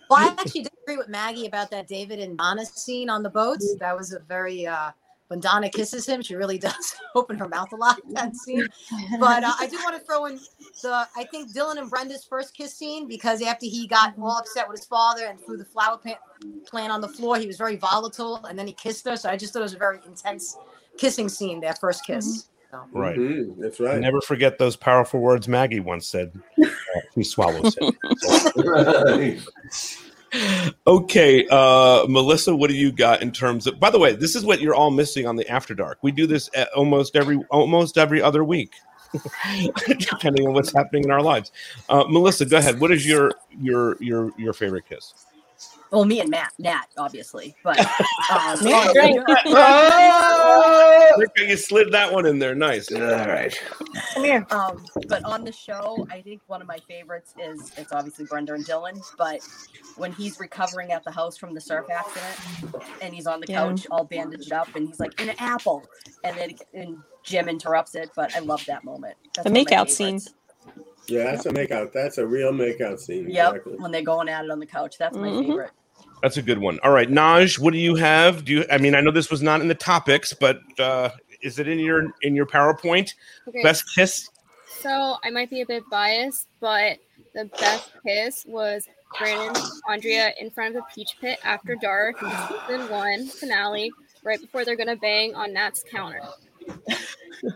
[0.09, 3.75] Well, I actually disagree with Maggie about that David and Donna scene on the boats.
[3.81, 4.91] That was a very uh
[5.27, 8.65] when Donna kisses him, she really does open her mouth a lot in that scene.
[9.19, 10.39] But uh, I do want to throw in
[10.81, 14.69] the I think Dylan and Brenda's first kiss scene because after he got all upset
[14.69, 16.19] with his father and threw the flower pa-
[16.65, 19.17] plant on the floor, he was very volatile, and then he kissed her.
[19.17, 20.55] So I just thought it was a very intense
[20.97, 21.61] kissing scene.
[21.61, 22.49] that first kiss.
[22.71, 22.83] So.
[22.91, 23.17] Right.
[23.17, 23.99] Mhm, that's right.
[23.99, 26.31] Never forget those powerful words Maggie once said.
[26.95, 29.43] Uh, he swallows it.
[30.85, 33.79] Okay, uh, Melissa, what do you got in terms of?
[33.79, 35.99] By the way, this is what you're all missing on the After Dark.
[36.01, 38.73] We do this at almost every almost every other week,
[39.87, 41.51] depending on what's happening in our lives.
[41.87, 42.79] Uh, Melissa, go ahead.
[42.79, 45.13] What is your your your your favorite kiss?
[45.91, 47.85] Well, me and Matt, Nat, obviously, but um,
[48.61, 49.15] Yeah, on- great.
[49.15, 49.27] Look
[51.37, 52.55] how you slid that one in there.
[52.55, 52.91] Nice.
[52.91, 53.57] All right.
[54.13, 54.45] Come here.
[54.51, 58.53] Um, but on the show, I think one of my favorites is it's obviously Brenda
[58.53, 59.01] and Dylan.
[59.17, 59.39] But
[59.95, 63.67] when he's recovering at the house from the surf accident, and he's on the Yeah.
[63.69, 65.85] couch all bandaged up, and he's like, in "An apple,"
[66.23, 68.09] and then and Jim interrupts it.
[68.15, 69.15] But I love that moment.
[69.35, 70.19] That's The one makeout scene.
[71.07, 71.93] Yeah, that's a makeout.
[71.93, 73.29] That's a real makeout scene.
[73.29, 73.75] Yep, Exactly.
[73.77, 75.47] when they're going at it on the couch, that's my Mhm.
[75.47, 75.71] favorite.
[76.21, 76.79] That's a good one.
[76.83, 78.45] All right, Naj, what do you have?
[78.45, 78.65] Do you?
[78.71, 81.09] I mean, I know this was not in the topics, but uh,
[81.41, 83.11] is it in your in your PowerPoint?
[83.47, 83.61] Okay.
[83.61, 84.29] Best kiss.
[84.81, 86.97] So I might be a bit biased, but
[87.33, 88.87] the best kiss was
[89.17, 93.91] Brandon Andrea in front of the Peach Pit after dark season one finale,
[94.23, 96.21] right before they're gonna bang on Nat's counter.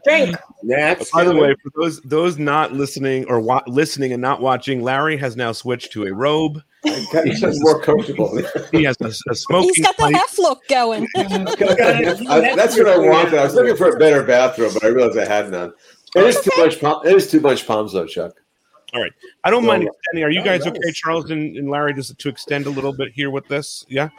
[0.06, 0.38] Drink.
[0.64, 4.84] That's By the way, for those those not listening or wa- listening and not watching,
[4.84, 6.62] Larry has now switched to a robe.
[6.84, 8.40] He's more comfortable.
[8.72, 9.72] He has a, a smoking.
[9.76, 10.16] He's got the pipe.
[10.16, 11.08] F look going.
[11.16, 11.26] I-
[12.56, 13.34] that's what I wanted.
[13.36, 15.74] I was looking for a better bathrobe, but I realized I had none.
[16.16, 16.80] It is too much.
[16.80, 18.34] Palm, it is too much palms, though, Chuck.
[18.94, 19.14] All right.
[19.44, 20.24] I don't mind extending.
[20.26, 20.76] Are you guys nice.
[20.76, 23.86] okay, Charles and, and Larry, just to extend a little bit here with this?
[23.88, 24.10] Yeah.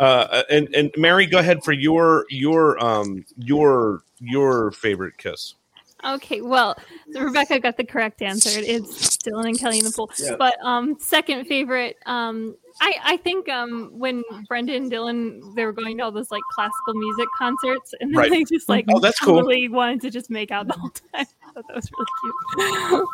[0.00, 5.54] Uh, and and Mary, go ahead for your your um your your favorite kiss.
[6.02, 6.74] Okay, well,
[7.12, 8.48] so Rebecca got the correct answer.
[8.54, 10.10] It's Dylan and Kelly in the pool.
[10.18, 10.34] Yeah.
[10.38, 15.72] But um, second favorite, um, I, I think um when Brenda and Dylan they were
[15.74, 18.30] going to all those like classical music concerts and then Right.
[18.30, 19.34] they just like Oh, that's cool.
[19.36, 21.04] totally wanted to just make out the whole time.
[21.44, 23.08] I thought that was really cute.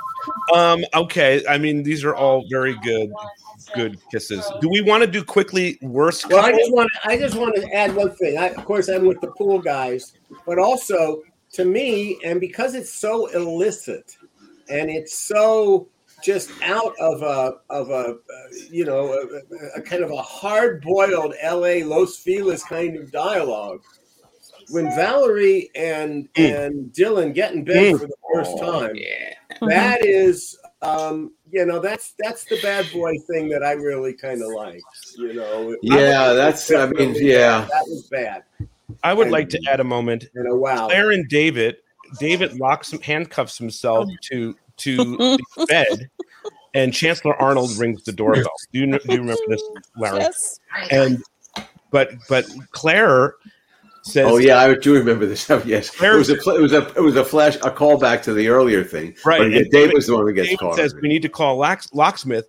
[0.55, 1.43] Um, okay.
[1.49, 3.11] I mean, these are all very good,
[3.75, 4.51] good kisses.
[4.61, 6.29] Do we want to do quickly worst?
[6.29, 8.39] Well, I just want to, I just want to add one thing.
[8.39, 10.15] I, of course, I'm with the pool guys,
[10.47, 11.23] but also
[11.53, 14.17] to me, and because it's so illicit,
[14.69, 15.89] and it's so
[16.23, 18.17] just out of a of a uh,
[18.71, 21.85] you know a, a kind of a hard boiled L.A.
[21.85, 23.83] Los Feliz kind of dialogue.
[24.71, 28.01] When Valerie and and Dylan get in bed Mm.
[28.01, 28.97] for the first Oh, time,
[29.69, 34.43] that is um you know that's that's the bad boy thing that i really kind
[34.43, 34.81] of like
[35.17, 37.61] you know Yeah, that's- I mean, yeah.
[37.71, 38.43] that was bad
[39.03, 40.27] I would like to add a moment.
[40.33, 40.87] You know, wow.
[40.87, 41.77] Clare and David.
[42.21, 46.09] David locks handcuffs himself to to the bed,
[46.73, 48.45] and Chancellor Arnold rings the doorbell.
[48.73, 49.63] Do you, do you remember this,
[49.97, 50.21] Larry?
[50.21, 50.61] Yes.
[50.93, 51.21] And
[51.91, 53.35] but but Clare
[54.07, 55.41] says, Oh yeah, I do remember this.
[55.43, 55.67] stuff.
[55.67, 58.49] yes, it was a it was a it was a flash a callback to the
[58.49, 59.15] earlier thing.
[59.25, 59.39] Right.
[59.39, 60.77] But, yeah, Dave was the one that gets David caught.
[60.77, 62.49] says we need to call lock- locksmith,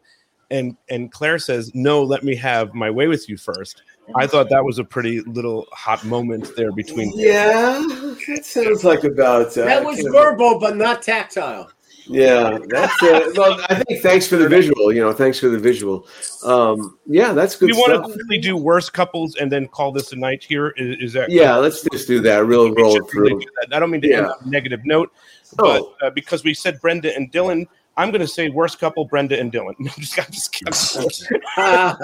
[0.51, 2.03] and and Clare says no.
[2.03, 3.81] Let me have my way with you first.
[4.15, 7.11] I thought that was a pretty little hot moment there between.
[7.15, 7.83] Yeah,
[8.27, 11.69] that sounds like about uh, that was verbal but not tactile
[12.09, 13.59] Yeah, that's uh, well.
[13.69, 14.93] I think thanks for the visual.
[14.93, 16.07] You know, thanks for the visual.
[16.43, 18.13] Um, yeah, that's good we want to stuff.
[18.13, 20.69] quickly do worst couples and then call this a night here.
[20.77, 22.45] Is, is that Yeah, let's just do that.
[22.45, 23.39] Real roll it really through.
[23.41, 23.75] do that.
[23.75, 25.11] I don't mean to end on a negative note,
[25.55, 27.67] but uh, because we said Brenda and Dylan,
[27.97, 29.73] I'm going to say worst couple, Brenda and Dylan.
[29.79, 31.29] I'm just, I'm just kidding.
[31.57, 31.95] I'm,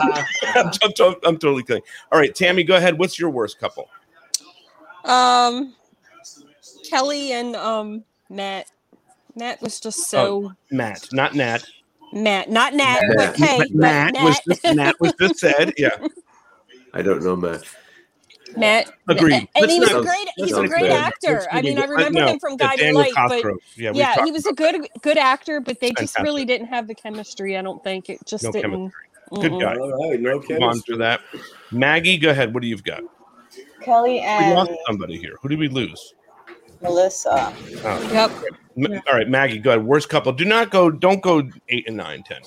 [0.55, 1.83] I'm, I'm, I'm totally kidding.
[2.11, 2.97] All right, Tammy, go ahead.
[2.97, 3.89] What's your worst couple?
[5.05, 5.75] Um,
[6.89, 8.71] Kelly and um Matt.
[9.35, 11.65] Matt was just oh, so Oh, Matt, not Nat.
[12.11, 13.15] Matt, not Nat, Matt.
[13.17, 15.73] but hey, but Matt was just Matt was just said.
[15.77, 15.95] Yeah,
[16.93, 17.63] I don't know, Matt.
[18.55, 18.91] Matt.
[19.07, 19.47] Agreed.
[19.55, 20.27] And he was not- a great.
[20.35, 20.91] He's a great bad.
[21.13, 21.47] actor.
[21.51, 21.93] I mean, I leave it.
[21.93, 24.87] remember no, him from that's Guiding Daniel Light, but Yeah, yeah, he was a good
[25.01, 26.23] good actor, but they just Fantastic.
[26.23, 27.57] really didn't have the chemistry.
[27.57, 28.69] I don't think it just No didn't.
[28.71, 28.99] chemistry.
[29.49, 29.75] Good guy.
[29.75, 30.93] All right, no Move on chemistry.
[30.93, 31.21] to that.
[31.71, 32.53] Maggie, go ahead.
[32.53, 33.01] What do you've got?
[33.81, 35.37] Kelly We lost and somebody here.
[35.41, 36.13] Who did we lose?
[36.83, 37.53] Melissa.
[37.83, 38.09] Oh.
[38.11, 38.31] Yep.
[38.77, 39.83] M- All right, Maggie, go ahead.
[39.85, 40.31] Worst couple.
[40.33, 40.91] Do not go.
[40.91, 42.41] Don't go eight and nine, ten.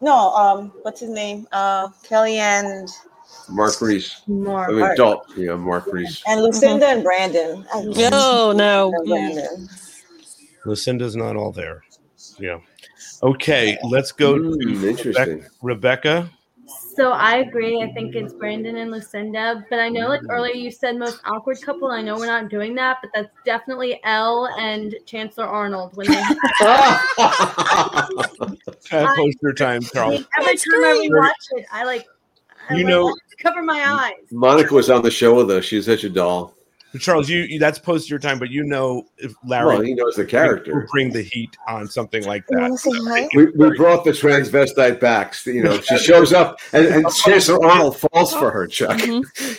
[0.00, 1.46] No, um, what's his name?
[1.52, 2.88] Uh, Kelly and
[3.48, 4.22] Mark Reese.
[4.26, 4.70] More.
[4.70, 5.26] I mean, Dalt.
[5.36, 6.22] Yeah, Mark Reese.
[6.26, 7.66] and Lucinda and Brandon.
[7.72, 8.92] I- No, no.
[9.06, 9.68] Brandon.
[10.64, 11.82] Lucinda's not all there.
[12.38, 12.58] Yeah.
[13.22, 15.44] Okay, let's go to interesting.
[15.62, 16.26] Rebecca.
[16.26, 16.30] Rebecca.
[16.96, 17.82] So I agree.
[17.82, 19.66] I think it's Brandon and Lucinda.
[19.68, 21.88] But I know, like earlier, you said most awkward couple.
[21.88, 26.16] I know we're not doing that, but that's definitely Elle and Chancellor Arnold when they.
[28.90, 30.24] Post your time, Carl.
[30.38, 32.06] Every time I rewatch it, I like.
[32.70, 34.14] I You like, know- cover my eyes.
[34.32, 35.66] Monica was on the show with us.
[35.66, 36.55] She's such a doll.
[37.00, 40.16] Charles, you, you that's post your time, but you know if Larry Well, he knows
[40.16, 40.86] the character.
[40.92, 43.28] bring the heat on something like that.
[43.34, 45.34] We, we brought the transvestite back.
[45.46, 49.00] You know, she shows up, and, and Chancellor Arnold falls for her, Chuck,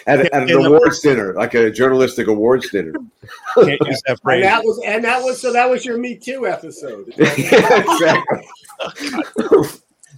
[0.07, 2.93] at, at an In awards dinner, like a journalistic awards dinner.
[3.55, 4.43] Can't use that and phrase.
[4.43, 8.43] that was and that was so that was your me too episode exactly.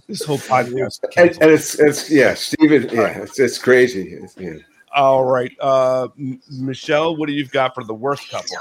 [0.06, 1.04] This whole podcast.
[1.16, 2.88] And, and it's it's yeah, Stephen.
[2.92, 4.14] Yeah, it's it's crazy.
[4.14, 4.56] It's, yeah.
[4.94, 8.56] All right, uh, M- Michelle, what do you've got for the worst couple?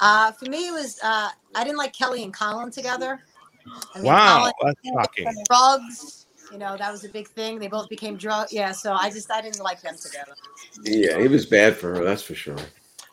[0.00, 3.20] Uh, for me, it was uh, I didn't like Kelly and Colin together.
[3.94, 5.44] I mean, Wow, Colin- that's shocking.
[5.48, 6.26] drugs.
[6.52, 7.58] You know, that was a big thing.
[7.58, 8.48] They both became drug.
[8.50, 10.32] Yeah, so I just I didn't like them together.
[10.84, 12.04] Yeah, he was bad for her.
[12.04, 12.56] That's for sure.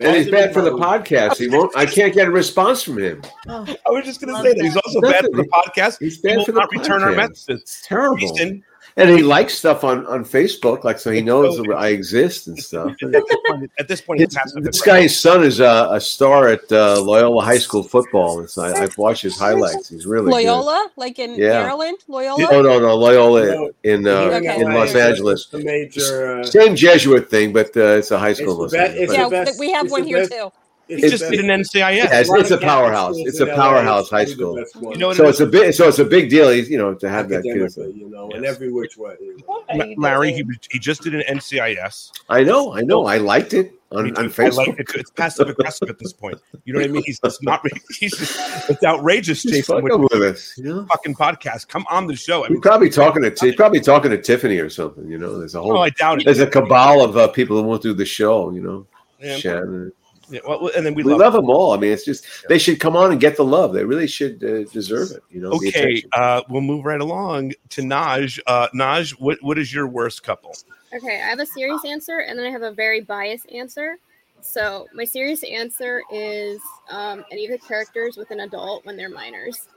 [0.01, 1.37] And he's bad for the podcast.
[1.37, 1.75] He won't.
[1.75, 3.21] I can't get a response from him.
[3.47, 3.59] I
[3.89, 5.99] was just going to say that he's also bad for the podcast.
[5.99, 7.15] He's He bad will for the not return our podcast.
[7.15, 7.47] messages.
[7.61, 8.17] It's terrible.
[8.17, 8.63] Jason,
[8.97, 12.57] And he likes stuff on, on Facebook, like so he knows that I exist and
[12.57, 12.93] stuff.
[13.03, 15.99] At this point, at this point, His- it's passive this guy's son is a, a
[15.99, 18.39] star at uh, Loyola High School football.
[18.39, 19.89] And so I, I've watched his highlights.
[19.89, 20.31] He's really good.
[20.31, 21.63] Loyola, like in Yeah.
[21.63, 22.47] Maryland, Loyola.
[22.49, 24.61] Oh no, no, Loyola in uh, Okay.
[24.61, 25.47] in Los Angeles.
[25.47, 28.53] the major uh, Same Jesuit thing, but uh, it's a high school.
[28.53, 30.51] in Los the be- it's yeah, the best- we have one here best- too.
[30.87, 31.95] He it's just the did an NCIS.
[31.95, 33.15] Yeah, it's, it's a powerhouse.
[33.17, 34.63] It's a powerhouse high school.
[34.81, 35.73] You know So it's a big.
[35.73, 36.53] So it's a big deal.
[36.53, 37.55] You know, to have that kid.
[37.95, 39.15] you know, in every which way.
[39.19, 39.63] you know.
[39.75, 42.11] Ma- Larry, he, he just did an NCIS.
[42.29, 42.73] I know.
[42.73, 43.05] I know.
[43.07, 44.25] I liked it on, on.
[44.25, 44.57] I Facebook.
[44.67, 44.89] like it.
[44.95, 46.39] It's passive aggressive at this point.
[46.65, 47.03] You know what I mean?
[47.03, 47.61] He's just not.
[47.99, 49.81] He's just, it's outrageous, He's Jason.
[49.81, 50.55] fucking With with us.
[50.57, 50.85] You know?
[50.85, 51.67] fucking podcast.
[51.67, 52.43] Come on the show.
[52.43, 53.35] I He's mean, probably talking to.
[53.43, 55.09] He's probably talking to Tiffani or something.
[55.09, 55.73] You know, there's a whole.
[55.73, 56.25] No, I doubt it.
[56.25, 58.51] There's a cabal of uh, people who won't do the show.
[58.51, 58.87] You know,
[59.19, 59.37] Yeah.
[59.37, 59.91] Shannon.
[60.29, 61.73] Yeah, well, and then we, We, love, love them all.
[61.73, 63.73] I mean, it's just they should come on and get the love.
[63.73, 65.23] They really should uh, deserve it.
[65.29, 65.51] You know.
[65.51, 68.39] Okay, uh, we'll move right along to Naj.
[68.47, 70.55] Uh, Naj, what what is your worst couple?
[70.95, 73.97] Okay, I have a serious answer and then I have a very biased answer.
[74.39, 79.09] So my serious answer is um, any of the characters with an adult when they're
[79.09, 79.67] minors.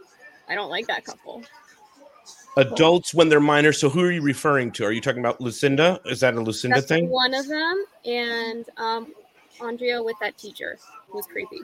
[0.49, 1.43] I don't like that couple.
[2.57, 3.81] Adults when they're minors.
[3.81, 4.85] So who are you referring to?
[4.85, 6.01] Are you talking about Lucinda?
[6.05, 7.09] Is that a Lucinda That's thing?
[7.09, 9.15] one of them, and um,
[9.60, 10.78] Andrea with that teacher
[11.09, 11.60] who's creepy.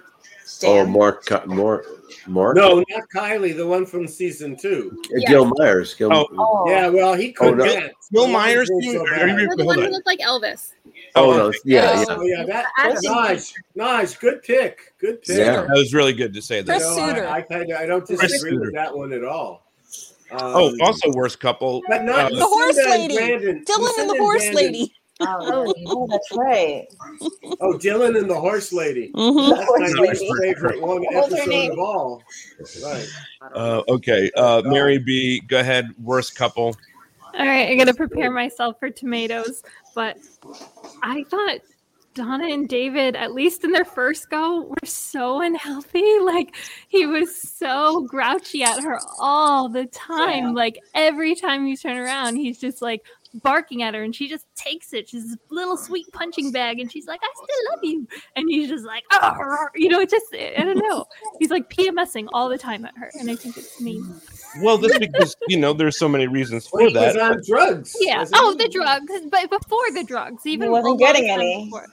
[0.65, 1.87] Oh, Mark, Mark,
[2.27, 2.57] Mark.
[2.57, 4.97] No, not Kylie, the one from season two.
[5.17, 5.95] Uh, Gil Myers.
[5.95, 6.65] Gil, Oh.
[6.69, 7.65] Yeah, well, he Oh, could no.
[7.65, 7.93] dance.
[8.13, 9.29] Bill He Myers, so are bad.
[9.41, 10.73] you- No, the one who looked like Elvis.
[11.17, 12.05] Oh, no, yeah, yeah.
[12.09, 15.39] Oh yeah, that That's- nice, Naj, good pick, good pick.
[15.39, 15.63] Yeah.
[15.63, 16.79] That was really good to say that.
[16.81, 16.81] You
[17.23, 18.61] know, I, I, kinda- I don't disagree Suter.
[18.61, 19.63] with that one at all.
[20.31, 21.83] Um, Oh, also worst couple.
[21.89, 23.15] but not uh, The horse lady.
[23.17, 23.65] Brandon.
[23.65, 24.65] Dylan Lucinda and the horse Brandon.
[24.65, 24.95] lady.
[25.21, 26.87] Oh, oh, that's right.
[27.61, 29.13] Oh, Dylan and the horse lady.
[29.15, 29.49] Mhm.
[29.51, 30.55] That's my Horse least lady.
[30.55, 32.23] favorite one What episode of all.
[32.83, 33.09] Right.
[33.55, 35.41] uh, okay, uh, Mary B.
[35.47, 35.91] Go ahead.
[36.03, 36.77] Worst couple.
[37.37, 39.63] All right, I gotta prepare myself for tomatoes,
[39.95, 40.17] but
[41.03, 41.59] I thought
[42.15, 46.03] Donna and David, at least in their first go, were so unhealthy.
[46.25, 46.55] Like
[46.89, 50.55] he was so grouchy at her all the time.
[50.55, 53.03] Like every time you turn around, he's just like
[53.35, 55.09] barking at her, and she just takes it.
[55.09, 58.07] She's this little sweet punching bag, and she's like, "I still love you,"
[58.37, 61.05] and he's just like, "Oh," you know, it just I don't know.
[61.39, 64.15] He's like PMSing all the time at her, and I think it's mean.
[64.63, 67.19] Well, that's because you know there's so many reasons for Well, that.
[67.19, 67.97] on drugs.
[68.01, 68.21] Yeah.
[68.21, 68.59] wasn't Oh, he?
[68.59, 71.65] the drugs, but before the drugs, even wasn't getting time any.
[71.65, 71.87] before.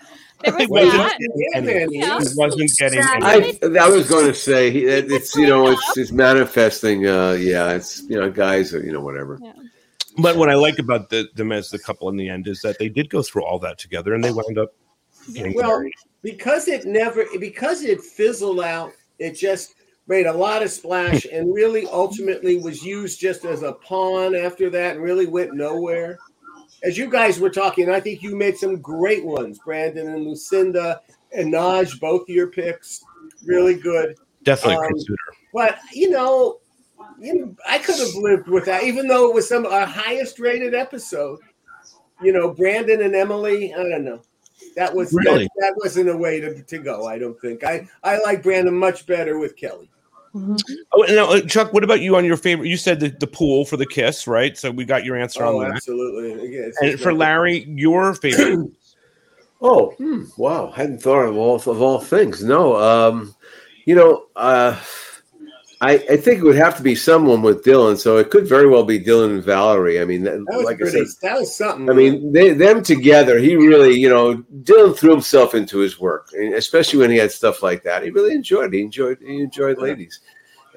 [0.44, 1.18] There was He wasn't that.
[1.54, 1.98] getting any.
[1.98, 2.20] Yeah.
[2.20, 3.20] He wasn't getting any.
[3.24, 7.08] I, I was going to say it's you know it's it's manifesting.
[7.08, 9.40] Uh, yeah, it's you know guys you know whatever.
[10.22, 12.78] But what I like about the them as the couple in the end is that
[12.80, 14.74] they did go through all that together, and they wound up
[15.54, 15.94] Well, married.
[16.22, 19.76] because it never because it fizzled out, it just
[20.08, 24.70] made a lot of splash and really ultimately was used just as a pawn after
[24.70, 26.18] that and really went nowhere.
[26.84, 31.02] As you guys were talking, I think you made some great ones, Brandon and Lucinda
[31.32, 33.04] and Naj, both your picks,
[33.46, 34.18] really good.
[34.44, 35.06] Definitely Um, Chris
[35.54, 36.61] But you know,
[37.22, 40.40] you know, I could have lived with that, even though it was some our highest
[40.40, 41.40] rated episode.
[42.22, 43.74] You know, Brandon and Emily.
[43.74, 44.22] I don't know.
[44.76, 45.46] That was Really?
[45.46, 47.06] that, that wasn't a way to, to go.
[47.08, 47.64] I don't think.
[47.64, 49.90] I I like Brandon much better with Kelly.
[50.34, 52.70] Oh, now, uh, Chuck, what about you on your favorite?
[52.70, 54.58] You said the, the pool for the kiss, right?
[54.58, 55.76] So we got your answer Oh, on that.
[55.76, 56.56] absolutely.
[56.56, 58.70] Yeah, And for like- Larry, your favorite.
[59.64, 60.72] Oh, hmm, wow!
[60.72, 62.44] Hadn't thought of all of all things.
[62.44, 63.36] No, um,
[63.86, 64.76] you know, uh,
[65.82, 67.98] I I think it would have to be someone with Dylan.
[67.98, 70.00] So it could very well be Dylan and Valerie.
[70.00, 71.06] I mean, that, that was like I pretty.
[71.06, 71.90] said, that was something.
[71.90, 76.30] I mean, they, them together, he really, you know, Dylan threw himself into his work,
[76.34, 78.04] especially when he had stuff like that.
[78.04, 78.74] He really enjoyed.
[78.74, 78.78] It.
[78.78, 79.18] He enjoyed.
[79.20, 80.20] He enjoyed ladies,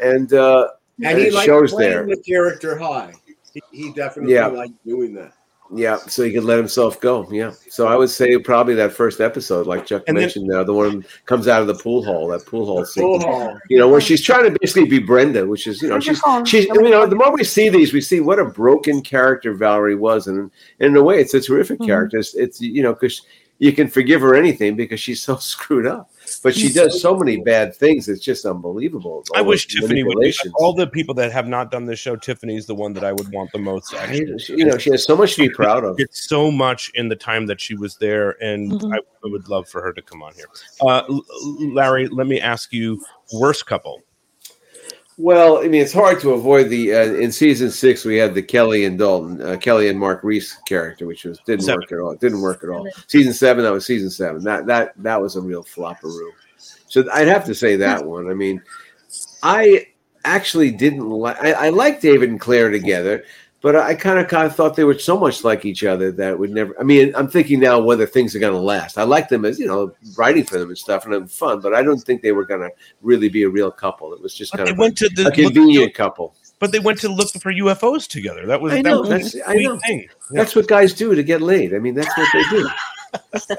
[0.02, 0.68] and uh,
[1.02, 2.06] and he it liked shows there.
[2.06, 3.12] the character high.
[3.52, 4.46] He, he definitely Yeah.
[4.46, 5.32] liked doing that.
[5.72, 7.26] Yeah, so he could let himself go.
[7.30, 10.62] Yeah, so I would say probably that first episode, like Chuck And then- mentioned, uh,
[10.62, 13.02] the one comes out of the pool hall, that pool hall scene.
[13.02, 13.58] Pool hall.
[13.70, 16.66] You know, where she's trying to basically be Brenda, which is, you know, she's she's.
[16.66, 20.26] You know, the more we see these, we see what a broken character Valerie was,
[20.26, 20.50] and, and
[20.80, 22.18] in a way, it's a terrific character.
[22.18, 23.22] It's, it's you know, because
[23.58, 26.10] you can forgive her anything because she's so screwed up,
[26.42, 28.08] but she does so many bad things.
[28.08, 29.24] It's just unbelievable.
[29.34, 29.90] I All wish the Tiffani would.
[30.16, 30.54] manipulations.
[30.58, 33.30] All the people that have not done this show, Tiffani's the one that I would
[33.32, 33.90] want the most.
[33.90, 35.96] to Actually, You know, she has so much to be proud of.
[35.96, 38.92] Did so much in the time that she was there, and Mhm.
[38.94, 40.46] I, I would love for her to come on here.
[40.80, 41.02] Uh,
[41.72, 43.02] Larry, let me ask you:
[43.32, 44.02] worst couple?
[45.16, 46.92] Well, I mean, it's hard to avoid the.
[46.92, 50.56] Uh, in season six, we had the Kelly and Dalton, uh, Kelly and Mark Reese
[50.66, 51.80] character, which was didn't Seven.
[51.80, 52.10] work at all.
[52.12, 52.88] It didn't work at all.
[53.06, 54.42] Season seven, that was season seven.
[54.42, 56.30] That that that was a real flopperoo.
[56.88, 58.28] So I'd have to say that one.
[58.28, 58.60] I mean,
[59.44, 59.86] I
[60.24, 61.40] actually didn't like.
[61.40, 63.24] I, I like David and Clare together,
[63.64, 66.32] but I kind of kind of thought they were so much like each other that
[66.32, 66.78] it would never.
[66.78, 68.98] I mean, I'm thinking now whether things are going to last.
[68.98, 71.72] I like them as you know, writing for them and stuff, and having fun, but
[71.72, 72.68] I don't think they were going to
[73.00, 74.12] really be a real couple.
[74.12, 76.36] It was just But kind of went to the a convenient couple.
[76.58, 78.44] But they went to look for UFOs together.
[78.44, 79.00] That was I that know.
[79.00, 79.78] was That's, a I know.
[79.78, 80.08] thing.
[80.32, 81.74] That's what guys do to get laid.
[81.74, 82.68] I mean, that's what they do.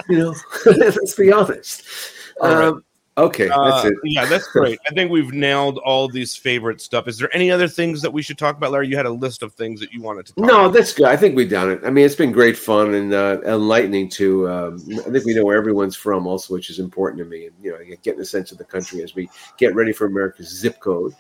[0.14, 0.36] you know,
[0.77, 1.82] let's be honest.
[2.41, 2.84] Um,
[3.17, 3.93] okay, that's Uh, it.
[4.03, 4.79] Yeah, that's great.
[4.89, 7.07] I think we've nailed all these favorite stuff.
[7.07, 8.87] Is there any other things that we should talk about, Larry?
[8.87, 11.07] You had a list of things that you wanted to talk No, that's good.
[11.07, 11.81] I think we've done it.
[11.85, 14.49] I mean, it's been great fun and uh, enlightening too.
[14.49, 17.47] Um, I think we know where everyone's from, also, which is important to me.
[17.47, 20.49] And you know, getting a sense of the country as we get ready for America's
[20.49, 21.13] zip code.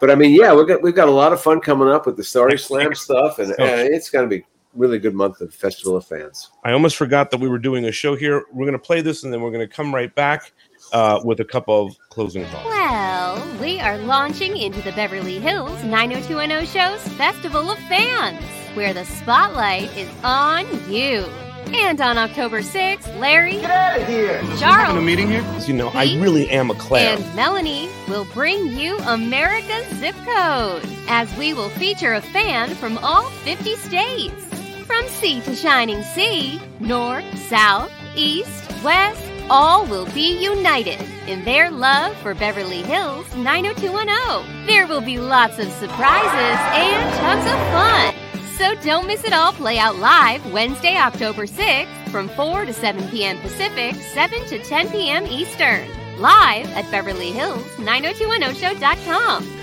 [0.00, 2.16] But I mean, yeah, we've got we've got a lot of fun coming up with
[2.16, 4.44] the Starry Slam stuff, and uh, it's going to be
[4.74, 6.50] really good month of Festival of Fans.
[6.64, 8.44] I almost forgot that we were doing a show here.
[8.52, 10.52] We're going to play this and then we're going to come right back
[10.92, 12.64] uh, with a couple of closing thoughts.
[12.66, 18.42] Well, we are launching into the Beverly Hills 90210 Show's Festival of Fans,
[18.74, 21.24] where the spotlight is on you.
[21.72, 24.42] And on October 6th, Larry, Get out of here.
[24.58, 25.44] Charles, a meeting here?
[25.66, 27.18] You know, I really am a clown.
[27.22, 32.98] and Melanie will bring you America's zip code as we will feature a fan from
[32.98, 34.46] all 50 states.
[34.86, 41.70] From sea to shining sea, north, south, east, west, all will be united in their
[41.70, 44.66] love for Beverly Hills 90210.
[44.66, 48.14] There will be lots of surprises and tons of fun.
[48.56, 53.08] So don't miss it all play out live Wednesday, October 6th from 4 to 7
[53.08, 53.38] p.m.
[53.40, 55.26] Pacific, 7 to 10 p.m.
[55.26, 55.88] Eastern.
[56.20, 59.56] Live at Beverly Hills 90210show.com.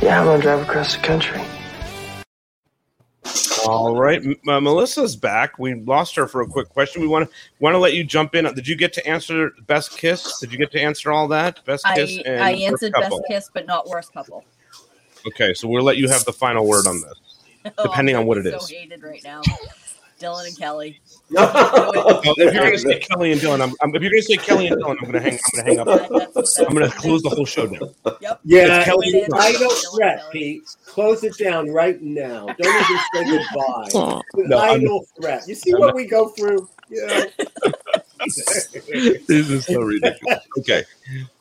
[0.00, 1.42] Yeah, I'm gonna drive across the country.
[3.66, 5.58] All right, uh, Melissa's back.
[5.58, 7.02] We lost her for a quick question.
[7.02, 8.44] We want to want to let you jump in.
[8.54, 10.38] Did you get to answer best kiss?
[10.40, 11.64] Did you get to answer all that?
[11.66, 12.18] Best kiss.
[12.18, 14.44] I, and I answered best kiss, but not worst couple.
[15.26, 18.38] Okay, so we'll let you have the final word on this, Oh, depending on what
[18.38, 18.70] it so is.
[18.70, 19.42] hated right now.
[20.20, 21.00] Dylan and Kelly.
[21.32, 24.26] Oh, if you're going to say Kelly and Dylan, I'm, I'm, if you're going to
[24.26, 25.38] say Kelly and Dylan, I'm going to hang.
[25.56, 26.66] I'm going to hang up.
[26.68, 27.94] I'm going to close the whole show down.
[28.44, 29.38] Yeah, It's Kelly and Dylan.
[29.40, 30.62] I don't threat, Pete.
[30.86, 32.46] Close it down right now.
[32.46, 33.24] Don't even say
[33.54, 33.88] goodbye.
[34.34, 35.46] An No, I'm- idle threat.
[35.46, 36.68] You see I'm what not- we go through?
[36.88, 37.24] Yeah.
[38.26, 40.40] this is so ridiculous.
[40.58, 40.82] Okay.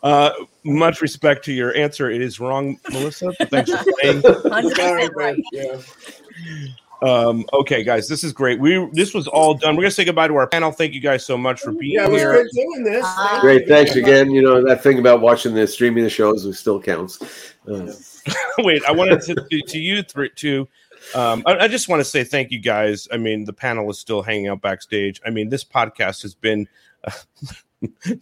[0.04, 0.32] Uh,
[0.64, 2.12] much respect to your answer.
[2.12, 3.32] It is wrong, Melissa.
[3.48, 4.22] Thanks for playing.
[4.76, 5.44] Sorry, babe.
[5.52, 5.78] Yeah.
[7.02, 8.60] Um, okay, guys, this is great.
[8.60, 9.76] We this was all done.
[9.76, 10.72] We're gonna say goodbye to our panel.
[10.72, 12.34] Thank you guys so much for being Yeah, it was here.
[12.34, 13.06] good doing this.
[13.16, 13.68] Thank Great, you.
[13.68, 14.32] thanks again.
[14.32, 17.54] You know that thing about watching the streaming the shows it still counts.
[17.68, 17.94] Uh,
[18.60, 20.68] Wait, I wanted to to, to you three too.
[21.16, 23.08] Um, I, I just want to say thank you guys.
[23.12, 25.22] I mean, the panel is still hanging out backstage.
[25.26, 26.68] I mean, this podcast has been.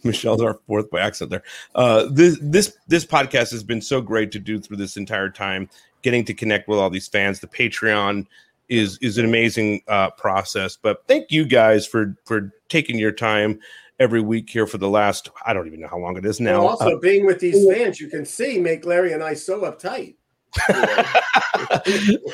[0.04, 1.42] Michelle's our fourth by accident there.
[1.74, 5.68] Uh, this this this podcast has been so great to do through this entire time,
[6.02, 7.40] getting to connect with all these fans.
[7.40, 8.26] The Patreon
[8.68, 10.76] is is an amazing uh, process.
[10.76, 13.60] But thank you guys for for taking your time
[13.98, 16.60] every week here for the last I don't even know how long it is now.
[16.60, 19.60] Well, also, Uh, being with these fans, you can see make Larry and I so
[19.62, 20.16] uptight.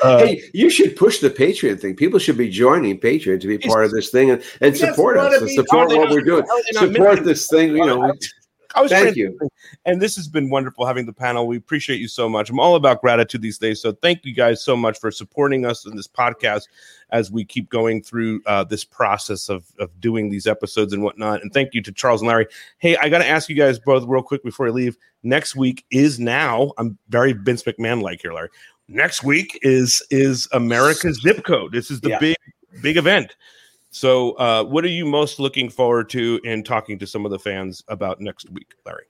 [0.03, 1.95] Uh, hey, you should push the Patreon thing.
[1.95, 5.17] People should be joining Patreon to be part of this thing and, and Yes, support
[5.17, 6.45] us and support what we're doing.
[6.47, 7.75] How are they not Support this thing.
[7.75, 8.13] You know,
[8.75, 9.39] I was Thank to- you.
[9.85, 11.47] And this has been wonderful having the panel.
[11.47, 12.49] We appreciate you so much.
[12.49, 13.81] I'm all about gratitude these days.
[13.81, 16.63] So thank you guys so much for supporting us in this podcast
[17.11, 21.41] as we keep going through uh, this process of, of doing these episodes and whatnot.
[21.41, 22.47] And thank you to Charles and Larry.
[22.79, 24.97] Hey, I got to ask you guys both real quick before I leave.
[25.23, 26.73] Next week is now.
[26.77, 28.49] I'm very Vince McMahon like here, Larry.
[28.87, 31.71] Next week is is America's zip code.
[31.71, 32.19] This is the Yeah.
[32.19, 32.35] big
[32.81, 33.35] big event.
[33.95, 37.39] So, uh, what are you most looking forward to in talking to some of the
[37.39, 39.05] fans about next week, Larry?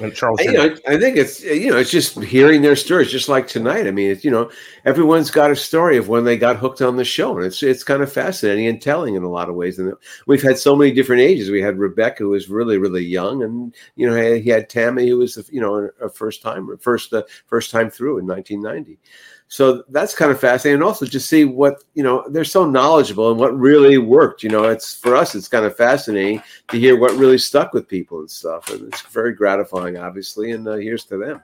[0.00, 3.28] And Charles, you know, I think it's you know it's just hearing their stories, just
[3.28, 3.86] like tonight.
[3.86, 4.50] I mean, it's you know
[4.84, 7.84] everyone's got a story of when they got hooked on the show, and it's it's
[7.84, 9.78] kind of fascinating and telling in a lot of ways.
[9.78, 9.94] And
[10.26, 11.48] we've had so many different ages.
[11.48, 15.18] We had Rebecca, who was really really young, and you know he had Tammy, who
[15.18, 18.98] was you know a first time first uh, first time through in 1990.
[19.48, 22.22] So that's kind of fascinating, and also just see what you know.
[22.28, 24.42] They're so knowledgeable and what really worked.
[24.42, 27.88] You know, it's for us, it's kind of fascinating to hear what really stuck with
[27.88, 30.50] people and stuff, and it's very gratifying, obviously.
[30.50, 31.40] And uh, here's to them.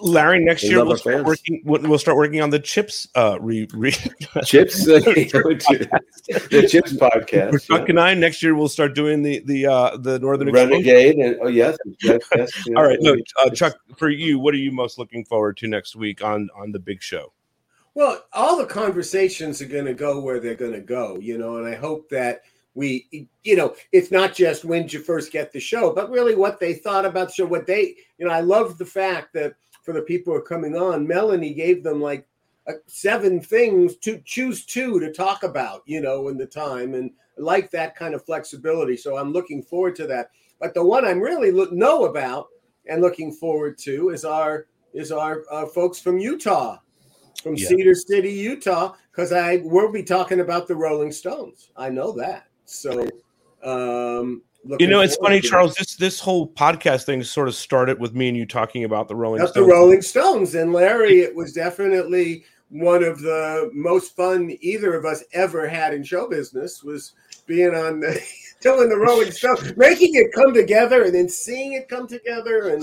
[0.00, 1.62] Larry, next They year we'll start working.
[1.64, 3.08] We'll we'll start working on the Chips.
[3.14, 3.90] Uh, re, re
[4.44, 7.50] Chips, uh, the Chips podcast.
[7.52, 11.16] For Chuck and I, next year we'll start doing the the uh, the Northern Renegade,
[11.16, 12.76] and oh yes, yes, yes, yes.
[12.76, 13.76] All right, no, uh, Chuck.
[13.96, 17.02] For you, what are you most looking forward to next week on on the big
[17.02, 17.32] show?
[17.94, 21.56] Well, all the conversations are going to go where they're going to go, you know,
[21.56, 22.42] and I hope that
[22.78, 26.36] we, you know, it's not just when did you first get the show, but really
[26.36, 29.56] what they thought about the show, what they, you know, I love the fact that
[29.82, 32.28] for the people who are coming on, Melanie gave them like
[32.68, 37.10] uh, seven things to choose two to talk about, you know, in the time, and
[37.36, 38.96] like that kind of flexibility.
[38.96, 40.30] So I'm looking forward to that.
[40.60, 42.46] But the one I'm really look, know about
[42.88, 46.78] and looking forward to is our is our uh, folks from Utah
[47.42, 47.68] from Yeah.
[47.68, 51.70] Cedar City, Utah, because I will be talking about the Rolling Stones.
[51.76, 52.47] I know that.
[52.68, 53.08] So,
[53.64, 54.42] um,
[54.78, 55.74] You know, it's funny, Charles.
[55.74, 59.16] This this whole podcast thing sort of started with me and you talking about the
[59.16, 60.54] Rolling That's the Rolling Stones.
[60.54, 65.94] And Larry, it was definitely one of the most fun either of us ever had
[65.94, 67.14] in show business was
[67.46, 68.20] being on the
[68.60, 72.82] doing the Rolling Stones, making it come together and then seeing it come together and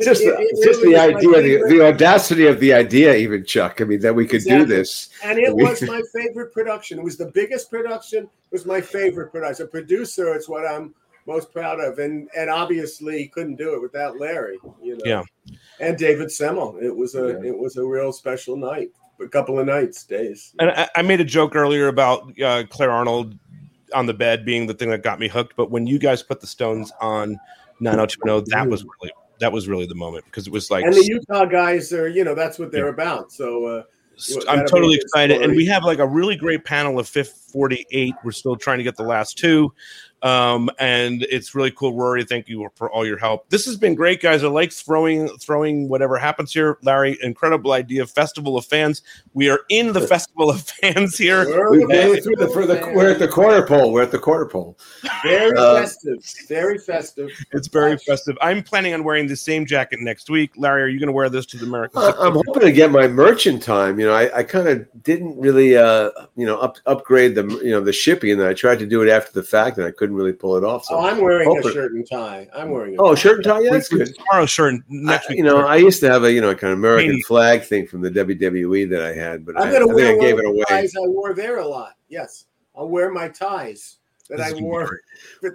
[0.00, 3.80] Just, it- it just really the idea, the, the audacity of the idea, even Chuck.
[3.80, 6.98] I mean, that we could do this, And it We- was my favorite production.
[6.98, 8.24] It was the biggest production.
[8.24, 9.66] It was my favorite production.
[9.66, 10.94] A producer, it's what I'm
[11.26, 14.58] most proud of, and and obviously couldn't do it without Larry.
[14.80, 15.22] You know, Yeah.
[15.80, 16.78] and David Semel.
[16.80, 18.90] It was a it was a real special night,
[19.20, 20.52] a couple of nights, days.
[20.60, 23.36] And I, I made a joke earlier about uh, Clare Arnold
[23.94, 25.56] on the bed being the thing that got me hooked.
[25.56, 27.38] But when you guys put the Stones on
[27.80, 31.04] 90210, that was really that was really the moment because it was like and the
[31.04, 33.32] Utah guys are, you know, that's what they're about.
[33.32, 33.82] So uh,
[34.48, 37.08] I'm totally be a good excited, and we have like a really great panel of
[37.08, 38.14] fifth 48.
[38.24, 39.72] We're still trying to get the last two,
[40.22, 41.94] um, and it's really cool.
[41.94, 43.48] Rory, thank you for all your help.
[43.50, 44.42] This has been great, guys.
[44.42, 46.78] I like throwing throwing whatever happens here.
[46.82, 48.06] Larry, incredible idea.
[48.06, 49.02] Festival of fans.
[49.34, 51.44] We are in the Festival of fans here.
[51.70, 53.92] We've made it through the, for the, we're at the quarter pole.
[53.92, 54.78] We're at the quarter pole.
[55.22, 56.18] very Uh, festive,
[56.48, 57.30] very festive.
[57.52, 58.36] It's very festive.
[58.40, 60.52] I'm planning on wearing the same jacket next week.
[60.56, 62.00] Larry, are you going to wear this to the American?
[62.00, 63.98] I- I'm hoping to get my merchant time.
[64.00, 67.70] You know, I, I kind of didn't really, uh, you know, up, upgrade the, you
[67.70, 70.05] know, the shipping, and I tried to do it after the fact, and I couldn't
[70.12, 70.84] really pull it off.
[70.84, 72.48] So Oh, I'm wearing a shirt and tie.
[72.54, 72.96] I'm wearing.
[72.96, 73.20] A Oh, tie.
[73.20, 73.60] shirt and tie.
[73.60, 74.14] Yeah, that's good.
[74.14, 74.74] Tomorrow shirt.
[74.74, 75.38] and Next I- week.
[75.38, 77.22] you know, I used to have a, you know, kind of American Painting.
[77.24, 80.06] flag thing from the WWE that I had, but I, I'm going I to wear
[80.06, 80.64] think I gave it away.
[80.68, 81.94] ties I wore there a lot.
[82.08, 82.44] Yes,
[82.76, 83.96] I'll wear my ties
[84.28, 85.00] that I wore.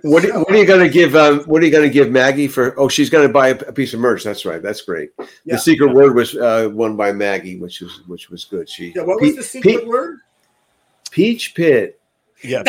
[0.03, 0.39] What, show.
[0.39, 1.15] what are you going to give?
[1.15, 2.77] Um, what are you going to give Maggie for?
[2.79, 4.23] Oh, she's going to buy a, a piece of merch.
[4.23, 4.61] That's right.
[4.61, 5.11] That's great.
[5.19, 5.55] Yeah.
[5.55, 8.69] The secret word was uh, won by Maggie, which was which was good.
[8.69, 8.93] She.
[8.95, 10.19] Yeah, what was Pe- the secret Pe- word?
[11.11, 11.99] Peach Pit.
[12.43, 12.63] Yeah.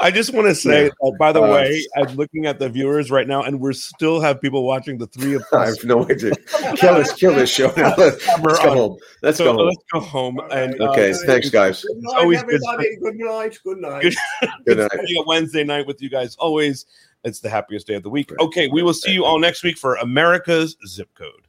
[0.00, 0.90] I just want to say, Yeah.
[1.04, 4.20] uh, by the Uh, way, I'm looking at the viewers right now, and we're still
[4.20, 5.76] have people watching the three of I us.
[5.76, 6.32] have no idea.
[6.76, 7.12] Kill this.
[7.12, 7.72] Kill this show.
[7.76, 7.94] Now.
[7.98, 8.76] Let's, let's go on.
[8.76, 8.96] home.
[9.22, 9.66] Let's So go home.
[9.66, 10.40] Let's go home.
[10.50, 11.12] And uh, Okay.
[11.26, 11.82] Thanks, guys.
[11.82, 12.54] Good night, always good.
[12.54, 12.96] everybody.
[12.96, 13.58] Good night.
[13.64, 14.02] Good night.
[14.02, 14.92] Good, Good good night.
[14.92, 16.36] spending a Wednesday night with you guys.
[16.36, 16.86] Always,
[17.24, 18.32] it's the happiest day of the week.
[18.40, 21.46] Okay, we will see you all next week for America's Zip Code.